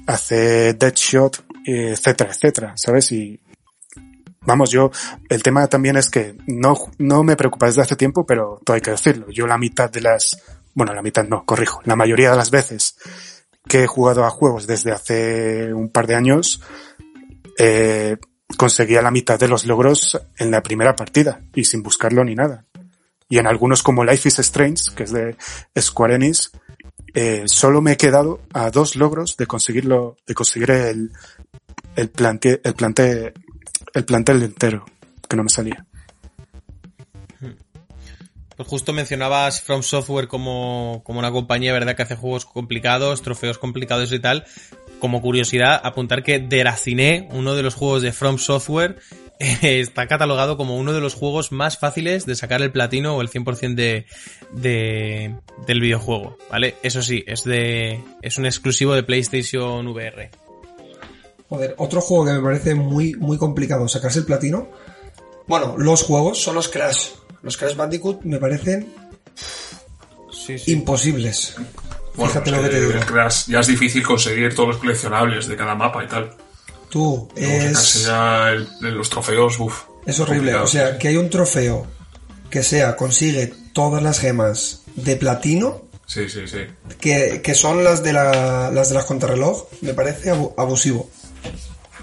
hace 0.07 0.73
Deadshot, 0.73 1.43
etcétera, 1.65 2.31
etcétera, 2.31 2.73
¿sabes? 2.75 3.11
Y 3.11 3.39
vamos, 4.41 4.71
yo, 4.71 4.91
el 5.29 5.43
tema 5.43 5.67
también 5.67 5.97
es 5.97 6.09
que 6.09 6.35
no, 6.47 6.75
no 6.97 7.23
me 7.23 7.35
preocupa 7.35 7.67
desde 7.67 7.81
hace 7.81 7.95
tiempo, 7.95 8.25
pero 8.25 8.59
todo 8.65 8.75
hay 8.75 8.81
que 8.81 8.91
decirlo. 8.91 9.29
Yo 9.29 9.47
la 9.47 9.57
mitad 9.57 9.89
de 9.89 10.01
las, 10.01 10.41
bueno, 10.73 10.93
la 10.93 11.01
mitad 11.01 11.23
no, 11.25 11.45
corrijo, 11.45 11.81
la 11.85 11.95
mayoría 11.95 12.31
de 12.31 12.37
las 12.37 12.51
veces 12.51 12.97
que 13.67 13.83
he 13.83 13.87
jugado 13.87 14.25
a 14.25 14.29
juegos 14.29 14.67
desde 14.67 14.91
hace 14.91 15.73
un 15.73 15.89
par 15.89 16.07
de 16.07 16.15
años, 16.15 16.61
eh, 17.57 18.17
conseguía 18.57 19.01
la 19.01 19.11
mitad 19.11 19.39
de 19.39 19.47
los 19.47 19.65
logros 19.65 20.19
en 20.37 20.51
la 20.51 20.63
primera 20.63 20.95
partida 20.95 21.41
y 21.53 21.63
sin 21.65 21.83
buscarlo 21.83 22.23
ni 22.23 22.35
nada. 22.35 22.65
Y 23.29 23.37
en 23.37 23.47
algunos 23.47 23.81
como 23.81 24.03
Life 24.03 24.27
is 24.27 24.39
Strange, 24.39 24.93
que 24.95 25.03
es 25.03 25.11
de 25.13 25.37
Square 25.79 26.15
Enix, 26.15 26.51
eh, 27.13 27.43
solo 27.45 27.81
me 27.81 27.93
he 27.93 27.97
quedado 27.97 28.41
a 28.53 28.69
dos 28.71 28.95
logros 28.95 29.37
de 29.37 29.45
conseguirlo, 29.45 30.17
de 30.25 30.33
conseguir 30.33 30.71
el, 30.71 31.11
el 31.95 32.09
plante, 32.09 32.61
el 32.63 32.73
plante, 32.73 33.33
el 33.93 34.05
plantel 34.05 34.43
entero, 34.43 34.85
que 35.27 35.35
no 35.35 35.43
me 35.43 35.49
salía. 35.49 35.85
Pues 38.55 38.69
justo 38.69 38.93
mencionabas 38.93 39.61
From 39.61 39.81
Software 39.81 40.27
como, 40.27 41.01
como 41.03 41.19
una 41.19 41.31
compañía, 41.31 41.73
¿verdad? 41.73 41.95
Que 41.95 42.03
hace 42.03 42.15
juegos 42.15 42.45
complicados, 42.45 43.23
trofeos 43.23 43.57
complicados 43.57 44.11
y 44.13 44.19
tal. 44.19 44.45
Como 44.99 45.21
curiosidad, 45.21 45.81
apuntar 45.83 46.21
que 46.21 46.37
Deracine, 46.37 47.27
uno 47.31 47.55
de 47.55 47.63
los 47.63 47.73
juegos 47.73 48.03
de 48.03 48.11
From 48.11 48.37
Software, 48.37 48.97
está 49.61 50.07
catalogado 50.07 50.57
como 50.57 50.77
uno 50.77 50.93
de 50.93 51.01
los 51.01 51.13
juegos 51.15 51.51
más 51.51 51.77
fáciles 51.77 52.25
de 52.25 52.35
sacar 52.35 52.61
el 52.61 52.71
platino 52.71 53.15
o 53.15 53.21
el 53.21 53.29
100% 53.29 53.75
de, 53.75 54.05
de, 54.51 55.35
del 55.65 55.81
videojuego, 55.81 56.37
¿vale? 56.49 56.75
Eso 56.83 57.01
sí, 57.01 57.23
es 57.27 57.43
de, 57.43 57.99
es 58.21 58.37
un 58.37 58.45
exclusivo 58.45 58.93
de 58.93 59.03
PlayStation 59.03 59.87
VR. 59.87 60.29
Joder, 61.49 61.75
otro 61.77 62.01
juego 62.01 62.25
que 62.25 62.31
me 62.33 62.41
parece 62.41 62.75
muy, 62.75 63.13
muy 63.15 63.37
complicado 63.37 63.87
sacarse 63.87 64.19
el 64.19 64.25
platino. 64.25 64.69
Bueno, 65.47 65.75
los 65.77 66.03
juegos 66.03 66.41
son 66.41 66.55
los 66.55 66.69
Crash. 66.69 67.09
Los 67.41 67.57
Crash 67.57 67.75
Bandicoot 67.75 68.21
me 68.23 68.37
parecen 68.37 68.87
Sí, 70.31 70.57
sí. 70.57 70.71
imposibles. 70.71 71.55
Bueno, 72.15 72.31
Fíjate 72.31 72.51
lo 72.51 72.61
que 72.61 72.69
te 72.69 72.79
digo. 72.81 72.99
Crash 73.05 73.47
ya 73.47 73.59
es 73.59 73.67
difícil 73.67 74.03
conseguir 74.03 74.53
todos 74.55 74.69
los 74.69 74.77
coleccionables 74.77 75.47
de 75.47 75.55
cada 75.57 75.75
mapa 75.75 76.03
y 76.03 76.07
tal. 76.07 76.31
Tú, 76.91 77.27
es, 77.35 78.03
ya 78.05 78.49
el- 78.49 78.67
el- 78.83 78.93
los 78.95 79.09
trofeos, 79.09 79.59
uff. 79.59 79.83
es 80.05 80.19
horrible. 80.19 80.53
O 80.55 80.67
sea, 80.67 80.97
que 80.99 81.07
hay 81.07 81.15
un 81.17 81.29
trofeo 81.29 81.87
que 82.49 82.61
sea, 82.63 82.95
consigue 82.97 83.53
todas 83.73 84.03
las 84.03 84.19
gemas 84.19 84.81
de 84.95 85.15
platino, 85.15 85.83
Sí, 86.05 86.27
sí, 86.29 86.45
sí. 86.47 86.57
que, 86.99 87.41
que 87.41 87.55
son 87.55 87.83
las 87.85 88.03
de 88.03 88.11
la, 88.11 88.69
las 88.71 88.89
de 88.89 88.95
las 88.95 89.05
contrarreloj, 89.05 89.67
me 89.81 89.93
parece 89.93 90.31
abu- 90.31 90.53
abusivo. 90.57 91.09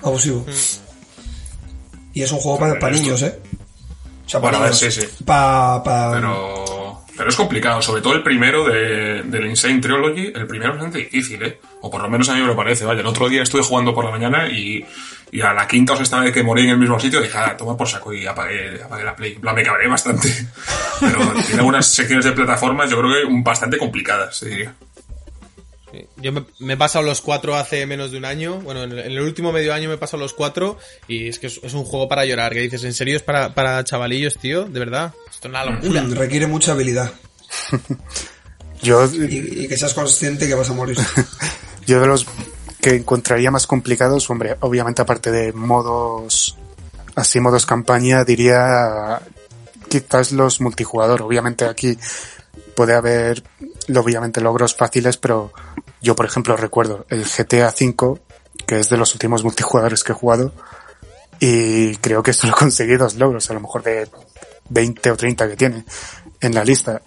Abusivo. 0.02 0.46
Y 2.14 2.22
es 2.22 2.32
un 2.32 2.38
juego 2.38 2.58
para, 2.58 2.78
para 2.78 2.94
niños, 2.96 3.20
¿eh? 3.22 3.38
O 4.26 4.28
sea, 4.30 4.40
Bueno, 4.40 4.58
para 4.58 4.68
a 4.68 4.70
ver, 4.70 4.80
niños. 4.80 4.94
sí, 4.94 5.00
sí. 5.02 5.24
Pa, 5.24 5.82
pa- 5.84 6.12
Pero, 6.14 6.64
pero 7.18 7.30
es 7.30 7.36
complicado, 7.36 7.82
sobre 7.82 8.00
todo 8.00 8.14
el 8.14 8.22
primero 8.22 8.64
de, 8.64 9.24
del 9.24 9.46
Insane 9.46 9.80
Trilogy, 9.80 10.32
el 10.32 10.46
primero 10.46 10.70
es 10.70 10.76
bastante 10.76 10.98
difícil, 10.98 11.42
¿eh? 11.42 11.58
O 11.80 11.90
por 11.90 12.00
lo 12.00 12.08
menos 12.08 12.28
a 12.28 12.34
mí 12.34 12.40
me 12.40 12.46
lo 12.46 12.54
parece, 12.54 12.84
vaya. 12.84 13.00
El 13.00 13.06
otro 13.08 13.28
día 13.28 13.42
estuve 13.42 13.62
jugando 13.62 13.92
por 13.92 14.04
la 14.04 14.12
mañana 14.12 14.46
y, 14.46 14.86
y 15.32 15.40
a 15.40 15.52
la 15.52 15.66
quinta 15.66 15.94
o 15.94 15.96
sexta 15.96 16.20
vez 16.20 16.32
que 16.32 16.44
morí 16.44 16.62
en 16.62 16.70
el 16.70 16.78
mismo 16.78 16.98
sitio 17.00 17.20
dije, 17.20 17.36
ah, 17.36 17.56
toma 17.56 17.76
por 17.76 17.88
saco 17.88 18.12
y 18.14 18.24
apagué, 18.24 18.80
apagué 18.80 19.02
la 19.02 19.16
Play. 19.16 19.36
En 19.42 19.54
me 19.54 19.62
cabré 19.64 19.88
bastante. 19.88 20.28
Pero 21.00 21.18
tiene 21.44 21.58
algunas 21.58 21.92
secciones 21.92 22.24
de 22.24 22.32
plataformas, 22.32 22.88
yo 22.88 22.98
creo 22.98 23.10
que 23.10 23.42
bastante 23.42 23.78
complicadas, 23.78 24.38
te 24.38 24.48
diría. 24.50 24.74
Sí. 25.92 26.06
Yo 26.16 26.32
me, 26.32 26.44
me 26.58 26.74
he 26.74 26.76
pasado 26.76 27.04
los 27.04 27.20
cuatro 27.20 27.56
hace 27.56 27.86
menos 27.86 28.10
de 28.10 28.18
un 28.18 28.24
año. 28.24 28.60
Bueno, 28.60 28.84
en 28.84 28.92
el, 28.92 28.98
en 28.98 29.12
el 29.12 29.20
último 29.20 29.52
medio 29.52 29.72
año 29.72 29.88
me 29.88 29.94
he 29.94 29.98
pasado 29.98 30.22
los 30.22 30.34
cuatro. 30.34 30.78
Y 31.06 31.28
es 31.28 31.38
que 31.38 31.46
es, 31.46 31.60
es 31.62 31.74
un 31.74 31.84
juego 31.84 32.08
para 32.08 32.24
llorar. 32.24 32.52
Que 32.52 32.60
dices, 32.60 32.84
¿en 32.84 32.94
serio 32.94 33.16
es 33.16 33.22
para, 33.22 33.54
para 33.54 33.82
chavalillos, 33.84 34.38
tío? 34.38 34.64
¿De 34.64 34.78
verdad? 34.78 35.14
Esto 35.30 35.48
es 35.48 35.50
una 35.50 35.64
locura. 35.64 36.02
Mm, 36.02 36.12
requiere 36.12 36.46
mucha 36.46 36.72
habilidad. 36.72 37.12
Yo, 38.82 39.06
Y, 39.06 39.64
y 39.64 39.68
que 39.68 39.76
seas 39.76 39.94
consciente 39.94 40.46
que 40.46 40.54
vas 40.54 40.70
a 40.70 40.72
morir. 40.72 40.96
yo 41.86 42.00
de 42.00 42.06
los 42.06 42.26
que 42.80 42.90
encontraría 42.90 43.50
más 43.50 43.66
complicados, 43.66 44.30
hombre, 44.30 44.56
obviamente 44.60 45.02
aparte 45.02 45.32
de 45.32 45.52
modos, 45.52 46.56
así 47.16 47.40
modos 47.40 47.66
campaña, 47.66 48.24
diría 48.24 49.20
quizás 49.88 50.32
los 50.32 50.60
multijugador. 50.60 51.22
Obviamente 51.22 51.64
aquí 51.64 51.98
puede 52.76 52.94
haber, 52.94 53.42
obviamente 53.96 54.40
logros 54.40 54.74
fáciles, 54.74 55.16
pero 55.16 55.52
yo 56.00 56.14
por 56.14 56.26
ejemplo 56.26 56.56
recuerdo 56.56 57.06
el 57.08 57.24
GTA 57.24 57.68
V 57.68 58.20
que 58.66 58.78
es 58.78 58.88
de 58.88 58.96
los 58.96 59.12
últimos 59.14 59.44
multijugadores 59.44 60.04
que 60.04 60.12
he 60.12 60.14
jugado. 60.14 60.52
Y 61.40 61.96
creo 61.96 62.22
que 62.22 62.32
solo 62.32 62.54
conseguí 62.58 62.96
dos 62.96 63.16
logros, 63.16 63.50
a 63.50 63.54
lo 63.54 63.60
mejor 63.60 63.82
de 63.82 64.08
20 64.68 65.10
o 65.10 65.16
30 65.16 65.48
que 65.48 65.56
tiene 65.56 65.84
en 66.40 66.54
la 66.54 66.64
lista. 66.64 67.00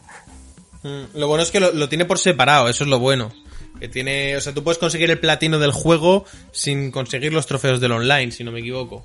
Mm, 0.83 1.17
Lo 1.17 1.27
bueno 1.27 1.43
es 1.43 1.51
que 1.51 1.59
lo, 1.59 1.71
lo 1.71 1.89
tiene 1.89 2.05
por 2.05 2.17
separado, 2.17 2.67
eso 2.67 2.83
es 2.83 2.89
lo 2.89 2.99
bueno. 2.99 3.31
Que 3.79 3.87
tiene, 3.87 4.37
o 4.37 4.41
sea, 4.41 4.53
tú 4.53 4.63
puedes 4.63 4.77
conseguir 4.77 5.09
el 5.09 5.19
platino 5.19 5.57
del 5.57 5.71
juego 5.71 6.25
sin 6.51 6.91
conseguir 6.91 7.33
los 7.33 7.47
trofeos 7.47 7.79
del 7.79 7.91
online, 7.91 8.31
si 8.31 8.43
no 8.43 8.51
me 8.51 8.59
equivoco. 8.59 9.03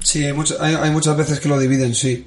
Sí, 0.00 0.24
hay, 0.24 0.74
hay 0.74 0.90
muchas 0.90 1.16
veces 1.16 1.40
que 1.40 1.48
lo 1.48 1.58
dividen, 1.58 1.94
sí. 1.94 2.26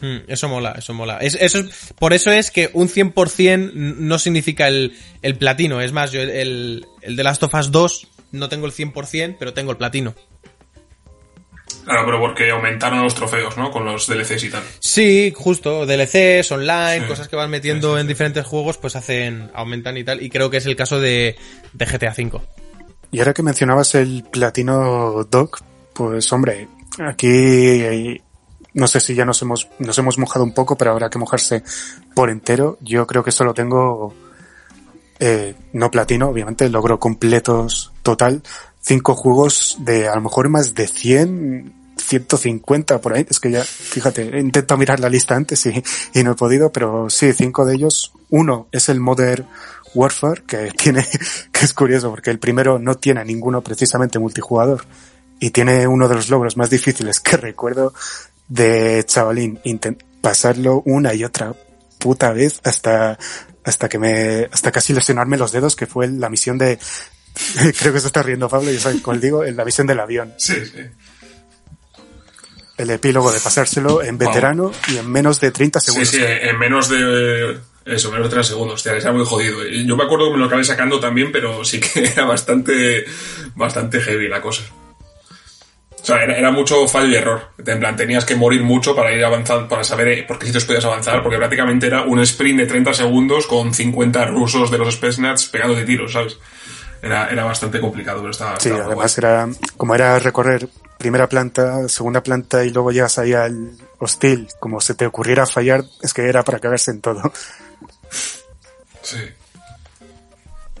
Mm, 0.00 0.16
Eso 0.28 0.48
mola, 0.48 0.74
eso 0.78 0.92
mola. 0.94 1.18
Es, 1.18 1.34
eso 1.40 1.58
es- 1.60 1.92
por 1.98 2.12
eso 2.12 2.30
es 2.30 2.50
que 2.50 2.70
un 2.74 2.88
100% 2.88 3.72
no 3.74 4.18
significa 4.18 4.68
el, 4.68 4.96
el 5.22 5.36
platino. 5.36 5.80
Es 5.80 5.92
más, 5.92 6.12
yo 6.12 6.20
el, 6.20 6.84
el, 7.02 7.16
de 7.16 7.22
Last 7.24 7.42
of 7.42 7.54
Us 7.54 7.70
2 7.70 8.08
no 8.32 8.48
tengo 8.48 8.66
el 8.66 8.72
100%, 8.72 9.36
pero 9.38 9.54
tengo 9.54 9.70
el 9.70 9.76
platino. 9.78 10.14
Claro, 11.84 12.02
pero 12.04 12.20
porque 12.20 12.50
aumentaron 12.50 13.02
los 13.02 13.14
trofeos, 13.14 13.56
¿no? 13.56 13.70
Con 13.70 13.84
los 13.84 14.08
DLCs 14.08 14.42
y 14.44 14.50
tal. 14.50 14.62
Sí, 14.80 15.32
justo, 15.36 15.86
DLCs, 15.86 16.50
online, 16.50 17.02
Sí, 17.02 17.06
cosas 17.06 17.28
que 17.28 17.36
van 17.36 17.48
metiendo 17.50 17.90
sí, 17.92 17.94
sí, 17.94 18.00
en 18.00 18.08
diferentes 18.08 18.44
juegos, 18.44 18.76
pues 18.78 18.96
hacen, 18.96 19.50
aumentan 19.54 19.96
y 19.96 20.02
tal. 20.02 20.20
Y 20.20 20.28
creo 20.28 20.50
que 20.50 20.56
es 20.56 20.66
el 20.66 20.74
caso 20.74 20.98
de, 21.00 21.36
de 21.72 21.86
GTA 21.86 22.10
V. 22.16 22.40
Y 23.12 23.18
ahora 23.20 23.32
que 23.32 23.42
mencionabas 23.44 23.94
el 23.94 24.24
platino 24.30 25.24
Doc, 25.30 25.62
pues 25.94 26.30
hombre, 26.32 26.66
aquí 26.98 28.18
no 28.76 28.86
sé 28.86 29.00
si 29.00 29.14
ya 29.14 29.24
nos 29.24 29.40
hemos, 29.40 29.68
nos 29.78 29.98
hemos 29.98 30.18
mojado 30.18 30.44
un 30.44 30.52
poco, 30.52 30.76
pero 30.76 30.90
habrá 30.90 31.08
que 31.08 31.18
mojarse 31.18 31.62
por 32.14 32.28
entero. 32.28 32.76
Yo 32.82 33.06
creo 33.06 33.24
que 33.24 33.32
solo 33.32 33.54
tengo, 33.54 34.12
eh, 35.18 35.54
no 35.72 35.90
platino, 35.90 36.28
obviamente, 36.28 36.68
logro 36.68 37.00
completos 37.00 37.92
total, 38.02 38.42
cinco 38.82 39.14
juegos 39.14 39.78
de 39.80 40.08
a 40.08 40.14
lo 40.14 40.20
mejor 40.20 40.50
más 40.50 40.74
de 40.74 40.86
100, 40.88 41.72
150 41.96 43.00
por 43.00 43.14
ahí. 43.14 43.26
Es 43.30 43.40
que 43.40 43.50
ya, 43.50 43.64
fíjate, 43.64 44.36
he 44.36 44.40
intentado 44.40 44.76
mirar 44.76 45.00
la 45.00 45.08
lista 45.08 45.34
antes 45.34 45.64
y, 45.64 45.82
y 46.12 46.22
no 46.22 46.32
he 46.32 46.34
podido, 46.34 46.70
pero 46.70 47.08
sí, 47.08 47.32
cinco 47.32 47.64
de 47.64 47.76
ellos. 47.76 48.12
Uno 48.28 48.68
es 48.72 48.90
el 48.90 49.00
Modern 49.00 49.46
Warfare, 49.94 50.42
que 50.46 50.70
tiene, 50.76 51.06
que 51.50 51.64
es 51.64 51.72
curioso 51.72 52.10
porque 52.10 52.30
el 52.30 52.38
primero 52.38 52.78
no 52.78 52.96
tiene 52.96 53.24
ninguno 53.24 53.62
precisamente 53.62 54.18
multijugador 54.18 54.84
y 55.40 55.48
tiene 55.48 55.86
uno 55.86 56.08
de 56.08 56.14
los 56.14 56.28
logros 56.28 56.58
más 56.58 56.68
difíciles 56.68 57.20
que 57.20 57.36
recuerdo 57.38 57.94
de 58.48 59.04
chavalín, 59.06 59.58
intent- 59.64 60.02
pasarlo 60.20 60.82
una 60.84 61.14
y 61.14 61.24
otra 61.24 61.54
puta 61.98 62.32
vez 62.32 62.60
hasta, 62.64 63.18
hasta 63.64 63.88
que 63.88 63.98
me, 63.98 64.48
hasta 64.52 64.70
casi 64.72 64.92
lesionarme 64.92 65.36
los 65.38 65.52
dedos, 65.52 65.76
que 65.76 65.86
fue 65.86 66.08
la 66.08 66.28
misión 66.28 66.58
de, 66.58 66.78
creo 67.78 67.92
que 67.92 68.00
se 68.00 68.06
está 68.08 68.22
riendo 68.22 68.48
Pablo, 68.48 68.70
y 68.72 68.78
sabes 68.78 69.00
cuál 69.02 69.20
digo, 69.20 69.44
en 69.44 69.56
la 69.56 69.64
misión 69.64 69.86
del 69.86 70.00
avión. 70.00 70.32
Sí, 70.38 70.54
sí. 70.64 70.80
El 72.78 72.90
epílogo 72.90 73.32
de 73.32 73.40
pasárselo 73.40 74.02
en 74.02 74.18
veterano 74.18 74.70
y 74.88 74.98
en 74.98 75.10
menos 75.10 75.40
de 75.40 75.50
30 75.50 75.80
Sí, 75.80 75.86
segundos. 75.86 76.08
sí, 76.10 76.18
en 76.22 76.58
menos 76.58 76.88
de... 76.90 77.58
Eso, 77.86 78.10
menos 78.10 78.26
de 78.26 78.30
30 78.30 78.42
segundos. 78.48 78.74
Hostia, 78.74 78.92
era 78.96 79.12
muy 79.12 79.24
jodido. 79.24 79.64
Yo 79.64 79.96
me 79.96 80.04
acuerdo 80.04 80.26
que 80.26 80.32
me 80.32 80.38
lo 80.40 80.44
acabé 80.46 80.62
sacando 80.64 81.00
también, 81.00 81.32
pero 81.32 81.64
sí 81.64 81.80
que 81.80 82.04
era 82.12 82.26
bastante... 82.26 83.06
Bastante 83.54 83.98
heavy 84.02 84.28
la 84.28 84.42
cosa. 84.42 84.62
O 86.06 86.08
sea, 86.08 86.22
era, 86.22 86.38
era 86.38 86.52
mucho 86.52 86.86
fallo 86.86 87.08
y 87.08 87.16
error. 87.16 87.50
En 87.66 87.80
plan, 87.80 87.96
tenías 87.96 88.24
que 88.24 88.36
morir 88.36 88.62
mucho 88.62 88.94
para 88.94 89.12
ir 89.12 89.24
avanzando, 89.24 89.66
para 89.68 89.82
saber 89.82 90.06
eh, 90.06 90.22
por 90.22 90.38
qué 90.38 90.46
sitios 90.46 90.64
podías 90.64 90.84
avanzar, 90.84 91.20
porque 91.20 91.36
prácticamente 91.36 91.88
era 91.88 92.02
un 92.02 92.20
sprint 92.20 92.60
de 92.60 92.66
30 92.66 92.94
segundos 92.94 93.48
con 93.48 93.74
50 93.74 94.24
rusos 94.26 94.70
de 94.70 94.78
los 94.78 94.94
Spetsnaz 94.94 95.50
de 95.50 95.84
tiros, 95.84 96.12
¿sabes? 96.12 96.38
Era, 97.02 97.26
era 97.28 97.42
bastante 97.42 97.80
complicado, 97.80 98.20
pero 98.20 98.30
estaba... 98.30 98.60
Sí, 98.60 98.68
estaba 98.68 98.86
además 98.86 99.18
guay. 99.18 99.32
era, 99.32 99.48
como 99.76 99.96
era 99.96 100.20
recorrer 100.20 100.68
primera 100.96 101.28
planta, 101.28 101.88
segunda 101.88 102.22
planta 102.22 102.64
y 102.64 102.70
luego 102.70 102.92
llegas 102.92 103.18
ahí 103.18 103.32
al 103.32 103.72
hostil, 103.98 104.46
como 104.60 104.80
se 104.80 104.94
te 104.94 105.06
ocurriera 105.06 105.44
fallar, 105.44 105.82
es 106.02 106.14
que 106.14 106.28
era 106.28 106.44
para 106.44 106.60
cagarse 106.60 106.92
en 106.92 107.00
todo. 107.00 107.32
Sí. 109.02 109.18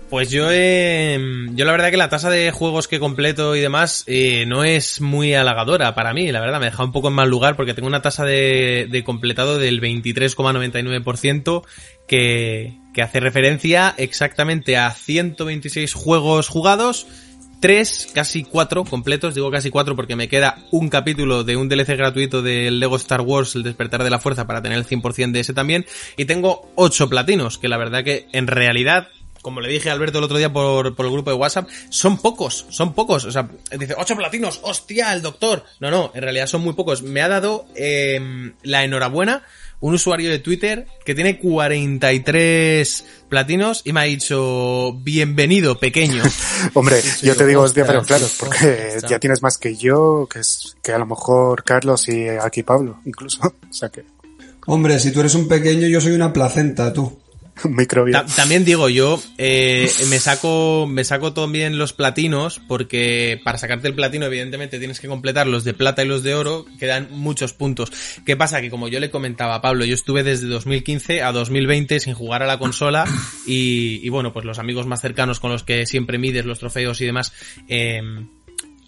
Pues 0.08 0.30
yo, 0.30 0.46
eh, 0.52 1.18
yo 1.54 1.64
la 1.64 1.72
verdad 1.72 1.90
que 1.90 1.96
la 1.96 2.08
tasa 2.08 2.30
de 2.30 2.52
juegos 2.52 2.86
que 2.86 3.00
completo 3.00 3.56
y 3.56 3.60
demás 3.60 4.04
eh, 4.06 4.46
no 4.46 4.62
es 4.62 5.00
muy 5.00 5.34
halagadora 5.34 5.96
para 5.96 6.14
mí, 6.14 6.30
la 6.30 6.40
verdad 6.40 6.60
me 6.60 6.66
deja 6.66 6.84
un 6.84 6.92
poco 6.92 7.08
en 7.08 7.14
mal 7.14 7.28
lugar 7.28 7.56
porque 7.56 7.74
tengo 7.74 7.88
una 7.88 8.02
tasa 8.02 8.24
de, 8.24 8.86
de 8.88 9.02
completado 9.02 9.58
del 9.58 9.80
23,99% 9.80 11.64
que, 12.06 12.78
que 12.94 13.02
hace 13.02 13.18
referencia 13.18 13.94
exactamente 13.98 14.76
a 14.76 14.92
126 14.92 15.92
juegos 15.94 16.46
jugados, 16.46 17.08
3, 17.58 18.10
casi 18.14 18.44
4 18.44 18.84
completos, 18.84 19.34
digo 19.34 19.50
casi 19.50 19.70
4 19.70 19.96
porque 19.96 20.14
me 20.14 20.28
queda 20.28 20.58
un 20.70 20.88
capítulo 20.88 21.42
de 21.42 21.56
un 21.56 21.68
DLC 21.68 21.96
gratuito 21.96 22.42
del 22.42 22.78
Lego 22.78 22.94
Star 22.94 23.22
Wars, 23.22 23.56
el 23.56 23.64
despertar 23.64 24.04
de 24.04 24.10
la 24.10 24.20
fuerza, 24.20 24.46
para 24.46 24.62
tener 24.62 24.78
el 24.78 24.86
100% 24.86 25.32
de 25.32 25.40
ese 25.40 25.52
también, 25.52 25.84
y 26.16 26.26
tengo 26.26 26.70
8 26.76 27.08
platinos, 27.08 27.58
que 27.58 27.66
la 27.66 27.76
verdad 27.76 28.04
que 28.04 28.28
en 28.32 28.46
realidad 28.46 29.08
como 29.46 29.60
le 29.60 29.68
dije 29.68 29.90
a 29.90 29.92
Alberto 29.92 30.18
el 30.18 30.24
otro 30.24 30.38
día 30.38 30.52
por, 30.52 30.96
por 30.96 31.06
el 31.06 31.12
grupo 31.12 31.30
de 31.30 31.36
WhatsApp, 31.36 31.68
son 31.88 32.18
pocos, 32.18 32.66
son 32.68 32.94
pocos. 32.94 33.26
O 33.26 33.30
sea, 33.30 33.48
dice, 33.78 33.94
ocho 33.96 34.16
platinos, 34.16 34.58
hostia, 34.64 35.12
el 35.12 35.22
doctor. 35.22 35.62
No, 35.78 35.88
no, 35.88 36.10
en 36.14 36.22
realidad 36.22 36.48
son 36.48 36.62
muy 36.62 36.72
pocos. 36.72 37.04
Me 37.04 37.22
ha 37.22 37.28
dado 37.28 37.64
eh, 37.76 38.50
la 38.64 38.82
enhorabuena 38.82 39.44
un 39.78 39.94
usuario 39.94 40.30
de 40.30 40.40
Twitter 40.40 40.88
que 41.04 41.14
tiene 41.14 41.38
43 41.38 43.04
platinos 43.28 43.82
y 43.84 43.92
me 43.92 44.00
ha 44.00 44.02
dicho, 44.02 44.94
bienvenido, 44.94 45.78
pequeño. 45.78 46.24
Hombre, 46.74 47.00
yo 47.22 47.36
te 47.36 47.46
digo, 47.46 47.62
hostia, 47.62 47.86
pero 47.86 48.02
claro, 48.02 48.26
porque 48.40 48.98
ya 49.08 49.20
tienes 49.20 49.42
más 49.42 49.58
que 49.58 49.76
yo, 49.76 50.26
que 50.28 50.40
es 50.40 50.74
que 50.82 50.90
a 50.90 50.98
lo 50.98 51.06
mejor 51.06 51.62
Carlos 51.62 52.08
y 52.08 52.26
aquí 52.26 52.64
Pablo, 52.64 53.00
incluso. 53.04 53.38
O 53.70 53.72
sea 53.72 53.90
que, 53.90 54.04
Hombre, 54.66 54.98
si 54.98 55.12
tú 55.12 55.20
eres 55.20 55.36
un 55.36 55.46
pequeño, 55.46 55.86
yo 55.86 56.00
soy 56.00 56.14
una 56.14 56.32
placenta, 56.32 56.92
tú. 56.92 57.20
también 58.36 58.64
digo 58.64 58.88
yo, 58.88 59.20
eh, 59.38 59.90
me 60.08 60.18
saco, 60.18 60.86
me 60.86 61.04
saco 61.04 61.32
también 61.32 61.78
los 61.78 61.92
platinos, 61.92 62.60
porque 62.66 63.40
para 63.44 63.58
sacarte 63.58 63.88
el 63.88 63.94
platino, 63.94 64.26
evidentemente, 64.26 64.78
tienes 64.78 65.00
que 65.00 65.08
completar 65.08 65.46
los 65.46 65.64
de 65.64 65.74
plata 65.74 66.02
y 66.02 66.06
los 66.06 66.22
de 66.22 66.34
oro, 66.34 66.66
que 66.78 66.86
dan 66.86 67.08
muchos 67.10 67.52
puntos. 67.52 67.92
¿Qué 68.24 68.36
pasa? 68.36 68.60
Que 68.60 68.70
como 68.70 68.88
yo 68.88 69.00
le 69.00 69.10
comentaba 69.10 69.56
a 69.56 69.62
Pablo, 69.62 69.84
yo 69.84 69.94
estuve 69.94 70.22
desde 70.22 70.46
2015 70.48 71.22
a 71.22 71.32
2020 71.32 72.00
sin 72.00 72.14
jugar 72.14 72.42
a 72.42 72.46
la 72.46 72.58
consola, 72.58 73.06
y, 73.46 74.00
y 74.02 74.08
bueno, 74.10 74.32
pues 74.32 74.44
los 74.44 74.58
amigos 74.58 74.86
más 74.86 75.00
cercanos 75.00 75.40
con 75.40 75.50
los 75.50 75.64
que 75.64 75.86
siempre 75.86 76.18
mides 76.18 76.44
los 76.44 76.58
trofeos 76.58 77.00
y 77.00 77.06
demás, 77.06 77.32
eh, 77.68 78.00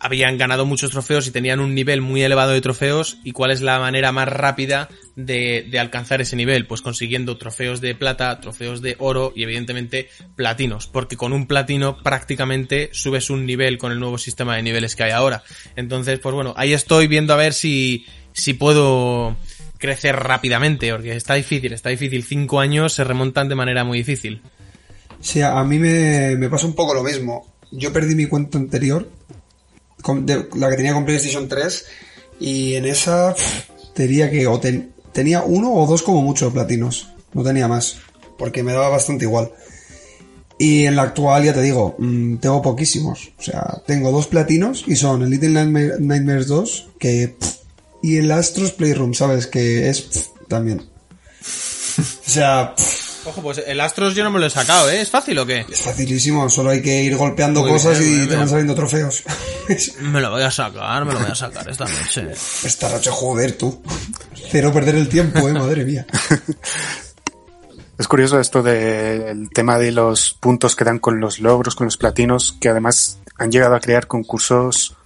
habían 0.01 0.39
ganado 0.39 0.67
muchos 0.67 0.91
trofeos 0.91 1.27
y 1.27 1.31
tenían 1.31 1.61
un 1.61 1.75
nivel 1.75 2.01
muy 2.01 2.23
elevado 2.23 2.53
de 2.53 2.61
trofeos 2.61 3.19
y 3.25 3.33
cuál 3.33 3.51
es 3.51 3.61
la 3.61 3.79
manera 3.79 4.13
más 4.13 4.29
rápida 4.29 4.89
de, 5.17 5.67
de 5.69 5.79
alcanzar 5.79 6.21
ese 6.21 6.37
nivel 6.37 6.67
pues 6.67 6.83
consiguiendo 6.83 7.37
trofeos 7.39 7.81
de 7.81 7.95
plata 7.95 8.41
trofeos 8.41 8.81
de 8.81 8.97
oro 8.99 9.33
y 9.35 9.43
evidentemente 9.43 10.09
platinos 10.37 10.87
porque 10.87 11.17
con 11.17 11.33
un 11.33 11.47
platino 11.47 11.99
prácticamente 12.03 12.91
subes 12.93 13.31
un 13.31 13.47
nivel 13.47 13.79
con 13.79 13.93
el 13.93 13.99
nuevo 13.99 14.19
sistema 14.19 14.57
de 14.57 14.63
niveles 14.63 14.95
que 14.95 15.05
hay 15.05 15.11
ahora. 15.11 15.43
Entonces 15.77 16.19
pues 16.21 16.35
bueno 16.35 16.55
ahí 16.57 16.73
estoy 16.73 17.07
viendo 17.09 17.35
a 17.35 17.37
ver 17.37 17.53
si 17.53 18.07
si 18.33 18.55
puedo 18.55 19.37
crecer 19.79 20.17
rápidamente 20.17 20.93
porque 20.93 21.17
está 21.17 21.35
difícil 21.35 21.73
está 21.73 21.89
difícil. 21.91 22.23
Cinco 22.23 22.61
años 22.61 22.93
se 22.93 23.05
remontan 23.05 23.49
de 23.49 23.55
manera 23.55 23.85
muy 23.85 23.99
difícil. 23.99 24.43
Sí, 25.21 25.43
a 25.43 25.63
mí 25.65 25.79
me, 25.79 26.37
me 26.37 26.49
pasa 26.49 26.67
un 26.67 26.75
poco 26.75 26.95
lo 26.95 27.03
mismo. 27.03 27.55
Yo 27.73 27.93
perdí 27.93 28.15
mi 28.15 28.27
cuenta 28.27 28.57
anterior, 28.57 29.11
la 30.55 30.71
que 30.71 30.77
tenía 30.77 30.95
con 30.95 31.05
PlayStation 31.05 31.49
3, 31.49 31.85
y 32.41 32.75
en 32.75 32.85
esa 32.87 33.35
pff, 33.35 33.97
diría 33.97 34.31
que 34.31 34.47
o 34.47 34.59
ten- 34.61 34.93
tenía 35.13 35.43
uno 35.43 35.73
o 35.73 35.87
dos 35.87 36.03
como 36.03 36.23
mucho 36.23 36.53
platinos. 36.53 37.09
No 37.35 37.43
tenía 37.43 37.69
más, 37.69 37.97
porque 38.39 38.63
me 38.63 38.73
daba 38.73 38.89
bastante 38.89 39.25
igual. 39.25 39.51
Y 40.61 40.87
en 40.87 40.97
la 40.97 41.03
actual, 41.03 41.45
ya 41.45 41.53
te 41.53 41.63
digo, 41.63 41.95
mm, 41.99 42.37
tengo 42.39 42.61
poquísimos. 42.63 43.31
O 43.39 43.43
sea, 43.43 43.83
tengo 43.87 44.11
dos 44.11 44.27
platinos 44.27 44.85
y 44.87 44.97
son 44.97 45.23
el 45.23 45.31
Little 45.31 45.51
Nightmare- 45.51 45.99
Nightmares 46.01 46.47
2, 46.49 46.89
que... 46.99 47.37
y 48.03 48.17
el 48.17 48.31
Astros 48.33 48.73
Playroom, 48.73 49.15
¿sabes? 49.15 49.47
Que 49.47 49.89
es 49.89 50.31
también. 50.49 50.83
O 51.99 52.31
sea, 52.31 52.75
ojo 53.29 53.43
pues 53.43 53.63
el 53.67 53.81
Astros 53.81 54.15
yo 54.15 54.25
no 54.25 54.31
me 54.31 54.39
lo 54.39 54.47
he 54.47 54.51
sacado 54.51 54.91
¿eh? 54.91 55.01
¿es 55.01 55.11
fácil 55.11 55.39
o 55.39 55.47
qué? 55.47 55.65
Es 55.71 55.83
facilísimo, 55.83 56.49
solo 56.49 56.71
hay 56.71 56.83
que 56.83 57.03
ir 57.03 57.17
golpeando 57.17 57.61
Muy 57.63 57.71
cosas 57.71 57.99
bien, 57.99 58.13
y 58.13 58.19
te 58.21 58.27
bien. 58.27 58.39
van 58.41 58.49
saliendo 58.49 58.75
trofeos. 58.75 59.23
me 60.01 60.21
lo 60.21 60.31
voy 60.31 60.43
a 60.43 60.51
sacar 60.51 61.05
me 61.05 61.13
lo 61.13 61.21
voy 61.21 61.31
a 61.31 61.35
sacar 61.35 61.69
esta 61.69 61.85
noche 61.85 62.33
Esta 62.33 62.89
noche, 62.89 63.11
joder, 63.13 63.53
tú. 63.57 63.83
Cero 64.51 64.73
perder 64.73 64.97
el 64.97 65.09
tiempo, 65.09 65.49
eh, 65.49 65.53
madre 65.53 65.85
mía. 65.85 66.07
Es 67.99 68.07
curioso 68.07 68.39
esto 68.39 68.63
del 68.63 69.51
tema 69.51 69.77
de 69.77 69.91
los 69.91 70.33
puntos 70.33 70.77
que 70.77 70.85
dan 70.85 71.01
con 71.01 71.19
los 71.19 71.41
logros, 71.41 71.75
con 71.75 71.87
los 71.87 71.97
platinos, 71.97 72.57
que 72.61 72.69
además 72.69 73.19
han 73.39 73.51
llegado 73.51 73.75
a 73.75 73.81
crear 73.81 74.07
concursos 74.07 74.97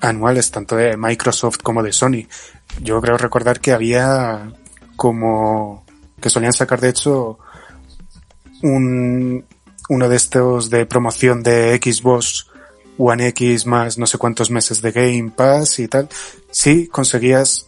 anuales, 0.00 0.52
tanto 0.52 0.76
de 0.76 0.96
Microsoft 0.96 1.58
como 1.58 1.82
de 1.82 1.92
Sony. 1.92 2.28
Yo 2.80 3.00
creo 3.00 3.18
recordar 3.18 3.58
que 3.58 3.72
había 3.72 4.52
como 4.94 5.83
que 6.24 6.30
solían 6.30 6.54
sacar 6.54 6.80
de 6.80 6.88
hecho 6.88 7.38
un 8.62 9.44
uno 9.90 10.08
de 10.08 10.16
estos 10.16 10.70
de 10.70 10.86
promoción 10.86 11.42
de 11.42 11.76
Xbox 11.76 12.46
One 12.96 13.28
X 13.28 13.66
más 13.66 13.98
no 13.98 14.06
sé 14.06 14.16
cuántos 14.16 14.50
meses 14.50 14.80
de 14.80 14.92
Game 14.92 15.32
Pass 15.36 15.80
y 15.80 15.86
tal, 15.86 16.08
sí 16.50 16.88
conseguías 16.88 17.66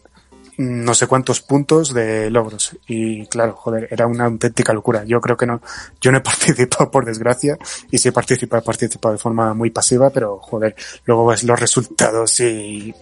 no 0.57 0.95
sé 0.95 1.07
cuántos 1.07 1.43
puntos 1.43 1.93
de 1.93 2.31
logros. 2.31 2.79
Y 2.87 3.27
claro, 3.27 3.55
joder, 3.57 3.89
era 3.91 4.07
una 4.07 4.25
auténtica 4.25 4.73
locura. 4.73 5.05
Yo 5.05 5.21
creo 5.21 5.37
que 5.37 5.45
no, 5.45 5.61
yo 6.01 6.11
no 6.11 6.17
he 6.17 6.21
participado 6.33 6.91
por 6.91 7.05
desgracia, 7.05 7.59
y 7.91 7.99
si 7.99 8.09
he 8.09 8.13
participado, 8.13 8.63
he 8.63 8.65
participado 8.65 9.13
de 9.13 9.19
forma 9.19 9.53
muy 9.53 9.69
pasiva, 9.69 10.09
pero 10.09 10.39
joder, 10.39 10.75
luego 11.05 11.27
ves 11.27 11.45
los 11.45 11.61
resultados 11.61 12.41
y, 12.41 12.95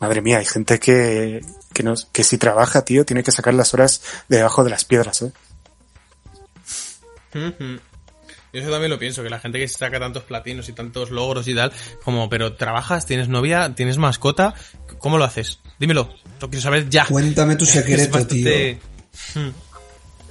madre 0.00 0.22
mía, 0.22 0.38
hay 0.38 0.46
gente 0.46 0.80
que, 0.80 1.40
que 1.72 1.82
no, 1.82 1.94
que 2.12 2.24
si 2.24 2.38
trabaja, 2.38 2.84
tío, 2.84 3.04
tiene 3.04 3.22
que 3.22 3.32
sacar 3.32 3.54
las 3.54 3.74
horas 3.74 4.02
de 4.28 4.38
debajo 4.38 4.64
de 4.64 4.70
las 4.70 4.84
piedras, 4.84 5.22
eh. 5.22 5.32
Yo 8.52 8.60
eso 8.60 8.70
también 8.70 8.90
lo 8.90 8.98
pienso, 8.98 9.22
que 9.22 9.30
la 9.30 9.38
gente 9.38 9.60
que 9.60 9.68
se 9.68 9.78
saca 9.78 10.00
tantos 10.00 10.24
platinos 10.24 10.68
y 10.68 10.72
tantos 10.72 11.10
logros 11.10 11.46
y 11.46 11.54
tal, 11.54 11.72
como, 12.02 12.28
pero 12.28 12.54
trabajas, 12.54 13.06
tienes 13.06 13.28
novia, 13.28 13.74
tienes 13.76 13.98
mascota, 13.98 14.54
¿cómo 14.98 15.18
lo 15.18 15.24
haces? 15.24 15.60
Dímelo, 15.78 16.12
lo 16.40 16.50
quiero 16.50 16.62
saber 16.62 16.88
ya. 16.88 17.06
Cuéntame 17.06 17.54
tu 17.54 17.66
secreto, 17.66 18.26
tío. 18.26 18.76
Hmm. 19.34 19.50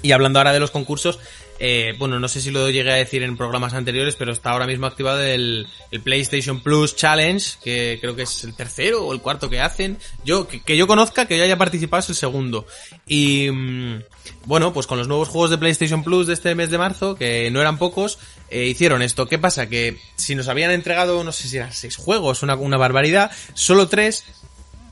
Y 0.02 0.12
hablando 0.12 0.40
ahora 0.40 0.52
de 0.52 0.60
los 0.60 0.72
concursos, 0.72 1.20
eh, 1.60 1.94
bueno, 1.98 2.20
no 2.20 2.30
sé 2.30 2.40
si 2.40 2.52
lo 2.52 2.70
llegué 2.70 2.92
a 2.92 2.96
decir 2.96 3.22
en 3.22 3.36
programas 3.36 3.74
anteriores, 3.74 4.16
pero 4.16 4.32
está 4.32 4.52
ahora 4.52 4.66
mismo 4.66 4.88
activado 4.88 5.22
el, 5.22 5.68
PlayStation 6.04 6.62
Plus 6.62 6.96
Challenge, 6.96 7.46
que 7.62 7.98
creo 8.00 8.16
que 8.16 8.22
es 8.24 8.44
el 8.46 8.56
tercero 8.56 9.06
o 9.06 9.14
el 9.14 9.20
cuarto 9.20 9.50
que 9.50 9.60
hacen. 9.60 9.98
Yo, 10.24 10.48
que, 10.48 10.78
yo 10.78 10.88
conozca, 10.88 11.26
que 11.26 11.38
yo 11.38 11.44
haya 11.44 11.58
participado 11.58 12.00
es 12.00 12.10
el 12.10 12.16
segundo. 12.16 12.66
Y 13.06 13.50
mm, 13.52 14.04
bueno, 14.46 14.72
pues 14.72 14.88
con 14.88 14.98
los 14.98 15.10
nuevos 15.10 15.28
juegos 15.28 15.50
de 15.50 15.58
PlayStation 15.58 16.04
Plus 16.04 16.28
de 16.28 16.34
este 16.34 16.56
mes 16.56 16.70
de 16.70 16.78
marzo, 16.78 17.16
que 17.16 17.52
no 17.52 17.60
eran 17.60 17.78
pocos, 17.78 18.20
eh, 18.50 18.66
hicieron 18.66 19.02
esto. 19.02 19.28
¿Qué 19.28 19.38
pasa? 19.38 19.68
Que 19.68 19.98
si 20.16 20.36
nos 20.36 20.48
habían 20.48 20.72
entregado, 20.72 21.24
no 21.26 21.34
sé 21.34 21.50
si 21.50 21.58
eran 21.58 21.74
seis 21.74 21.98
juegos, 21.98 22.42
una 22.42 22.78
barbaridad, 22.78 23.32
solo 23.54 23.90
tres 23.90 24.24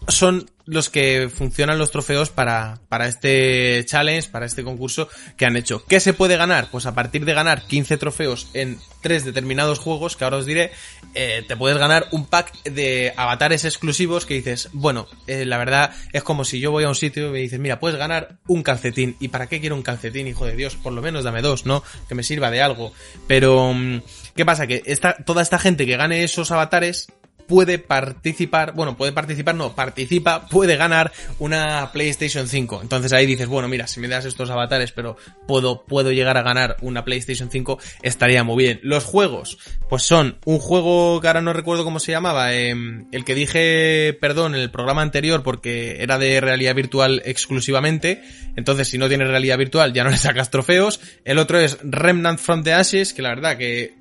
son 0.07 0.49
los 0.67 0.89
que 0.89 1.29
funcionan 1.33 1.77
los 1.77 1.91
trofeos 1.91 2.29
para, 2.29 2.81
para 2.89 3.07
este 3.07 3.83
challenge, 3.85 4.29
para 4.29 4.45
este 4.45 4.63
concurso 4.63 5.07
que 5.37 5.45
han 5.45 5.55
hecho. 5.55 5.83
¿Qué 5.85 5.99
se 5.99 6.13
puede 6.13 6.35
ganar? 6.35 6.69
Pues 6.69 6.85
a 6.85 6.93
partir 6.93 7.23
de 7.23 7.33
ganar 7.33 7.65
15 7.65 7.97
trofeos 7.97 8.49
en 8.53 8.77
tres 9.01 9.23
determinados 9.23 9.79
juegos, 9.79 10.17
que 10.17 10.25
ahora 10.25 10.37
os 10.37 10.45
diré, 10.45 10.71
eh, 11.15 11.43
te 11.47 11.55
puedes 11.55 11.77
ganar 11.77 12.07
un 12.11 12.25
pack 12.25 12.63
de 12.63 13.13
avatares 13.15 13.63
exclusivos 13.63 14.25
que 14.25 14.33
dices, 14.33 14.69
bueno, 14.73 15.07
eh, 15.25 15.45
la 15.45 15.57
verdad 15.57 15.91
es 16.11 16.23
como 16.23 16.43
si 16.43 16.59
yo 16.59 16.71
voy 16.71 16.83
a 16.83 16.89
un 16.89 16.95
sitio 16.95 17.29
y 17.29 17.31
me 17.31 17.39
dices, 17.39 17.59
mira, 17.59 17.79
puedes 17.79 17.97
ganar 17.97 18.37
un 18.47 18.63
calcetín. 18.63 19.15
¿Y 19.21 19.29
para 19.29 19.47
qué 19.47 19.61
quiero 19.61 19.75
un 19.75 19.83
calcetín, 19.83 20.27
hijo 20.27 20.45
de 20.45 20.57
Dios? 20.57 20.75
Por 20.75 20.91
lo 20.91 21.01
menos 21.01 21.23
dame 21.23 21.41
dos, 21.41 21.65
¿no? 21.65 21.81
Que 22.09 22.15
me 22.15 22.23
sirva 22.23 22.51
de 22.51 22.61
algo. 22.61 22.91
Pero, 23.27 23.73
mm, 23.73 24.01
¿qué 24.35 24.45
pasa? 24.45 24.67
Que 24.67 24.83
esta, 24.85 25.15
toda 25.23 25.41
esta 25.41 25.59
gente 25.59 25.85
que 25.85 25.95
gane 25.95 26.25
esos 26.25 26.51
avatares 26.51 27.07
puede 27.47 27.79
participar, 27.79 28.73
bueno, 28.73 28.97
puede 28.97 29.13
participar, 29.13 29.55
no, 29.55 29.73
participa, 29.73 30.47
puede 30.47 30.75
ganar 30.75 31.11
una 31.39 31.91
PlayStation 31.91 32.47
5. 32.47 32.81
Entonces 32.81 33.13
ahí 33.13 33.25
dices, 33.25 33.47
bueno, 33.47 33.67
mira, 33.67 33.87
si 33.87 33.99
me 33.99 34.07
das 34.07 34.25
estos 34.25 34.49
avatares, 34.49 34.91
pero 34.91 35.17
puedo, 35.47 35.85
puedo 35.85 36.11
llegar 36.11 36.37
a 36.37 36.41
ganar 36.41 36.77
una 36.81 37.05
PlayStation 37.05 37.49
5, 37.49 37.79
estaría 38.01 38.43
muy 38.43 38.63
bien. 38.63 38.79
Los 38.83 39.05
juegos, 39.05 39.57
pues 39.89 40.03
son 40.03 40.37
un 40.45 40.59
juego 40.59 41.21
que 41.21 41.27
ahora 41.27 41.41
no 41.41 41.53
recuerdo 41.53 41.83
cómo 41.83 41.99
se 41.99 42.11
llamaba, 42.11 42.53
em, 42.53 43.07
el 43.11 43.23
que 43.23 43.35
dije, 43.35 44.17
perdón, 44.19 44.55
en 44.55 44.61
el 44.61 44.69
programa 44.69 45.01
anterior 45.01 45.43
porque 45.43 46.01
era 46.01 46.17
de 46.17 46.41
realidad 46.41 46.75
virtual 46.75 47.21
exclusivamente. 47.25 48.21
Entonces, 48.55 48.89
si 48.89 48.97
no 48.97 49.07
tienes 49.07 49.27
realidad 49.27 49.57
virtual, 49.57 49.93
ya 49.93 50.03
no 50.03 50.09
le 50.09 50.17
sacas 50.17 50.51
trofeos. 50.51 50.99
El 51.23 51.37
otro 51.37 51.59
es 51.59 51.77
Remnant 51.81 52.39
from 52.39 52.63
the 52.63 52.73
Ashes, 52.73 53.13
que 53.13 53.21
la 53.21 53.29
verdad 53.29 53.57
que 53.57 53.95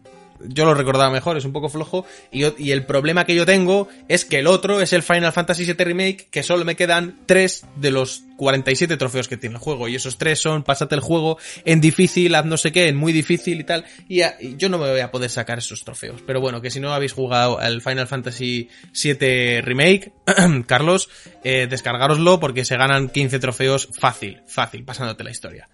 yo 0.48 0.64
lo 0.64 0.74
recordaba 0.74 1.10
mejor, 1.10 1.36
es 1.36 1.44
un 1.44 1.52
poco 1.52 1.68
flojo. 1.68 2.06
Y, 2.30 2.70
el 2.70 2.84
problema 2.84 3.24
que 3.24 3.34
yo 3.34 3.46
tengo 3.46 3.88
es 4.08 4.24
que 4.24 4.40
el 4.40 4.46
otro 4.46 4.80
es 4.80 4.92
el 4.92 5.02
Final 5.02 5.32
Fantasy 5.32 5.64
VII 5.64 5.84
Remake, 5.84 6.28
que 6.30 6.42
solo 6.42 6.64
me 6.64 6.76
quedan 6.76 7.18
3 7.26 7.64
de 7.76 7.90
los 7.90 8.22
47 8.36 8.96
trofeos 8.96 9.28
que 9.28 9.36
tiene 9.36 9.56
el 9.56 9.60
juego. 9.60 9.88
Y 9.88 9.94
esos 9.94 10.18
3 10.18 10.38
son, 10.38 10.62
pásate 10.62 10.94
el 10.94 11.00
juego 11.00 11.38
en 11.64 11.80
difícil, 11.80 12.34
haz 12.34 12.44
no 12.44 12.56
sé 12.56 12.72
qué, 12.72 12.88
en 12.88 12.96
muy 12.96 13.12
difícil 13.12 13.60
y 13.60 13.64
tal. 13.64 13.84
Y, 14.08 14.22
yo 14.56 14.68
no 14.68 14.78
me 14.78 14.90
voy 14.90 15.00
a 15.00 15.10
poder 15.10 15.30
sacar 15.30 15.58
esos 15.58 15.84
trofeos. 15.84 16.22
Pero 16.26 16.40
bueno, 16.40 16.60
que 16.60 16.70
si 16.70 16.80
no 16.80 16.92
habéis 16.92 17.12
jugado 17.12 17.58
al 17.58 17.80
Final 17.80 18.06
Fantasy 18.06 18.68
VII 18.92 19.60
Remake, 19.62 20.12
Carlos, 20.66 21.08
eh, 21.44 21.66
descargaroslo 21.68 22.40
porque 22.40 22.64
se 22.64 22.76
ganan 22.76 23.08
15 23.08 23.38
trofeos 23.38 23.88
fácil, 23.98 24.40
fácil, 24.46 24.84
pasándote 24.84 25.24
la 25.24 25.30
historia. 25.30 25.68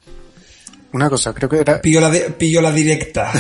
Una 0.93 1.09
cosa, 1.09 1.33
creo 1.33 1.49
que 1.49 1.61
era... 1.61 1.81
Pillo 1.81 2.01
la, 2.01 2.11
pillo 2.11 2.61
la 2.61 2.71
directa. 2.71 3.33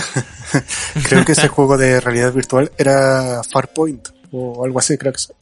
creo 1.08 1.24
que 1.24 1.32
ese 1.32 1.48
juego 1.48 1.76
de 1.76 2.00
realidad 2.00 2.32
virtual 2.32 2.72
era 2.78 3.42
Farpoint 3.42 4.08
o 4.30 4.64
algo 4.64 4.78
así, 4.78 4.96
creo 4.96 5.12
que 5.12 5.18
es. 5.18 5.32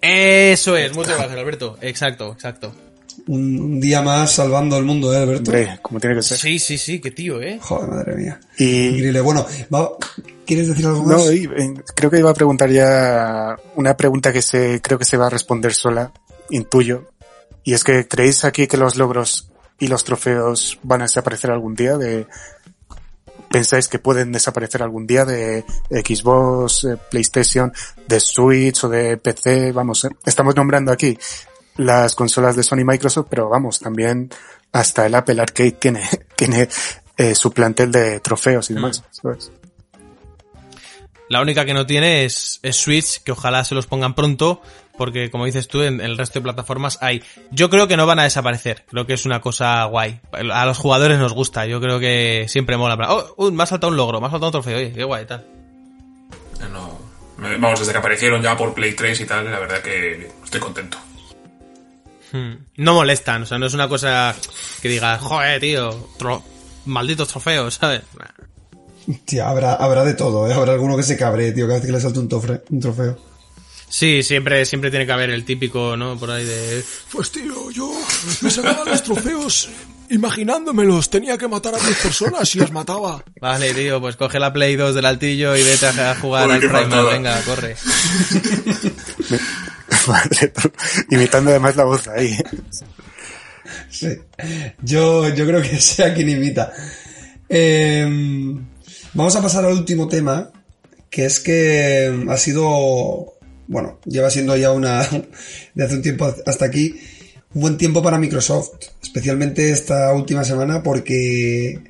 Eso 0.00 0.76
es, 0.76 0.94
muchas 0.94 1.16
gracias 1.16 1.38
Alberto. 1.38 1.78
Exacto, 1.80 2.32
exacto. 2.32 2.74
Un, 3.26 3.80
día 3.80 4.02
más 4.02 4.32
salvando 4.32 4.78
el 4.78 4.84
mundo, 4.84 5.12
¿eh, 5.12 5.18
Alberto? 5.18 5.50
Hombre, 5.50 5.78
como 5.82 6.00
tiene 6.00 6.16
que 6.16 6.22
ser. 6.22 6.38
Sí, 6.38 6.58
sí, 6.58 6.78
sí, 6.78 7.00
qué 7.00 7.10
tío, 7.10 7.40
¿eh? 7.40 7.58
Joder, 7.60 7.88
madre 7.88 8.16
mía. 8.16 8.40
Y... 8.58 8.86
Increíble. 8.88 9.20
Bueno, 9.20 9.46
¿quieres 10.46 10.68
decir 10.68 10.86
algo 10.86 11.04
más? 11.04 11.26
No, 11.26 11.82
creo 11.94 12.10
que 12.10 12.18
iba 12.18 12.30
a 12.30 12.34
preguntar 12.34 12.70
ya 12.70 13.56
una 13.76 13.96
pregunta 13.96 14.32
que 14.32 14.42
se, 14.42 14.80
creo 14.80 14.98
que 14.98 15.04
se 15.04 15.16
va 15.16 15.26
a 15.26 15.30
responder 15.30 15.74
sola, 15.74 16.12
intuyo. 16.48 17.10
Y 17.62 17.74
es 17.74 17.84
que 17.84 18.08
creéis 18.08 18.44
aquí 18.44 18.66
que 18.66 18.78
los 18.78 18.96
logros 18.96 19.49
y 19.80 19.88
los 19.88 20.04
trofeos 20.04 20.78
van 20.82 21.00
a 21.00 21.04
desaparecer 21.04 21.50
algún 21.50 21.74
día 21.74 21.96
de 21.96 22.26
pensáis 23.50 23.88
que 23.88 23.98
pueden 23.98 24.30
desaparecer 24.30 24.82
algún 24.82 25.06
día 25.06 25.24
de 25.24 25.64
Xbox, 25.90 26.84
eh, 26.84 26.96
PlayStation, 27.10 27.72
de 28.06 28.20
Switch 28.20 28.84
o 28.84 28.88
de 28.88 29.16
PC, 29.16 29.72
vamos, 29.72 30.04
eh, 30.04 30.10
estamos 30.24 30.54
nombrando 30.54 30.92
aquí 30.92 31.18
las 31.76 32.14
consolas 32.14 32.54
de 32.54 32.62
Sony 32.62 32.80
y 32.80 32.84
Microsoft, 32.84 33.26
pero 33.28 33.48
vamos, 33.48 33.80
también 33.80 34.30
hasta 34.72 35.06
el 35.06 35.14
Apple 35.14 35.40
Arcade 35.40 35.72
tiene, 35.72 36.02
tiene 36.36 36.68
eh, 37.16 37.34
su 37.34 37.50
plantel 37.52 37.90
de 37.90 38.20
trofeos 38.20 38.70
y 38.70 38.74
demás. 38.74 39.02
Mm. 39.22 39.30
La 41.28 41.40
única 41.40 41.64
que 41.64 41.74
no 41.74 41.86
tiene 41.86 42.24
es, 42.24 42.58
es 42.62 42.76
Switch, 42.76 43.22
que 43.22 43.32
ojalá 43.32 43.64
se 43.64 43.74
los 43.74 43.86
pongan 43.86 44.14
pronto, 44.14 44.62
porque 45.00 45.30
como 45.30 45.46
dices 45.46 45.66
tú, 45.66 45.80
en 45.80 45.98
el 46.02 46.18
resto 46.18 46.40
de 46.40 46.42
plataformas 46.42 46.98
hay. 47.00 47.22
Yo 47.50 47.70
creo 47.70 47.88
que 47.88 47.96
no 47.96 48.04
van 48.04 48.18
a 48.18 48.24
desaparecer, 48.24 48.84
creo 48.86 49.06
que 49.06 49.14
es 49.14 49.24
una 49.24 49.40
cosa 49.40 49.82
guay. 49.84 50.20
A 50.52 50.66
los 50.66 50.76
jugadores 50.76 51.18
nos 51.18 51.32
gusta, 51.32 51.64
yo 51.64 51.80
creo 51.80 51.98
que 51.98 52.44
siempre 52.48 52.76
mola. 52.76 52.98
Oh, 53.08 53.46
uh, 53.46 53.50
me 53.50 53.62
ha 53.62 53.66
saltado 53.66 53.90
un 53.90 53.96
logro, 53.96 54.20
me 54.20 54.26
ha 54.26 54.30
saltado 54.30 54.48
un 54.48 54.52
trofeo, 54.52 54.76
oye, 54.76 54.92
qué 54.92 55.02
guay, 55.02 55.24
tal. 55.24 55.46
No, 56.70 56.98
vamos, 57.38 57.78
desde 57.78 57.92
que 57.92 57.98
aparecieron 57.98 58.42
ya 58.42 58.54
por 58.58 58.74
Play 58.74 58.92
3 58.92 59.18
y 59.22 59.24
tal, 59.24 59.50
la 59.50 59.58
verdad 59.58 59.80
que 59.80 60.30
estoy 60.44 60.60
contento. 60.60 60.98
Hmm. 62.32 62.56
No 62.76 62.92
molestan, 62.92 63.44
o 63.44 63.46
sea, 63.46 63.58
no 63.58 63.64
es 63.64 63.72
una 63.72 63.88
cosa 63.88 64.36
que 64.82 64.88
diga, 64.90 65.16
joder, 65.16 65.62
tío, 65.62 66.10
malditos 66.84 67.28
trofeos, 67.28 67.72
¿sabes? 67.72 68.02
Tía, 69.24 69.48
habrá, 69.48 69.76
habrá 69.76 70.04
de 70.04 70.12
todo, 70.12 70.46
¿eh? 70.46 70.52
Habrá 70.52 70.74
alguno 70.74 70.94
que 70.94 71.04
se 71.04 71.16
cabre, 71.16 71.52
tío, 71.52 71.66
cada 71.66 71.78
vez 71.78 71.86
que 71.86 71.92
le 71.92 72.00
salte 72.00 72.18
un, 72.18 72.28
un 72.68 72.80
trofeo. 72.80 73.29
Sí, 73.90 74.22
siempre, 74.22 74.64
siempre 74.64 74.88
tiene 74.90 75.04
que 75.04 75.12
haber 75.12 75.30
el 75.30 75.44
típico, 75.44 75.96
¿no? 75.96 76.16
Por 76.16 76.30
ahí 76.30 76.44
de... 76.44 76.84
Pues 77.10 77.32
tío, 77.32 77.70
yo 77.72 77.92
me 78.40 78.48
sacaba 78.48 78.84
los 78.84 79.02
trofeos 79.02 79.68
imaginándomelos. 80.10 81.10
Tenía 81.10 81.36
que 81.36 81.48
matar 81.48 81.74
a 81.74 81.78
10 81.78 81.96
personas 82.02 82.54
y 82.54 82.60
las 82.60 82.70
mataba. 82.70 83.24
Vale, 83.40 83.74
tío, 83.74 84.00
pues 84.00 84.14
coge 84.16 84.38
la 84.38 84.52
Play 84.52 84.76
2 84.76 84.94
del 84.94 85.06
altillo 85.06 85.56
y 85.56 85.64
vete 85.64 85.86
a 85.86 86.14
jugar 86.14 86.48
al 86.50 86.60
Primal. 86.60 87.06
Venga, 87.06 87.40
corre. 87.42 87.74
Vale, 90.06 90.52
imitando 91.10 91.50
además 91.50 91.74
la 91.74 91.84
voz 91.84 92.06
ahí. 92.08 92.38
Sí. 93.88 94.08
Yo, 94.82 95.28
yo 95.34 95.46
creo 95.46 95.60
que 95.62 95.80
sea 95.80 96.14
quien 96.14 96.28
imita. 96.28 96.72
Em, 97.48 98.66
vamos 99.14 99.34
a 99.34 99.42
pasar 99.42 99.64
al 99.64 99.72
último 99.72 100.06
tema, 100.06 100.50
que 101.10 101.24
es 101.26 101.40
que 101.40 102.24
ha 102.28 102.36
sido 102.36 103.34
bueno, 103.70 104.00
lleva 104.04 104.30
siendo 104.30 104.56
ya 104.56 104.72
una, 104.72 105.08
de 105.74 105.84
hace 105.84 105.94
un 105.94 106.02
tiempo 106.02 106.34
hasta 106.44 106.64
aquí, 106.64 107.00
un 107.54 107.62
buen 107.62 107.76
tiempo 107.78 108.02
para 108.02 108.18
Microsoft, 108.18 108.70
especialmente 109.00 109.70
esta 109.70 110.12
última 110.12 110.42
semana 110.42 110.82
porque 110.82 111.80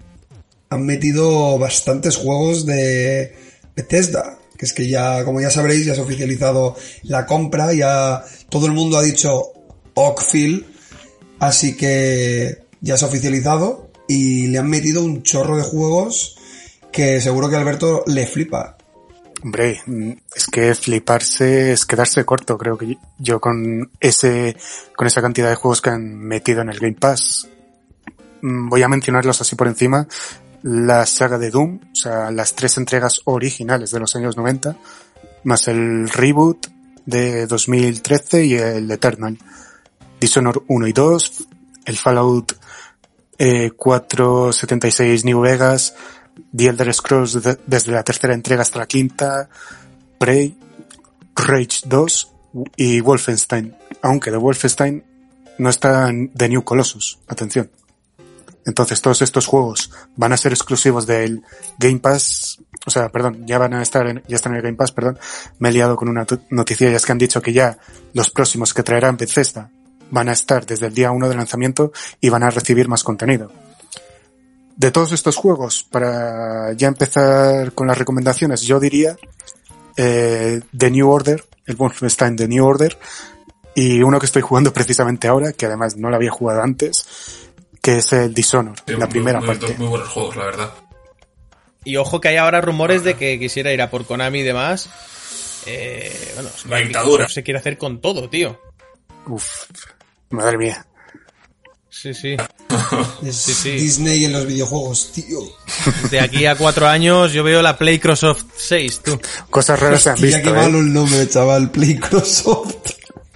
han 0.69 0.85
metido 0.85 1.59
bastantes 1.59 2.17
juegos 2.17 2.67
de 2.67 3.35
Bethesda, 3.75 4.39
que 4.59 4.67
es 4.67 4.75
que 4.75 4.89
ya, 4.89 5.25
como 5.25 5.41
ya 5.41 5.51
sabréis, 5.51 5.87
ya 5.87 5.95
se 5.95 6.01
ha 6.01 6.05
oficializado 6.05 6.77
la 7.05 7.25
compra, 7.25 7.73
ya 7.73 8.25
todo 8.51 8.67
el 8.67 8.73
mundo 8.73 8.99
ha 8.99 9.03
dicho 9.03 9.53
Oakfield, 9.95 10.67
así 11.39 11.79
que 11.79 12.59
ya 12.83 12.99
se 12.99 13.07
ha 13.07 13.09
oficializado 13.09 13.91
y 14.07 14.49
le 14.49 14.59
han 14.59 14.69
metido 14.69 15.03
un 15.03 15.23
chorro 15.23 15.57
de 15.57 15.63
juegos 15.63 16.37
que 16.93 17.23
seguro 17.23 17.49
que 17.49 17.57
Alberto 17.57 18.05
le 18.07 18.27
flipa. 18.27 18.77
Hombre, 19.43 19.81
mm, 19.87 20.13
es 20.35 20.47
que 20.47 20.75
fliparse 20.75 21.73
es 21.73 21.87
quedarse 21.87 22.25
corto, 22.25 22.59
creo 22.59 22.77
que 22.77 22.99
yo 23.19 23.41
con 23.41 23.91
ese, 24.01 24.57
con 24.95 25.07
esa 25.07 25.23
cantidad 25.23 25.49
de 25.49 25.55
juegos 25.55 25.81
que 25.81 25.91
han 25.91 26.19
metido 26.19 26.61
en 26.61 26.69
el 26.69 26.79
Game 26.79 26.97
Pass. 27.01 27.49
Mm, 28.43 28.69
voy 28.69 28.83
a 28.83 28.89
mencionarlos 28.89 29.41
así 29.41 29.57
por 29.57 29.69
encima. 29.69 30.07
la 30.63 31.07
saga 31.07 31.39
de 31.39 31.51
Doom, 31.51 31.81
o 31.91 31.95
sea, 31.95 32.31
las 32.31 32.55
tres 32.55 32.77
entregas 32.77 33.23
originales 33.25 33.93
de 33.93 33.99
los 33.99 34.15
años 34.15 34.37
90, 34.37 34.77
más 35.45 35.69
el 35.69 36.07
reboot 36.11 36.67
de 37.07 37.47
2013 37.47 38.45
y 38.45 38.55
el 38.57 38.91
Eternal. 38.91 39.39
Dishonored 40.21 40.61
1 40.69 40.87
y 40.87 40.93
2, 40.93 41.49
el 41.87 41.97
Fallout 41.97 42.53
eh, 43.39 43.71
476 43.71 45.25
New 45.25 45.41
Vegas, 45.41 45.95
The 46.57 46.67
Elder 46.69 46.93
Scrolls 46.95 47.43
de- 47.43 47.59
desde 47.67 47.93
la 47.93 48.03
tercera 48.03 48.35
entrega 48.35 48.63
hasta 48.63 48.79
la 48.79 48.87
quinta, 48.87 49.49
Prey, 50.19 50.57
Rage 51.35 51.81
2 51.87 52.33
y 52.77 53.01
Wolfenstein. 53.01 53.77
Aunque 54.03 54.31
de 54.31 54.37
Wolfenstein 54.37 55.05
no 55.59 55.69
está 55.71 56.11
The 56.37 56.49
New 56.49 56.63
Colossus. 56.65 57.19
Atención. 57.29 57.71
Entonces 58.67 59.01
todos 59.01 59.23
estos 59.23 59.47
juegos 59.47 59.91
van 60.17 60.33
a 60.33 60.37
ser 60.37 60.53
exclusivos 60.53 61.07
del 61.07 61.43
Game 61.79 61.99
Pass, 61.99 62.59
o 62.87 62.91
sea, 62.91 63.09
perdón, 63.09 63.47
ya 63.47 63.59
van 63.59 63.73
a 63.75 63.83
estar 63.83 64.07
en, 64.07 64.23
ya 64.29 64.37
están 64.37 64.53
en 64.53 64.59
el 64.59 64.63
Game 64.63 64.77
Pass, 64.77 64.93
perdón. 64.93 65.19
Me 65.59 65.71
he 65.71 65.73
liado 65.73 65.97
con 65.97 66.09
una 66.09 66.27
noticia 66.51 66.91
y 66.91 66.95
es 66.95 67.07
que 67.07 67.13
han 67.13 67.19
dicho 67.19 67.41
que 67.41 67.53
ya 67.55 67.79
los 68.13 68.31
próximos 68.31 68.75
que 68.75 68.83
traerán 68.83 69.17
Bethesda 69.17 69.71
van 70.11 70.29
a 70.29 70.33
estar 70.33 70.67
desde 70.67 70.87
el 70.87 70.95
día 70.95 71.11
1 71.11 71.29
de 71.29 71.35
lanzamiento 71.37 71.93
y 72.21 72.29
van 72.29 72.43
a 72.43 72.51
recibir 72.51 72.87
más 72.89 73.03
contenido. 73.03 73.51
De 74.81 74.91
todos 74.91 75.13
estos 75.13 75.37
juegos, 75.37 75.85
para 75.91 76.73
ya 76.73 76.89
empezar 76.89 77.73
con 77.73 77.87
las 77.87 77.99
recomendaciones, 77.99 78.63
yo 78.63 78.81
diría 78.81 79.15
eh, 79.97 80.63
The 80.75 80.91
New 80.91 81.07
Order, 81.11 81.45
el 81.67 81.77
Wolfenstein 81.77 82.35
The 82.37 82.49
New 82.49 82.65
Order, 82.65 82.99
y 83.75 84.03
uno 84.03 84.19
que 84.19 84.25
estoy 84.25 84.41
jugando 84.41 84.73
precisamente 84.79 85.29
ahora, 85.29 85.53
que 85.53 85.67
además 85.67 85.97
no 85.99 86.09
lo 86.09 86.17
había 86.17 86.31
jugado 86.31 86.63
antes, 86.63 87.05
que 87.83 87.99
es 87.99 88.11
el 88.15 88.33
Dishonored, 88.33 88.79
Sí, 88.87 88.93
la 88.95 89.01
muy- 89.01 89.09
primera 89.09 89.41
muy, 89.41 89.49
parte. 89.49 89.75
Muy 89.77 89.89
buenos 89.89 90.09
juegos, 90.09 90.37
la 90.37 90.45
verdad. 90.47 90.71
Y 91.85 91.97
ojo 91.97 92.21
que 92.23 92.29
hay 92.29 92.37
ahora 92.39 92.63
rumores 92.63 93.05
de 93.05 93.15
que 93.17 93.39
quisiera 93.39 93.73
ir 93.75 93.83
a 93.83 93.91
por 93.91 94.07
Konami 94.07 94.39
y 94.41 94.43
demás. 94.45 94.89
Eh, 95.67 96.33
bueno, 96.37 96.49
La 96.71 96.77
dictadura. 96.79 97.29
Se 97.29 97.43
quiere 97.43 97.61
hacer 97.61 97.77
con 97.77 98.01
todo, 98.01 98.31
tío. 98.31 98.59
Uf, 99.27 99.65
madre 100.31 100.57
mía. 100.57 100.87
Sí, 101.91 102.15
sí. 102.15 102.37
Es 103.25 103.37
Sí, 103.37 103.53
sí. 103.55 103.71
Disney 103.73 104.25
en 104.25 104.33
los 104.33 104.47
videojuegos, 104.47 105.13
tío. 105.13 105.39
De 106.11 106.21
aquí 106.21 106.47
a 106.47 106.57
cuatro 106.57 106.87
años 106.89 107.33
yo 107.33 107.43
veo 107.45 107.63
la 107.63 107.77
Playcrosoft 107.79 108.45
6, 108.57 109.01
tú. 109.05 109.21
Cosas 109.51 109.79
raras 109.79 110.03
se 110.03 110.11
han 110.11 110.15
Hostia, 110.15 110.27
visto, 110.39 110.43
qué 110.43 110.49
¿eh? 110.59 110.63
malo 110.63 110.79
el 110.81 110.93
nombre, 110.93 111.29
chaval. 111.29 111.71
Playcrosoft. 111.71 112.91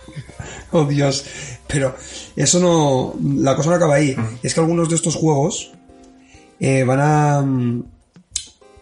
oh, 0.72 0.84
Dios. 0.84 1.24
Pero 1.66 1.96
eso 2.36 2.60
no... 2.60 3.14
La 3.42 3.56
cosa 3.56 3.70
no 3.70 3.76
acaba 3.76 3.94
ahí. 3.96 4.14
Es 4.42 4.54
que 4.54 4.60
algunos 4.60 4.88
de 4.88 4.96
estos 4.96 5.14
juegos 5.16 5.72
eh, 6.60 6.84
van 6.84 7.00
a... 7.00 7.40
mm, 7.42 7.84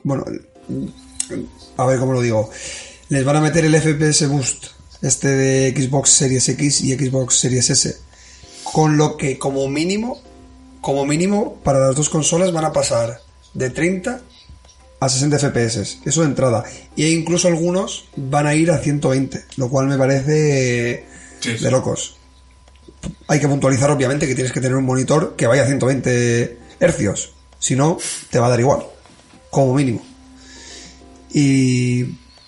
Bueno, 0.02 0.24
mm, 0.68 0.86
a 1.76 1.86
ver 1.86 1.98
cómo 1.98 2.12
lo 2.12 2.20
digo. 2.20 2.50
Les 3.08 3.24
van 3.24 3.36
a 3.36 3.40
meter 3.40 3.64
el 3.64 3.74
FPS 3.80 4.26
Boost, 4.28 4.66
este 5.02 5.28
de 5.28 5.74
Xbox 5.76 6.10
Series 6.10 6.48
X 6.48 6.80
y 6.82 6.94
Xbox 6.94 7.36
Series 7.36 7.70
S. 7.70 7.96
Con 8.64 8.96
lo 8.96 9.16
que, 9.16 9.38
como 9.38 9.68
mínimo, 9.68 10.20
como 10.82 11.06
mínimo, 11.06 11.54
para 11.64 11.78
las 11.78 11.96
dos 11.96 12.10
consolas 12.10 12.52
van 12.52 12.66
a 12.66 12.72
pasar 12.72 13.20
de 13.54 13.70
30 13.70 14.20
a 15.00 15.08
60 15.08 15.38
FPS, 15.38 15.98
eso 16.04 16.20
de 16.20 16.26
entrada. 16.26 16.64
Y 16.94 17.06
incluso 17.06 17.48
algunos 17.48 18.04
van 18.16 18.46
a 18.46 18.54
ir 18.54 18.70
a 18.70 18.78
120, 18.78 19.42
lo 19.56 19.70
cual 19.70 19.86
me 19.86 19.96
parece 19.96 21.06
Sí, 21.40 21.56
sí. 21.56 21.64
de 21.64 21.70
locos. 21.70 22.16
Hay 23.26 23.40
que 23.40 23.48
puntualizar 23.48 23.90
obviamente 23.90 24.26
que 24.28 24.34
tienes 24.34 24.52
que 24.52 24.60
tener 24.60 24.76
un 24.76 24.84
monitor 24.84 25.34
que 25.36 25.46
vaya 25.46 25.62
a 25.62 25.66
120 25.66 26.58
hercios, 26.78 27.32
si 27.58 27.74
no 27.74 27.96
te 28.30 28.38
va 28.38 28.46
a 28.46 28.50
dar 28.50 28.60
igual, 28.60 28.84
como 29.50 29.74
mínimo. 29.74 30.02
Y 31.32 32.04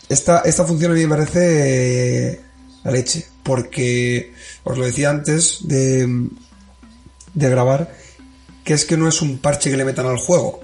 esta, 0.08 0.40
esta 0.40 0.64
función 0.64 0.92
a 0.92 0.94
mí 0.94 1.02
me 1.06 1.16
parece 1.16 2.40
la 2.84 2.90
leche, 2.90 3.26
porque 3.42 4.32
os 4.64 4.76
lo 4.76 4.84
decía 4.84 5.10
antes 5.10 5.58
de, 5.62 6.28
de 7.34 7.50
grabar, 7.50 7.94
que 8.64 8.74
es 8.74 8.84
que 8.84 8.96
no 8.96 9.08
es 9.08 9.22
un 9.22 9.38
parche 9.38 9.70
que 9.70 9.76
le 9.76 9.84
metan 9.84 10.06
al 10.06 10.16
juego. 10.16 10.60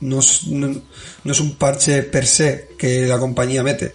No 0.00 0.20
es, 0.20 0.46
no, 0.46 0.80
es 1.24 1.40
un 1.40 1.56
parche 1.56 2.02
per 2.02 2.26
se 2.26 2.68
que 2.78 3.06
la 3.06 3.18
compañía 3.18 3.62
mete. 3.62 3.94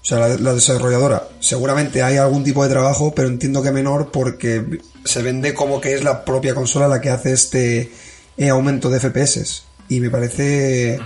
O 0.00 0.04
sea, 0.04 0.18
la, 0.18 0.28
la 0.36 0.54
desarrolladora. 0.54 1.28
Seguramente 1.40 2.02
hay 2.02 2.16
algún 2.16 2.44
tipo 2.44 2.62
de 2.62 2.70
trabajo, 2.70 3.14
pero 3.14 3.28
entiendo 3.28 3.62
que 3.62 3.72
menor 3.72 4.10
porque 4.10 4.80
se 5.04 5.22
vende 5.22 5.54
como 5.54 5.80
que 5.80 5.94
es 5.94 6.04
la 6.04 6.24
propia 6.24 6.54
consola 6.54 6.88
la 6.88 7.00
que 7.00 7.10
hace 7.10 7.32
este 7.32 7.92
eh, 8.36 8.48
aumento 8.48 8.90
de 8.90 9.00
FPS. 9.00 9.64
Y 9.88 10.00
me 10.00 10.10
parece 10.10 10.98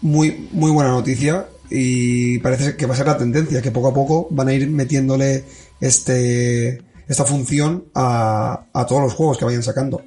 muy, 0.00 0.48
muy 0.52 0.70
buena 0.70 0.90
noticia 0.90 1.48
y 1.70 2.38
parece 2.38 2.76
que 2.76 2.86
va 2.86 2.94
a 2.94 2.96
ser 2.96 3.06
la 3.06 3.18
tendencia, 3.18 3.62
que 3.62 3.70
poco 3.70 3.88
a 3.88 3.94
poco 3.94 4.28
van 4.30 4.48
a 4.48 4.54
ir 4.54 4.68
metiéndole 4.68 5.44
este, 5.80 6.82
esta 7.06 7.24
función 7.24 7.84
a, 7.94 8.66
a 8.72 8.86
todos 8.86 9.02
los 9.02 9.14
juegos 9.14 9.38
que 9.38 9.44
vayan 9.44 9.62
sacando. 9.62 10.02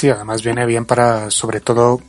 Sí, 0.00 0.08
además 0.08 0.42
viene 0.42 0.64
bien 0.64 0.86
para, 0.86 1.30
sobre 1.30 1.60
todo, 1.60 2.00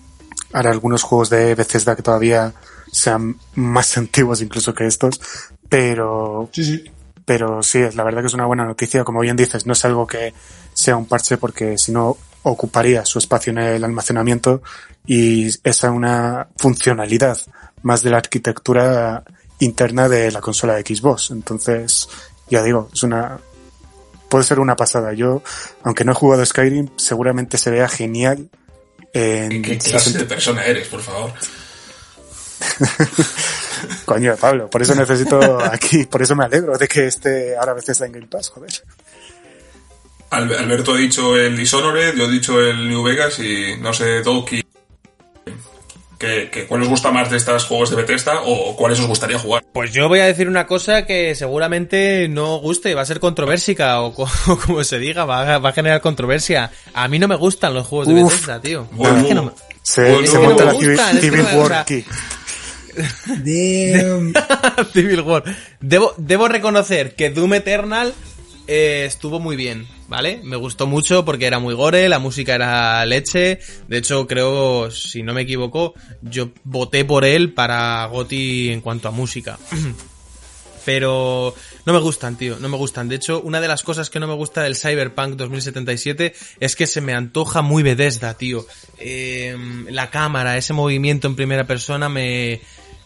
para 0.50 0.72
algunos 0.72 1.04
juegos 1.04 1.30
de 1.30 1.56
Bethesda 1.56 1.94
que 1.94 2.02
todavía 2.02 2.54
sean 2.90 3.36
más 3.56 3.98
antiguos 3.98 4.42
incluso 4.42 4.74
que 4.74 4.88
estos, 4.88 5.20
pero, 5.68 6.48
Sí, 6.54 6.64
sí. 6.64 6.86
pero 7.26 7.62
sí, 7.62 7.80
es 7.80 7.98
la 7.98 8.06
verdad 8.06 8.22
que 8.22 8.28
es 8.28 8.34
una 8.34 8.46
buena 8.46 8.64
noticia. 8.64 9.04
Como 9.04 9.20
bien 9.20 9.36
dices, 9.36 9.66
no 9.66 9.74
es 9.74 9.84
algo 9.84 10.08
que 10.08 10.34
sea 10.74 10.96
un 10.96 11.06
parche 11.06 11.36
porque 11.36 11.78
si 11.78 11.92
no 11.92 12.16
ocuparía 12.44 13.04
su 13.04 13.20
espacio 13.20 13.52
en 13.52 13.58
el 13.58 13.84
almacenamiento 13.84 14.62
y 15.06 15.48
es 15.62 15.84
una 15.84 16.48
funcionalidad 16.56 17.38
más 17.82 18.04
de 18.04 18.10
la 18.10 18.20
arquitectura 18.20 19.22
interna 19.60 20.08
de 20.08 20.32
la 20.32 20.40
consola 20.40 20.76
de 20.76 20.84
Xbox. 20.84 21.32
Entonces, 21.32 22.08
ya 22.50 22.64
digo, 22.64 22.90
es 22.94 23.04
una, 23.04 23.38
puede 24.32 24.46
ser 24.46 24.60
una 24.60 24.76
pasada. 24.76 25.14
Yo, 25.14 25.44
aunque 25.84 26.04
no 26.06 26.14
he 26.14 26.16
jugado 26.16 26.44
Skyrim, 26.44 26.90
seguramente 26.98 27.58
se 27.60 27.70
vea 27.70 27.88
genial 27.88 28.50
en 29.14 29.62
¿Qué 29.62 29.78
clase 29.78 30.18
de 30.18 30.24
persona 30.26 30.64
eres, 30.66 30.88
por 30.88 31.02
favor? 31.02 31.34
Coño, 34.06 34.36
Pablo, 34.38 34.70
por 34.70 34.82
eso 34.82 34.96
necesito 34.96 35.40
aquí, 35.64 36.06
por 36.06 36.22
eso 36.22 36.36
me 36.36 36.46
alegro 36.46 36.78
de 36.78 36.88
que 36.88 37.08
esté 37.08 37.58
ahora 37.58 37.72
a 37.74 37.76
veces 37.76 38.00
en 38.02 38.12
Game 38.12 38.28
Pass, 38.28 38.50
joder. 38.50 38.72
Al- 40.30 40.54
Alberto 40.54 40.94
ha 40.94 40.98
dicho 40.98 41.36
el 41.36 41.58
Dishonored, 41.58 42.16
yo 42.16 42.26
he 42.26 42.32
dicho 42.32 42.60
el 42.62 42.88
New 42.88 43.04
Vegas 43.04 43.40
y 43.40 43.76
no 43.82 43.94
sé, 43.94 44.22
Doki. 44.22 44.64
¿Qué, 46.22 46.50
qué, 46.52 46.68
¿Cuál 46.68 46.84
os 46.84 46.88
gusta 46.88 47.12
más 47.12 47.32
de 47.32 47.38
estos 47.38 47.66
juegos 47.66 47.90
de 47.90 47.96
Bethesda 47.96 48.42
o 48.46 48.76
cuáles 48.76 49.00
os 49.00 49.08
gustaría 49.08 49.40
jugar? 49.40 49.64
Pues 49.74 49.92
yo 49.92 50.08
voy 50.08 50.20
a 50.20 50.26
decir 50.28 50.48
una 50.48 50.68
cosa 50.68 51.08
que 51.08 51.34
seguramente 51.34 52.28
no 52.30 52.58
guste, 52.60 52.94
va 52.94 53.02
a 53.02 53.06
ser 53.06 53.20
controversica 53.20 54.00
o 54.02 54.14
co- 54.14 54.30
o 54.48 54.56
como 54.58 54.84
se 54.84 55.00
diga, 55.00 55.26
va 55.26 55.56
a, 55.56 55.58
va 55.58 55.70
a 55.70 55.74
generar 55.74 56.00
controversia. 56.00 56.70
A 56.94 57.08
mí 57.08 57.18
no 57.18 57.28
me 57.28 57.36
gustan 57.38 57.74
los 57.74 57.88
juegos 57.88 58.08
de. 58.08 58.14
Bethesda, 58.14 58.62
tío. 58.62 58.88
Bueno, 58.92 59.18
Es 59.18 59.26
que 59.26 59.34
no 59.34 59.44
me- 59.46 59.52
Se, 59.82 60.38
monta 60.38 60.66
la 60.66 60.74
Civil, 60.74 61.46
que 61.48 61.58
War 61.58 61.74
aquí. 61.74 62.06
Damn. 63.28 64.34
Civil 64.94 65.22
War. 65.22 65.44
Debo, 65.80 66.14
debo 66.18 66.48
reconocer 66.48 67.16
que 67.16 67.30
Doom 67.32 67.56
Eternal 67.56 68.14
eh, 68.68 69.06
estuvo 69.06 69.40
muy 69.40 69.56
bien, 69.56 69.88
¿vale? 70.08 70.40
Me 70.44 70.56
gustó 70.56 70.88
mucho 70.88 71.26
porque 71.26 71.46
era 71.46 71.60
muy 71.60 71.74
gore, 71.74 72.08
la 72.10 72.20
música 72.20 72.56
era 72.56 73.06
leche. 73.06 73.60
De 73.88 73.98
hecho, 73.98 74.28
creo, 74.28 74.92
si 74.92 75.24
no 75.24 75.34
me 75.34 75.42
equivoco, 75.42 75.94
yo 76.22 76.52
voté 76.64 77.04
por 77.06 77.26
él 77.26 77.54
para 77.54 78.06
Goti 78.06 78.70
en 78.70 78.82
cuanto 78.82 79.08
a 79.08 79.12
música. 79.12 79.58
Pero 80.86 81.54
no 81.86 81.94
me 81.94 82.00
gustan, 82.00 82.38
tío, 82.38 82.58
no 82.60 82.70
me 82.70 82.78
gustan. 82.78 83.08
De 83.08 83.16
hecho, 83.16 83.42
una 83.42 83.62
de 83.62 83.68
las 83.68 83.84
cosas 83.84 84.10
que 84.10 84.20
no 84.20 84.28
me 84.28 84.34
gusta 84.34 84.64
del 84.64 84.76
Cyberpunk 84.76 85.36
2077 85.36 86.34
es 86.60 86.76
que 86.76 86.88
se 86.88 87.02
me 87.02 87.14
antoja 87.14 87.62
muy 87.62 87.84
Bethesda, 87.84 88.34
tío. 88.36 88.66
Eh, 88.98 89.56
la 89.90 90.10
cámara, 90.10 90.58
ese 90.58 90.74
movimiento 90.74 91.28
en 91.28 91.36
primera 91.36 91.66
persona 91.66 92.10
me... 92.10 92.62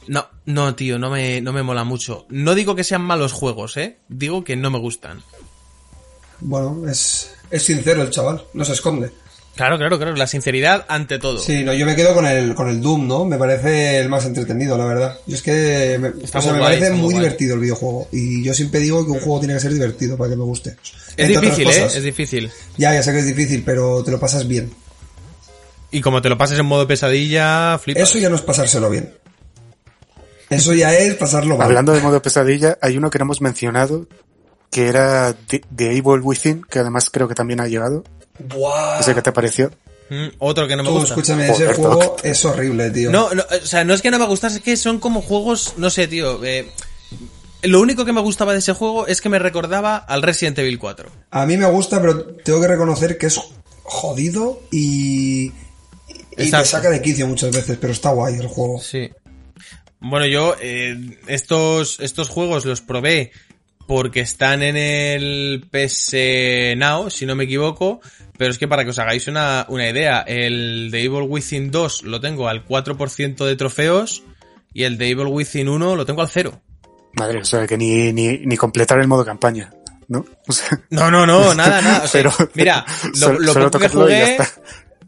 No, 0.07 0.27
no, 0.45 0.75
tío, 0.75 0.99
no 0.99 1.09
me, 1.09 1.41
no 1.41 1.51
me 1.51 1.63
mola 1.63 1.83
mucho. 1.83 2.27
No 2.29 2.53
digo 2.53 2.75
que 2.75 2.83
sean 2.83 3.01
malos 3.01 3.33
juegos, 3.33 3.75
¿eh? 3.75 3.97
Digo 4.07 4.43
que 4.43 4.55
no 4.55 4.69
me 4.69 4.77
gustan. 4.77 5.23
Bueno, 6.47 6.87
es, 6.87 7.31
es 7.49 7.63
sincero 7.63 8.03
el 8.03 8.11
chaval, 8.11 8.45
no 8.53 8.63
se 8.63 8.73
esconde. 8.73 9.11
Claro, 9.55 9.77
claro, 9.77 9.97
claro. 9.97 10.15
La 10.15 10.27
sinceridad 10.27 10.85
ante 10.89 11.17
todo. 11.17 11.39
Sí, 11.39 11.63
no, 11.63 11.73
yo 11.73 11.85
me 11.85 11.95
quedo 11.95 12.13
con 12.13 12.27
el, 12.27 12.53
con 12.53 12.67
el 12.67 12.81
Doom, 12.81 13.07
¿no? 13.07 13.23
Me 13.23 13.37
parece 13.37 13.99
el 13.99 14.09
más 14.09 14.25
entretenido, 14.25 14.77
la 14.77 14.85
verdad. 14.85 15.17
Yo 15.25 15.35
es 15.35 15.41
que 15.41 15.97
me, 15.99 16.09
o 16.09 16.27
sea, 16.27 16.41
me 16.51 16.59
guay, 16.59 16.77
parece 16.77 16.91
muy 16.91 17.13
guay. 17.13 17.23
divertido 17.23 17.55
el 17.55 17.61
videojuego. 17.61 18.07
Y 18.11 18.43
yo 18.43 18.53
siempre 18.53 18.81
digo 18.81 19.05
que 19.05 19.11
un 19.11 19.19
juego 19.21 19.39
tiene 19.39 19.53
que 19.53 19.61
ser 19.61 19.73
divertido 19.73 20.17
para 20.17 20.29
que 20.29 20.35
me 20.35 20.43
guste. 20.43 20.75
Es 21.15 21.29
Entre 21.29 21.39
difícil, 21.39 21.69
¿eh? 21.69 21.85
Es 21.85 22.03
difícil. 22.03 22.51
Ya, 22.77 22.93
ya 22.93 23.01
sé 23.01 23.13
que 23.13 23.19
es 23.19 23.25
difícil, 23.25 23.63
pero 23.65 24.03
te 24.03 24.11
lo 24.11 24.19
pasas 24.19 24.45
bien. 24.45 24.71
Y 25.89 26.01
como 26.01 26.21
te 26.21 26.27
lo 26.27 26.37
pases 26.37 26.59
en 26.59 26.65
modo 26.65 26.85
pesadilla, 26.85 27.79
flipas. 27.81 28.03
Eso 28.03 28.19
ya 28.19 28.29
no 28.29 28.35
es 28.35 28.41
pasárselo 28.41 28.89
bien. 28.89 29.13
Eso 30.49 30.73
ya 30.73 30.93
es 30.93 31.15
pasarlo 31.15 31.57
mal. 31.57 31.67
Hablando 31.67 31.93
de 31.93 32.01
modo 32.01 32.21
pesadilla, 32.21 32.77
hay 32.81 32.97
uno 32.97 33.09
que 33.09 33.19
no 33.19 33.23
hemos 33.23 33.41
mencionado, 33.41 34.05
que 34.71 34.87
era 34.87 35.33
The, 35.47 35.61
The 35.75 35.91
Evil 35.97 36.21
Within, 36.21 36.63
que 36.69 36.79
además 36.79 37.09
creo 37.09 37.27
que 37.27 37.35
también 37.35 37.59
ha 37.61 37.67
llegado. 37.67 38.03
Buah. 38.39 38.99
¿Ese 38.99 39.13
que 39.15 39.21
te 39.21 39.31
pareció? 39.31 39.71
Mm, 40.09 40.27
otro 40.39 40.67
que 40.67 40.75
no 40.75 40.83
me 40.83 40.89
Tú, 40.89 40.95
gusta. 40.95 41.13
escúchame, 41.15 41.45
ese 41.49 41.63
Joder, 41.65 41.75
juego 41.75 42.17
es 42.23 42.45
horrible, 42.45 42.91
tío. 42.91 43.11
No, 43.11 43.33
no, 43.33 43.43
o 43.43 43.65
sea, 43.65 43.83
no 43.83 43.93
es 43.93 44.01
que 44.01 44.11
no 44.11 44.19
me 44.19 44.25
gustase, 44.27 44.57
es 44.57 44.63
que 44.63 44.77
son 44.77 44.99
como 44.99 45.21
juegos, 45.21 45.73
no 45.77 45.89
sé, 45.89 46.07
tío. 46.07 46.43
eh, 46.43 46.69
lo 47.63 47.81
único 47.81 48.05
que 48.05 48.13
me 48.13 48.21
gustaba 48.21 48.53
de 48.53 48.59
ese 48.59 48.73
juego 48.73 49.07
es 49.07 49.21
que 49.21 49.29
me 49.29 49.39
recordaba 49.39 49.97
al 49.97 50.21
Resident 50.21 50.59
Evil 50.59 50.77
4. 50.77 51.09
A 51.31 51.45
mí 51.47 51.57
me 51.57 51.65
gusta, 51.65 51.99
pero 52.01 52.23
tengo 52.23 52.61
que 52.61 52.67
reconocer 52.67 53.17
que 53.17 53.25
es 53.27 53.39
jodido 53.81 54.61
y, 54.71 55.51
y 56.37 56.51
te 56.51 56.65
saca 56.65 56.89
de 56.91 57.01
quicio 57.01 57.25
muchas 57.27 57.51
veces, 57.51 57.77
pero 57.81 57.91
está 57.93 58.11
guay 58.11 58.35
el 58.35 58.47
juego. 58.47 58.79
Sí. 58.79 59.09
Bueno, 59.99 60.27
yo 60.27 60.55
eh, 60.61 61.17
estos, 61.25 61.99
estos 61.99 62.29
juegos 62.29 62.65
los 62.65 62.81
probé 62.81 63.31
porque 63.87 64.19
están 64.21 64.63
en 64.63 64.77
el 64.77 65.65
PS 65.71 66.15
Now, 66.77 67.09
si 67.09 67.25
no 67.25 67.35
me 67.35 67.43
equivoco, 67.43 68.01
pero 68.37 68.51
es 68.51 68.57
que 68.57 68.67
para 68.67 68.83
que 68.83 68.89
os 68.89 68.99
hagáis 68.99 69.27
una, 69.27 69.65
una 69.69 69.87
idea, 69.89 70.21
el 70.21 70.89
de 70.91 71.03
Evil 71.03 71.25
Within 71.27 71.71
2 71.71 72.03
lo 72.03 72.19
tengo 72.19 72.47
al 72.47 72.65
4% 72.65 73.45
de 73.45 73.55
trofeos 73.55 74.23
y 74.73 74.83
el 74.83 74.97
de 74.97 75.09
Evil 75.09 75.27
Within 75.27 75.69
1 75.69 75.95
lo 75.95 76.05
tengo 76.05 76.21
al 76.21 76.29
0. 76.29 76.59
Madre, 77.13 77.39
o 77.39 77.45
sea, 77.45 77.65
que 77.65 77.77
ni, 77.77 78.11
ni, 78.11 78.39
ni 78.39 78.57
completar 78.57 78.99
el 78.99 79.07
modo 79.07 79.23
campaña, 79.23 79.71
¿no? 80.07 80.25
O 80.47 80.51
sea, 80.51 80.81
No, 80.89 81.09
no, 81.09 81.25
no, 81.25 81.53
nada, 81.55 81.81
nada. 81.81 82.03
O 82.03 82.07
sea, 82.07 82.23
pero, 82.37 82.49
mira, 82.55 82.85
lo, 83.05 83.15
solo- 83.15 83.39
lo 83.39 83.53
poco 83.53 83.79
que 83.79 83.89
jugué. 83.89 84.37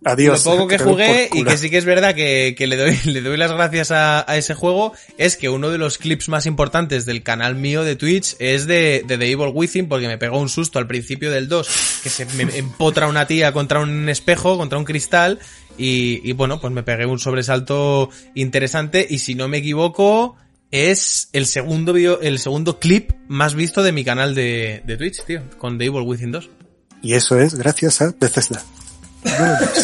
Adiós. 0.06 0.46
lo 0.46 0.52
poco 0.52 0.68
que 0.68 0.78
jugué 0.78 1.30
y 1.34 1.44
que 1.44 1.58
sí 1.58 1.70
que 1.70 1.78
es 1.78 1.86
verdad 1.86 2.16
que, 2.16 2.56
que 2.58 2.68
le, 2.68 2.78
doy, 2.78 2.98
le 3.06 3.22
doy 3.22 3.38
las 3.38 3.52
gracias 3.52 3.92
a, 3.92 4.30
a 4.30 4.38
ese 4.38 4.54
juego 4.54 4.94
es 5.18 5.38
que 5.38 5.50
uno 5.50 5.70
de 5.70 5.78
los 5.78 5.98
clips 5.98 6.30
más 6.30 6.46
importantes 6.46 7.06
del 7.06 7.24
canal 7.24 7.56
mío 7.56 7.84
de 7.84 7.96
Twitch 7.96 8.36
es 8.40 8.68
de, 8.68 9.04
de 9.08 9.18
The 9.18 9.32
Evil 9.32 9.52
Within 9.54 9.88
porque 9.88 10.08
me 10.08 10.18
pegó 10.18 10.40
un 10.40 10.50
susto 10.50 10.80
al 10.80 10.88
principio 10.88 11.32
del 11.32 11.48
2 11.48 11.68
que 12.04 12.10
se 12.10 12.26
me 12.26 12.44
empotra 12.58 13.08
una 13.08 13.28
tía 13.28 13.52
contra 13.52 13.80
un 13.80 14.08
espejo, 14.10 14.58
contra 14.58 14.78
un 14.78 14.86
cristal 14.86 15.40
y, 15.78 16.28
y 16.28 16.34
bueno, 16.34 16.60
pues 16.60 16.74
me 16.74 16.84
pegué 16.84 17.06
un 17.06 17.20
sobresalto 17.20 18.10
interesante 18.34 19.06
y 19.10 19.20
si 19.20 19.36
no 19.36 19.48
me 19.48 19.58
equivoco 19.58 20.36
es 20.72 21.30
el 21.34 21.46
segundo 21.46 21.94
video, 21.94 22.20
el 22.22 22.40
segundo 22.40 22.80
clip 22.80 23.12
más 23.28 23.56
visto 23.56 23.84
de 23.84 23.92
mi 23.92 24.04
canal 24.04 24.36
de, 24.36 24.82
de 24.86 24.98
Twitch, 24.98 25.24
tío, 25.26 25.42
con 25.58 25.78
The 25.78 25.86
Evil 25.86 26.02
Within 26.02 26.32
2. 26.32 26.50
Y 27.04 27.14
eso 27.14 27.40
es 27.40 27.56
gracias 27.56 28.02
a 28.02 28.14
Bethesda. 28.20 28.64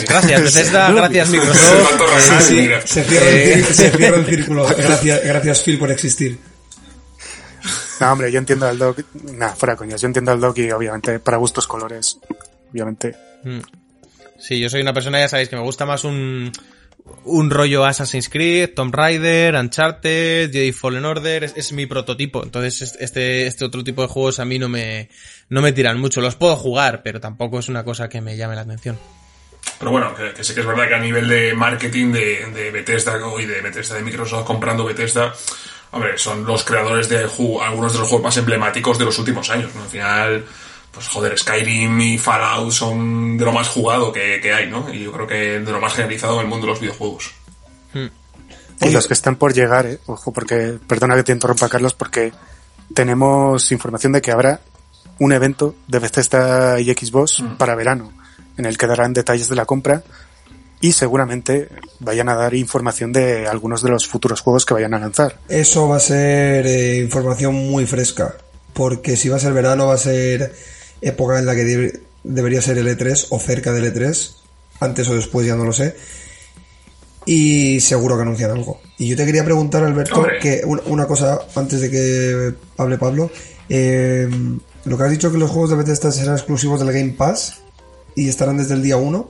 Gracias, 0.07 0.41
Bethesda, 0.41 0.91
gracias 0.91 1.29
Microsoft. 1.29 2.01
Sí, 2.41 2.69
se 2.85 3.03
cierra, 3.03 3.29
el, 3.29 3.65
cir- 3.65 3.71
se 3.73 3.89
cierra 3.91 4.17
el 4.17 4.25
círculo. 4.25 4.65
Gracias, 4.67 5.21
gracias 5.23 5.61
Phil 5.63 5.77
por 5.79 5.91
existir. 5.91 6.37
No, 7.99 8.11
hombre, 8.11 8.31
yo 8.31 8.39
entiendo 8.39 8.67
al 8.67 8.77
Doc. 8.77 8.99
Nah, 9.33 9.53
fuera 9.53 9.75
coñas. 9.75 10.01
Yo 10.01 10.07
entiendo 10.07 10.31
al 10.31 10.39
Doc 10.41 10.57
y 10.57 10.71
obviamente 10.71 11.19
para 11.19 11.37
gustos 11.37 11.67
colores. 11.67 12.17
Obviamente. 12.71 13.15
Mm. 13.43 13.59
Sí, 14.39 14.59
yo 14.59 14.69
soy 14.69 14.81
una 14.81 14.93
persona, 14.93 15.19
ya 15.19 15.29
sabéis, 15.29 15.47
que 15.47 15.55
me 15.55 15.61
gusta 15.61 15.85
más 15.85 16.03
un, 16.03 16.51
un 17.23 17.49
rollo 17.49 17.85
Assassin's 17.85 18.27
Creed, 18.27 18.71
Tomb 18.75 18.93
Raider, 18.93 19.55
Uncharted, 19.55 20.51
Jedi 20.51 20.73
Fallen 20.73 21.05
Order, 21.05 21.45
es, 21.45 21.53
es 21.55 21.71
mi 21.71 21.85
prototipo. 21.85 22.43
Entonces, 22.43 22.81
es- 22.81 22.97
este, 22.99 23.47
este 23.47 23.63
otro 23.63 23.83
tipo 23.85 24.01
de 24.01 24.09
juegos 24.09 24.39
a 24.39 24.45
mí 24.45 24.59
no 24.59 24.67
me, 24.67 25.09
no 25.49 25.61
me 25.61 25.71
tiran 25.71 25.97
mucho. 25.99 26.19
Los 26.19 26.35
puedo 26.35 26.57
jugar, 26.57 27.03
pero 27.03 27.21
tampoco 27.21 27.59
es 27.59 27.69
una 27.69 27.85
cosa 27.85 28.09
que 28.09 28.19
me 28.19 28.35
llame 28.35 28.55
la 28.55 28.61
atención. 28.61 28.99
Pero 29.83 29.91
bueno, 29.91 30.15
que, 30.15 30.33
que 30.33 30.45
sí 30.45 30.53
que 30.53 30.61
es 30.61 30.65
verdad 30.65 30.87
que 30.87 30.95
a 30.95 30.99
nivel 30.99 31.27
de 31.27 31.53
marketing 31.53 32.13
de, 32.13 32.45
de 32.53 32.71
Bethesda 32.71 33.19
y 33.37 33.45
de 33.45 33.59
Bethesda 33.59 33.95
de 33.95 34.01
Microsoft 34.01 34.45
comprando 34.45 34.85
Bethesda, 34.85 35.33
hombre, 35.91 36.17
son 36.17 36.45
los 36.45 36.63
creadores 36.63 37.09
de 37.09 37.17
algunos 37.17 37.91
de 37.91 37.99
los 37.99 38.07
juegos 38.07 38.23
más 38.23 38.37
emblemáticos 38.37 38.97
de 38.97 39.03
los 39.03 39.19
últimos 39.19 39.49
años, 39.49 39.75
¿no? 39.75 39.83
Al 39.83 39.89
final, 39.89 40.45
pues 40.89 41.09
joder, 41.09 41.37
Skyrim 41.37 41.99
y 41.99 42.17
Fallout 42.17 42.71
son 42.71 43.37
de 43.37 43.43
lo 43.43 43.51
más 43.51 43.67
jugado 43.67 44.13
que, 44.13 44.39
que 44.41 44.53
hay, 44.53 44.69
¿no? 44.69 44.87
Y 44.89 45.03
yo 45.03 45.11
creo 45.11 45.27
que 45.27 45.59
de 45.59 45.71
lo 45.73 45.81
más 45.81 45.91
generalizado 45.91 46.35
en 46.35 46.43
el 46.43 46.47
mundo 46.47 46.65
de 46.65 46.71
los 46.71 46.79
videojuegos. 46.79 47.33
Y 48.79 48.89
los 48.89 49.05
que 49.05 49.13
están 49.13 49.35
por 49.35 49.53
llegar, 49.53 49.85
eh, 49.85 49.99
ojo, 50.05 50.31
porque, 50.31 50.79
perdona 50.87 51.15
que 51.15 51.23
te 51.23 51.33
interrumpa, 51.33 51.67
Carlos, 51.67 51.93
porque 51.93 52.31
tenemos 52.93 53.69
información 53.73 54.13
de 54.13 54.21
que 54.21 54.31
habrá 54.31 54.61
un 55.19 55.33
evento 55.33 55.75
de 55.89 55.99
Bethesda 55.99 56.79
y 56.79 56.85
Xbox 56.93 57.43
para 57.57 57.75
verano, 57.75 58.13
en 58.57 58.65
el 58.65 58.77
que 58.77 58.87
darán 58.87 59.13
detalles 59.13 59.49
de 59.49 59.55
la 59.55 59.65
compra 59.65 60.03
y 60.81 60.91
seguramente 60.91 61.69
vayan 61.99 62.27
a 62.29 62.35
dar 62.35 62.53
información 62.53 63.13
de 63.13 63.47
algunos 63.47 63.81
de 63.81 63.89
los 63.89 64.07
futuros 64.07 64.41
juegos 64.41 64.65
que 64.65 64.73
vayan 64.73 64.93
a 64.93 64.99
lanzar. 64.99 65.39
Eso 65.47 65.87
va 65.87 65.95
a 65.97 65.99
ser 66.01 66.67
eh, 66.67 66.97
información 66.97 67.55
muy 67.55 67.85
fresca, 67.85 68.35
porque 68.73 69.15
si 69.15 69.29
va 69.29 69.37
a 69.37 69.39
ser 69.39 69.53
verano 69.53 69.87
va 69.87 69.93
a 69.95 69.97
ser 69.97 70.53
época 71.01 71.39
en 71.39 71.45
la 71.45 71.55
que 71.55 71.63
debe- 71.63 71.99
debería 72.23 72.61
ser 72.61 72.77
el 72.77 72.87
E3 72.87 73.27
o 73.29 73.39
cerca 73.39 73.71
del 73.71 73.93
E3, 73.93 74.31
antes 74.81 75.07
o 75.07 75.15
después 75.15 75.47
ya 75.47 75.55
no 75.55 75.63
lo 75.63 75.71
sé, 75.73 75.95
y 77.25 77.79
seguro 77.79 78.15
que 78.17 78.23
anuncian 78.23 78.51
algo. 78.51 78.81
Y 78.97 79.07
yo 79.07 79.15
te 79.15 79.25
quería 79.25 79.45
preguntar, 79.45 79.83
Alberto, 79.83 80.15
Hombre. 80.15 80.39
que 80.39 80.61
una, 80.65 80.81
una 80.87 81.07
cosa 81.07 81.39
antes 81.55 81.79
de 81.81 81.89
que 81.89 82.53
hable 82.77 82.97
Pablo, 82.97 83.31
eh, 83.69 84.29
lo 84.85 84.97
que 84.97 85.03
has 85.03 85.11
dicho 85.11 85.31
que 85.31 85.37
los 85.37 85.49
juegos 85.49 85.69
de 85.69 85.77
Bethesda 85.77 86.11
serán 86.11 86.35
exclusivos 86.35 86.79
del 86.81 86.91
Game 86.91 87.13
Pass 87.13 87.61
y 88.15 88.29
estarán 88.29 88.57
desde 88.57 88.75
el 88.75 88.83
día 88.83 88.97
1, 88.97 89.29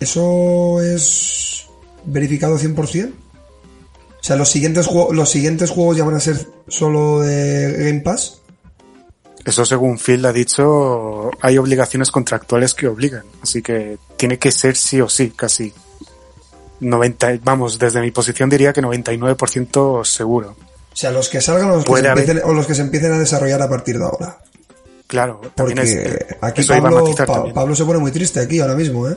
¿eso 0.00 0.82
es 0.82 1.66
verificado 2.04 2.58
100%? 2.58 3.12
O 3.12 4.24
sea, 4.24 4.36
los 4.36 4.48
siguientes, 4.48 4.86
juegos 4.86 5.16
los 5.16 5.30
siguientes 5.30 5.70
juegos 5.70 5.96
ya 5.96 6.04
van 6.04 6.14
a 6.14 6.20
ser 6.20 6.46
solo 6.68 7.20
de 7.20 7.86
Game 7.86 8.00
Pass. 8.00 8.40
Eso 9.44 9.64
según 9.64 9.98
Phil 9.98 10.24
ha 10.24 10.32
dicho, 10.32 11.30
hay 11.40 11.58
obligaciones 11.58 12.12
contractuales 12.12 12.74
que 12.74 12.86
obligan, 12.86 13.24
así 13.42 13.62
que 13.62 13.98
tiene 14.16 14.38
que 14.38 14.52
ser 14.52 14.76
sí 14.76 15.00
o 15.00 15.08
sí, 15.08 15.32
casi. 15.34 15.72
90, 16.78 17.40
vamos, 17.42 17.78
desde 17.78 18.00
mi 18.00 18.10
posición 18.10 18.48
diría 18.48 18.72
que 18.72 18.82
99% 18.82 20.04
seguro. 20.04 20.56
O 20.92 20.96
sea, 20.96 21.10
los 21.10 21.28
que 21.28 21.40
salgan 21.40 21.70
o 21.70 21.76
los 21.76 21.84
que, 21.84 22.00
se 22.00 22.06
empiecen, 22.06 22.40
o 22.44 22.52
los 22.52 22.66
que 22.66 22.74
se 22.74 22.82
empiecen 22.82 23.12
a 23.12 23.18
desarrollar 23.18 23.62
a 23.62 23.68
partir 23.68 23.98
de 23.98 24.04
ahora. 24.04 24.38
Claro, 25.12 25.42
también 25.54 25.76
Porque 25.76 25.92
es, 25.92 25.94
eh, 26.06 26.36
aquí 26.40 26.62
eso 26.62 26.72
iba 26.74 26.88
a 26.88 26.90
Pablo, 26.90 27.04
matizar 27.04 27.26
Pa- 27.26 27.34
también. 27.34 27.54
Pablo 27.54 27.76
se 27.76 27.84
pone 27.84 27.98
muy 27.98 28.10
triste 28.12 28.40
aquí 28.40 28.60
ahora 28.60 28.74
mismo, 28.74 29.06
¿eh? 29.10 29.16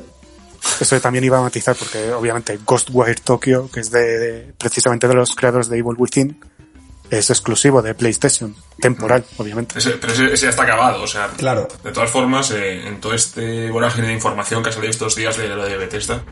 Eso 0.81 0.99
también 0.99 1.23
iba 1.23 1.37
a 1.37 1.41
matizar 1.41 1.73
porque 1.73 2.11
obviamente 2.11 2.59
Ghostwire 2.65 3.15
Tokyo, 3.23 3.69
que 3.71 3.79
es 3.79 3.91
de, 3.91 4.01
de- 4.19 4.53
precisamente 4.57 5.07
de 5.07 5.13
los 5.13 5.33
creadores 5.33 5.69
de 5.69 5.77
Evil 5.77 5.95
Within, 5.97 6.37
es 7.09 7.29
exclusivo 7.29 7.81
de 7.81 7.93
PlayStation, 7.93 8.53
temporal, 8.81 9.23
obviamente. 9.37 9.79
Ese- 9.79 9.91
pero 9.91 10.11
ese, 10.11 10.33
ese 10.33 10.43
ya 10.47 10.49
está 10.49 10.63
acabado, 10.63 11.01
o 11.01 11.07
sea, 11.07 11.27
Claro. 11.37 11.69
de 11.81 11.91
todas 11.93 12.09
formas, 12.11 12.51
eh, 12.51 12.85
en 12.89 12.99
todo 12.99 13.13
este 13.13 13.69
vorágine 13.71 14.07
de 14.07 14.13
información 14.15 14.61
que 14.63 14.71
ha 14.71 14.73
salido 14.73 14.91
estos 14.91 15.15
días 15.15 15.37
de 15.37 15.47
lo 15.47 15.63
de 15.63 15.77
Bethesda, 15.77 16.25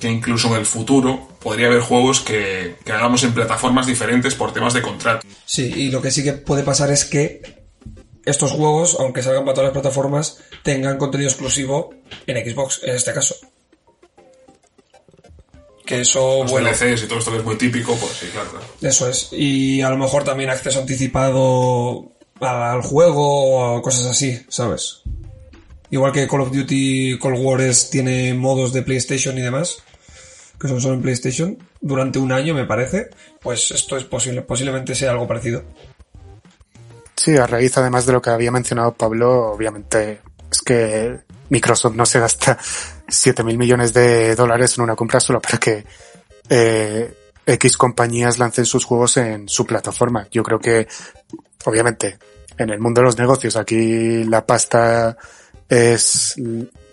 que 0.00 0.08
incluso 0.08 0.48
en 0.48 0.54
el 0.54 0.66
futuro 0.66 1.28
podría 1.40 1.68
haber 1.68 1.82
juegos 1.82 2.20
que, 2.20 2.74
que 2.84 2.90
hagamos 2.92 3.22
en 3.22 3.32
plataformas 3.32 3.86
diferentes 3.86 4.34
por 4.34 4.52
temas 4.52 4.74
de 4.74 4.82
contrato. 4.82 5.24
Sí, 5.44 5.72
y 5.72 5.90
lo 5.92 6.02
que 6.02 6.10
sí 6.10 6.24
que 6.24 6.32
puede 6.32 6.64
pasar 6.64 6.90
es 6.90 7.04
que 7.04 7.62
estos 8.26 8.52
juegos, 8.52 8.96
aunque 8.98 9.22
salgan 9.22 9.44
para 9.44 9.54
todas 9.54 9.68
las 9.68 9.72
plataformas, 9.82 10.38
tengan 10.62 10.98
contenido 10.98 11.28
exclusivo 11.30 11.94
en 12.26 12.36
Xbox, 12.50 12.80
en 12.82 12.94
este 12.96 13.12
caso. 13.12 13.34
Que 15.84 16.00
eso, 16.00 16.42
Los 16.42 16.50
bueno, 16.50 16.68
DLCs 16.70 17.02
y 17.02 17.06
todo 17.06 17.18
esto 17.18 17.30
que 17.30 17.38
es 17.38 17.44
muy 17.44 17.56
típico, 17.56 17.94
pues 17.96 18.12
sí, 18.12 18.26
claro. 18.32 18.50
claro. 18.50 18.66
eso 18.80 19.08
es. 19.08 19.28
Y 19.32 19.82
a 19.82 19.90
lo 19.90 19.98
mejor 19.98 20.24
también 20.24 20.48
acceso 20.48 20.80
anticipado 20.80 22.10
al 22.40 22.80
juego 22.82 23.76
o 23.76 23.82
cosas 23.82 24.06
así, 24.06 24.40
¿sabes? 24.48 25.02
Igual 25.90 26.12
que 26.12 26.26
Call 26.26 26.40
of 26.40 26.52
Duty 26.52 27.18
Cold 27.18 27.38
War 27.38 27.60
es- 27.60 27.90
tiene 27.90 28.32
modos 28.32 28.72
de 28.72 28.80
PlayStation 28.82 29.36
y 29.36 29.42
demás, 29.42 29.76
que 30.58 30.68
son 30.68 30.80
solo 30.80 30.94
en 30.94 31.02
PlayStation, 31.02 31.58
durante 31.82 32.18
un 32.18 32.32
año 32.32 32.54
me 32.54 32.64
parece, 32.64 33.10
pues 33.42 33.70
esto 33.70 33.98
es 33.98 34.04
posible, 34.04 34.40
posiblemente 34.40 34.94
sea 34.94 35.10
algo 35.10 35.28
parecido. 35.28 35.64
Sí, 37.16 37.36
a 37.36 37.46
raíz 37.46 37.76
además 37.78 38.06
de 38.06 38.12
lo 38.12 38.22
que 38.22 38.30
había 38.30 38.50
mencionado 38.50 38.94
Pablo, 38.94 39.52
obviamente 39.52 40.20
es 40.50 40.62
que 40.62 41.20
Microsoft 41.48 41.94
no 41.94 42.06
se 42.06 42.20
gasta 42.20 42.58
7 43.08 43.44
mil 43.44 43.58
millones 43.58 43.92
de 43.92 44.34
dólares 44.34 44.76
en 44.76 44.84
una 44.84 44.96
compra 44.96 45.20
solo 45.20 45.40
para 45.40 45.58
que 45.58 45.84
eh, 46.48 47.14
X 47.46 47.76
compañías 47.76 48.38
lancen 48.38 48.64
sus 48.64 48.84
juegos 48.84 49.16
en 49.16 49.48
su 49.48 49.66
plataforma. 49.66 50.26
Yo 50.30 50.42
creo 50.42 50.58
que, 50.58 50.88
obviamente, 51.64 52.18
en 52.58 52.70
el 52.70 52.80
mundo 52.80 53.00
de 53.00 53.06
los 53.06 53.18
negocios 53.18 53.56
aquí 53.56 54.24
la 54.24 54.46
pasta 54.46 55.16
es, 55.68 56.34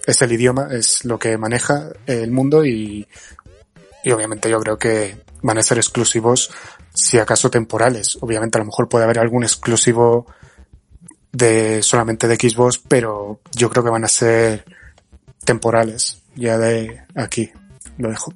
es 0.05 0.21
el 0.21 0.31
idioma, 0.31 0.69
es 0.71 1.05
lo 1.05 1.17
que 1.17 1.37
maneja 1.37 1.89
el 2.05 2.31
mundo 2.31 2.65
y, 2.65 3.07
y 4.03 4.11
obviamente 4.11 4.49
yo 4.49 4.59
creo 4.59 4.77
que 4.77 5.17
van 5.41 5.57
a 5.57 5.63
ser 5.63 5.77
exclusivos 5.77 6.51
si 6.93 7.17
acaso 7.17 7.49
temporales. 7.49 8.17
Obviamente 8.21 8.57
a 8.57 8.61
lo 8.61 8.65
mejor 8.65 8.89
puede 8.89 9.05
haber 9.05 9.19
algún 9.19 9.43
exclusivo 9.43 10.27
de 11.31 11.81
solamente 11.81 12.27
de 12.27 12.35
Xbox, 12.35 12.81
pero 12.87 13.39
yo 13.53 13.69
creo 13.69 13.83
que 13.83 13.89
van 13.89 14.03
a 14.03 14.09
ser 14.09 14.65
temporales. 15.45 16.21
Ya 16.35 16.57
de 16.57 17.01
aquí 17.15 17.51
lo 17.97 18.09
dejo. 18.09 18.33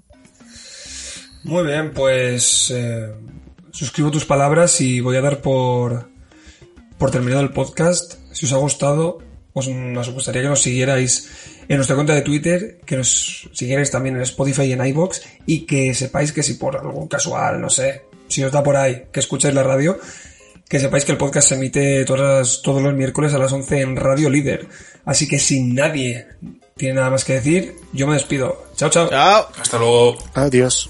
Muy 1.43 1.63
bien, 1.63 1.91
pues 1.93 2.71
eh, 2.71 3.13
suscribo 3.71 4.11
tus 4.11 4.25
palabras 4.25 4.81
y 4.81 4.99
voy 4.99 5.17
a 5.17 5.21
dar 5.21 5.41
por, 5.41 6.09
por 6.97 7.11
terminado 7.11 7.41
el 7.41 7.51
podcast. 7.51 8.15
Si 8.33 8.45
os 8.45 8.53
ha 8.53 8.57
gustado, 8.57 9.19
os, 9.53 9.67
nos 9.67 10.09
gustaría 10.09 10.41
que 10.41 10.49
nos 10.49 10.61
siguierais 10.61 11.29
en 11.67 11.77
nuestra 11.77 11.95
cuenta 11.95 12.13
de 12.13 12.21
Twitter, 12.21 12.79
que 12.85 12.97
nos 12.97 13.49
siguierais 13.53 13.91
también 13.91 14.15
en 14.15 14.23
Spotify 14.23 14.63
y 14.63 14.73
en 14.73 14.85
iBox 14.85 15.21
y 15.45 15.65
que 15.65 15.93
sepáis 15.93 16.31
que 16.31 16.43
si 16.43 16.55
por 16.55 16.77
algún 16.77 17.07
casual, 17.07 17.61
no 17.61 17.69
sé, 17.69 18.03
si 18.35 18.43
os 18.43 18.51
da 18.51 18.61
por 18.61 18.75
ahí 18.75 19.07
que 19.11 19.21
escucháis 19.21 19.55
la 19.55 19.63
radio, 19.63 19.97
que 20.67 20.79
sepáis 20.79 21.05
que 21.05 21.13
el 21.13 21.17
podcast 21.17 21.47
se 21.47 21.55
emite 21.55 22.03
todas, 22.03 22.61
todos 22.61 22.81
los 22.81 22.93
miércoles 22.93 23.33
a 23.33 23.37
las 23.37 23.53
11 23.53 23.81
en 23.81 23.95
Radio 23.95 24.29
Líder. 24.29 24.67
Así 25.05 25.25
que 25.27 25.39
si 25.39 25.63
nadie 25.63 26.27
tiene 26.75 26.95
nada 26.95 27.09
más 27.11 27.23
que 27.23 27.33
decir, 27.33 27.75
yo 27.93 28.07
me 28.07 28.15
despido. 28.15 28.65
Chao, 28.75 28.89
chao. 28.89 29.09
Chao. 29.09 29.47
Hasta 29.57 29.77
luego. 29.77 30.17
Adiós. 30.33 30.89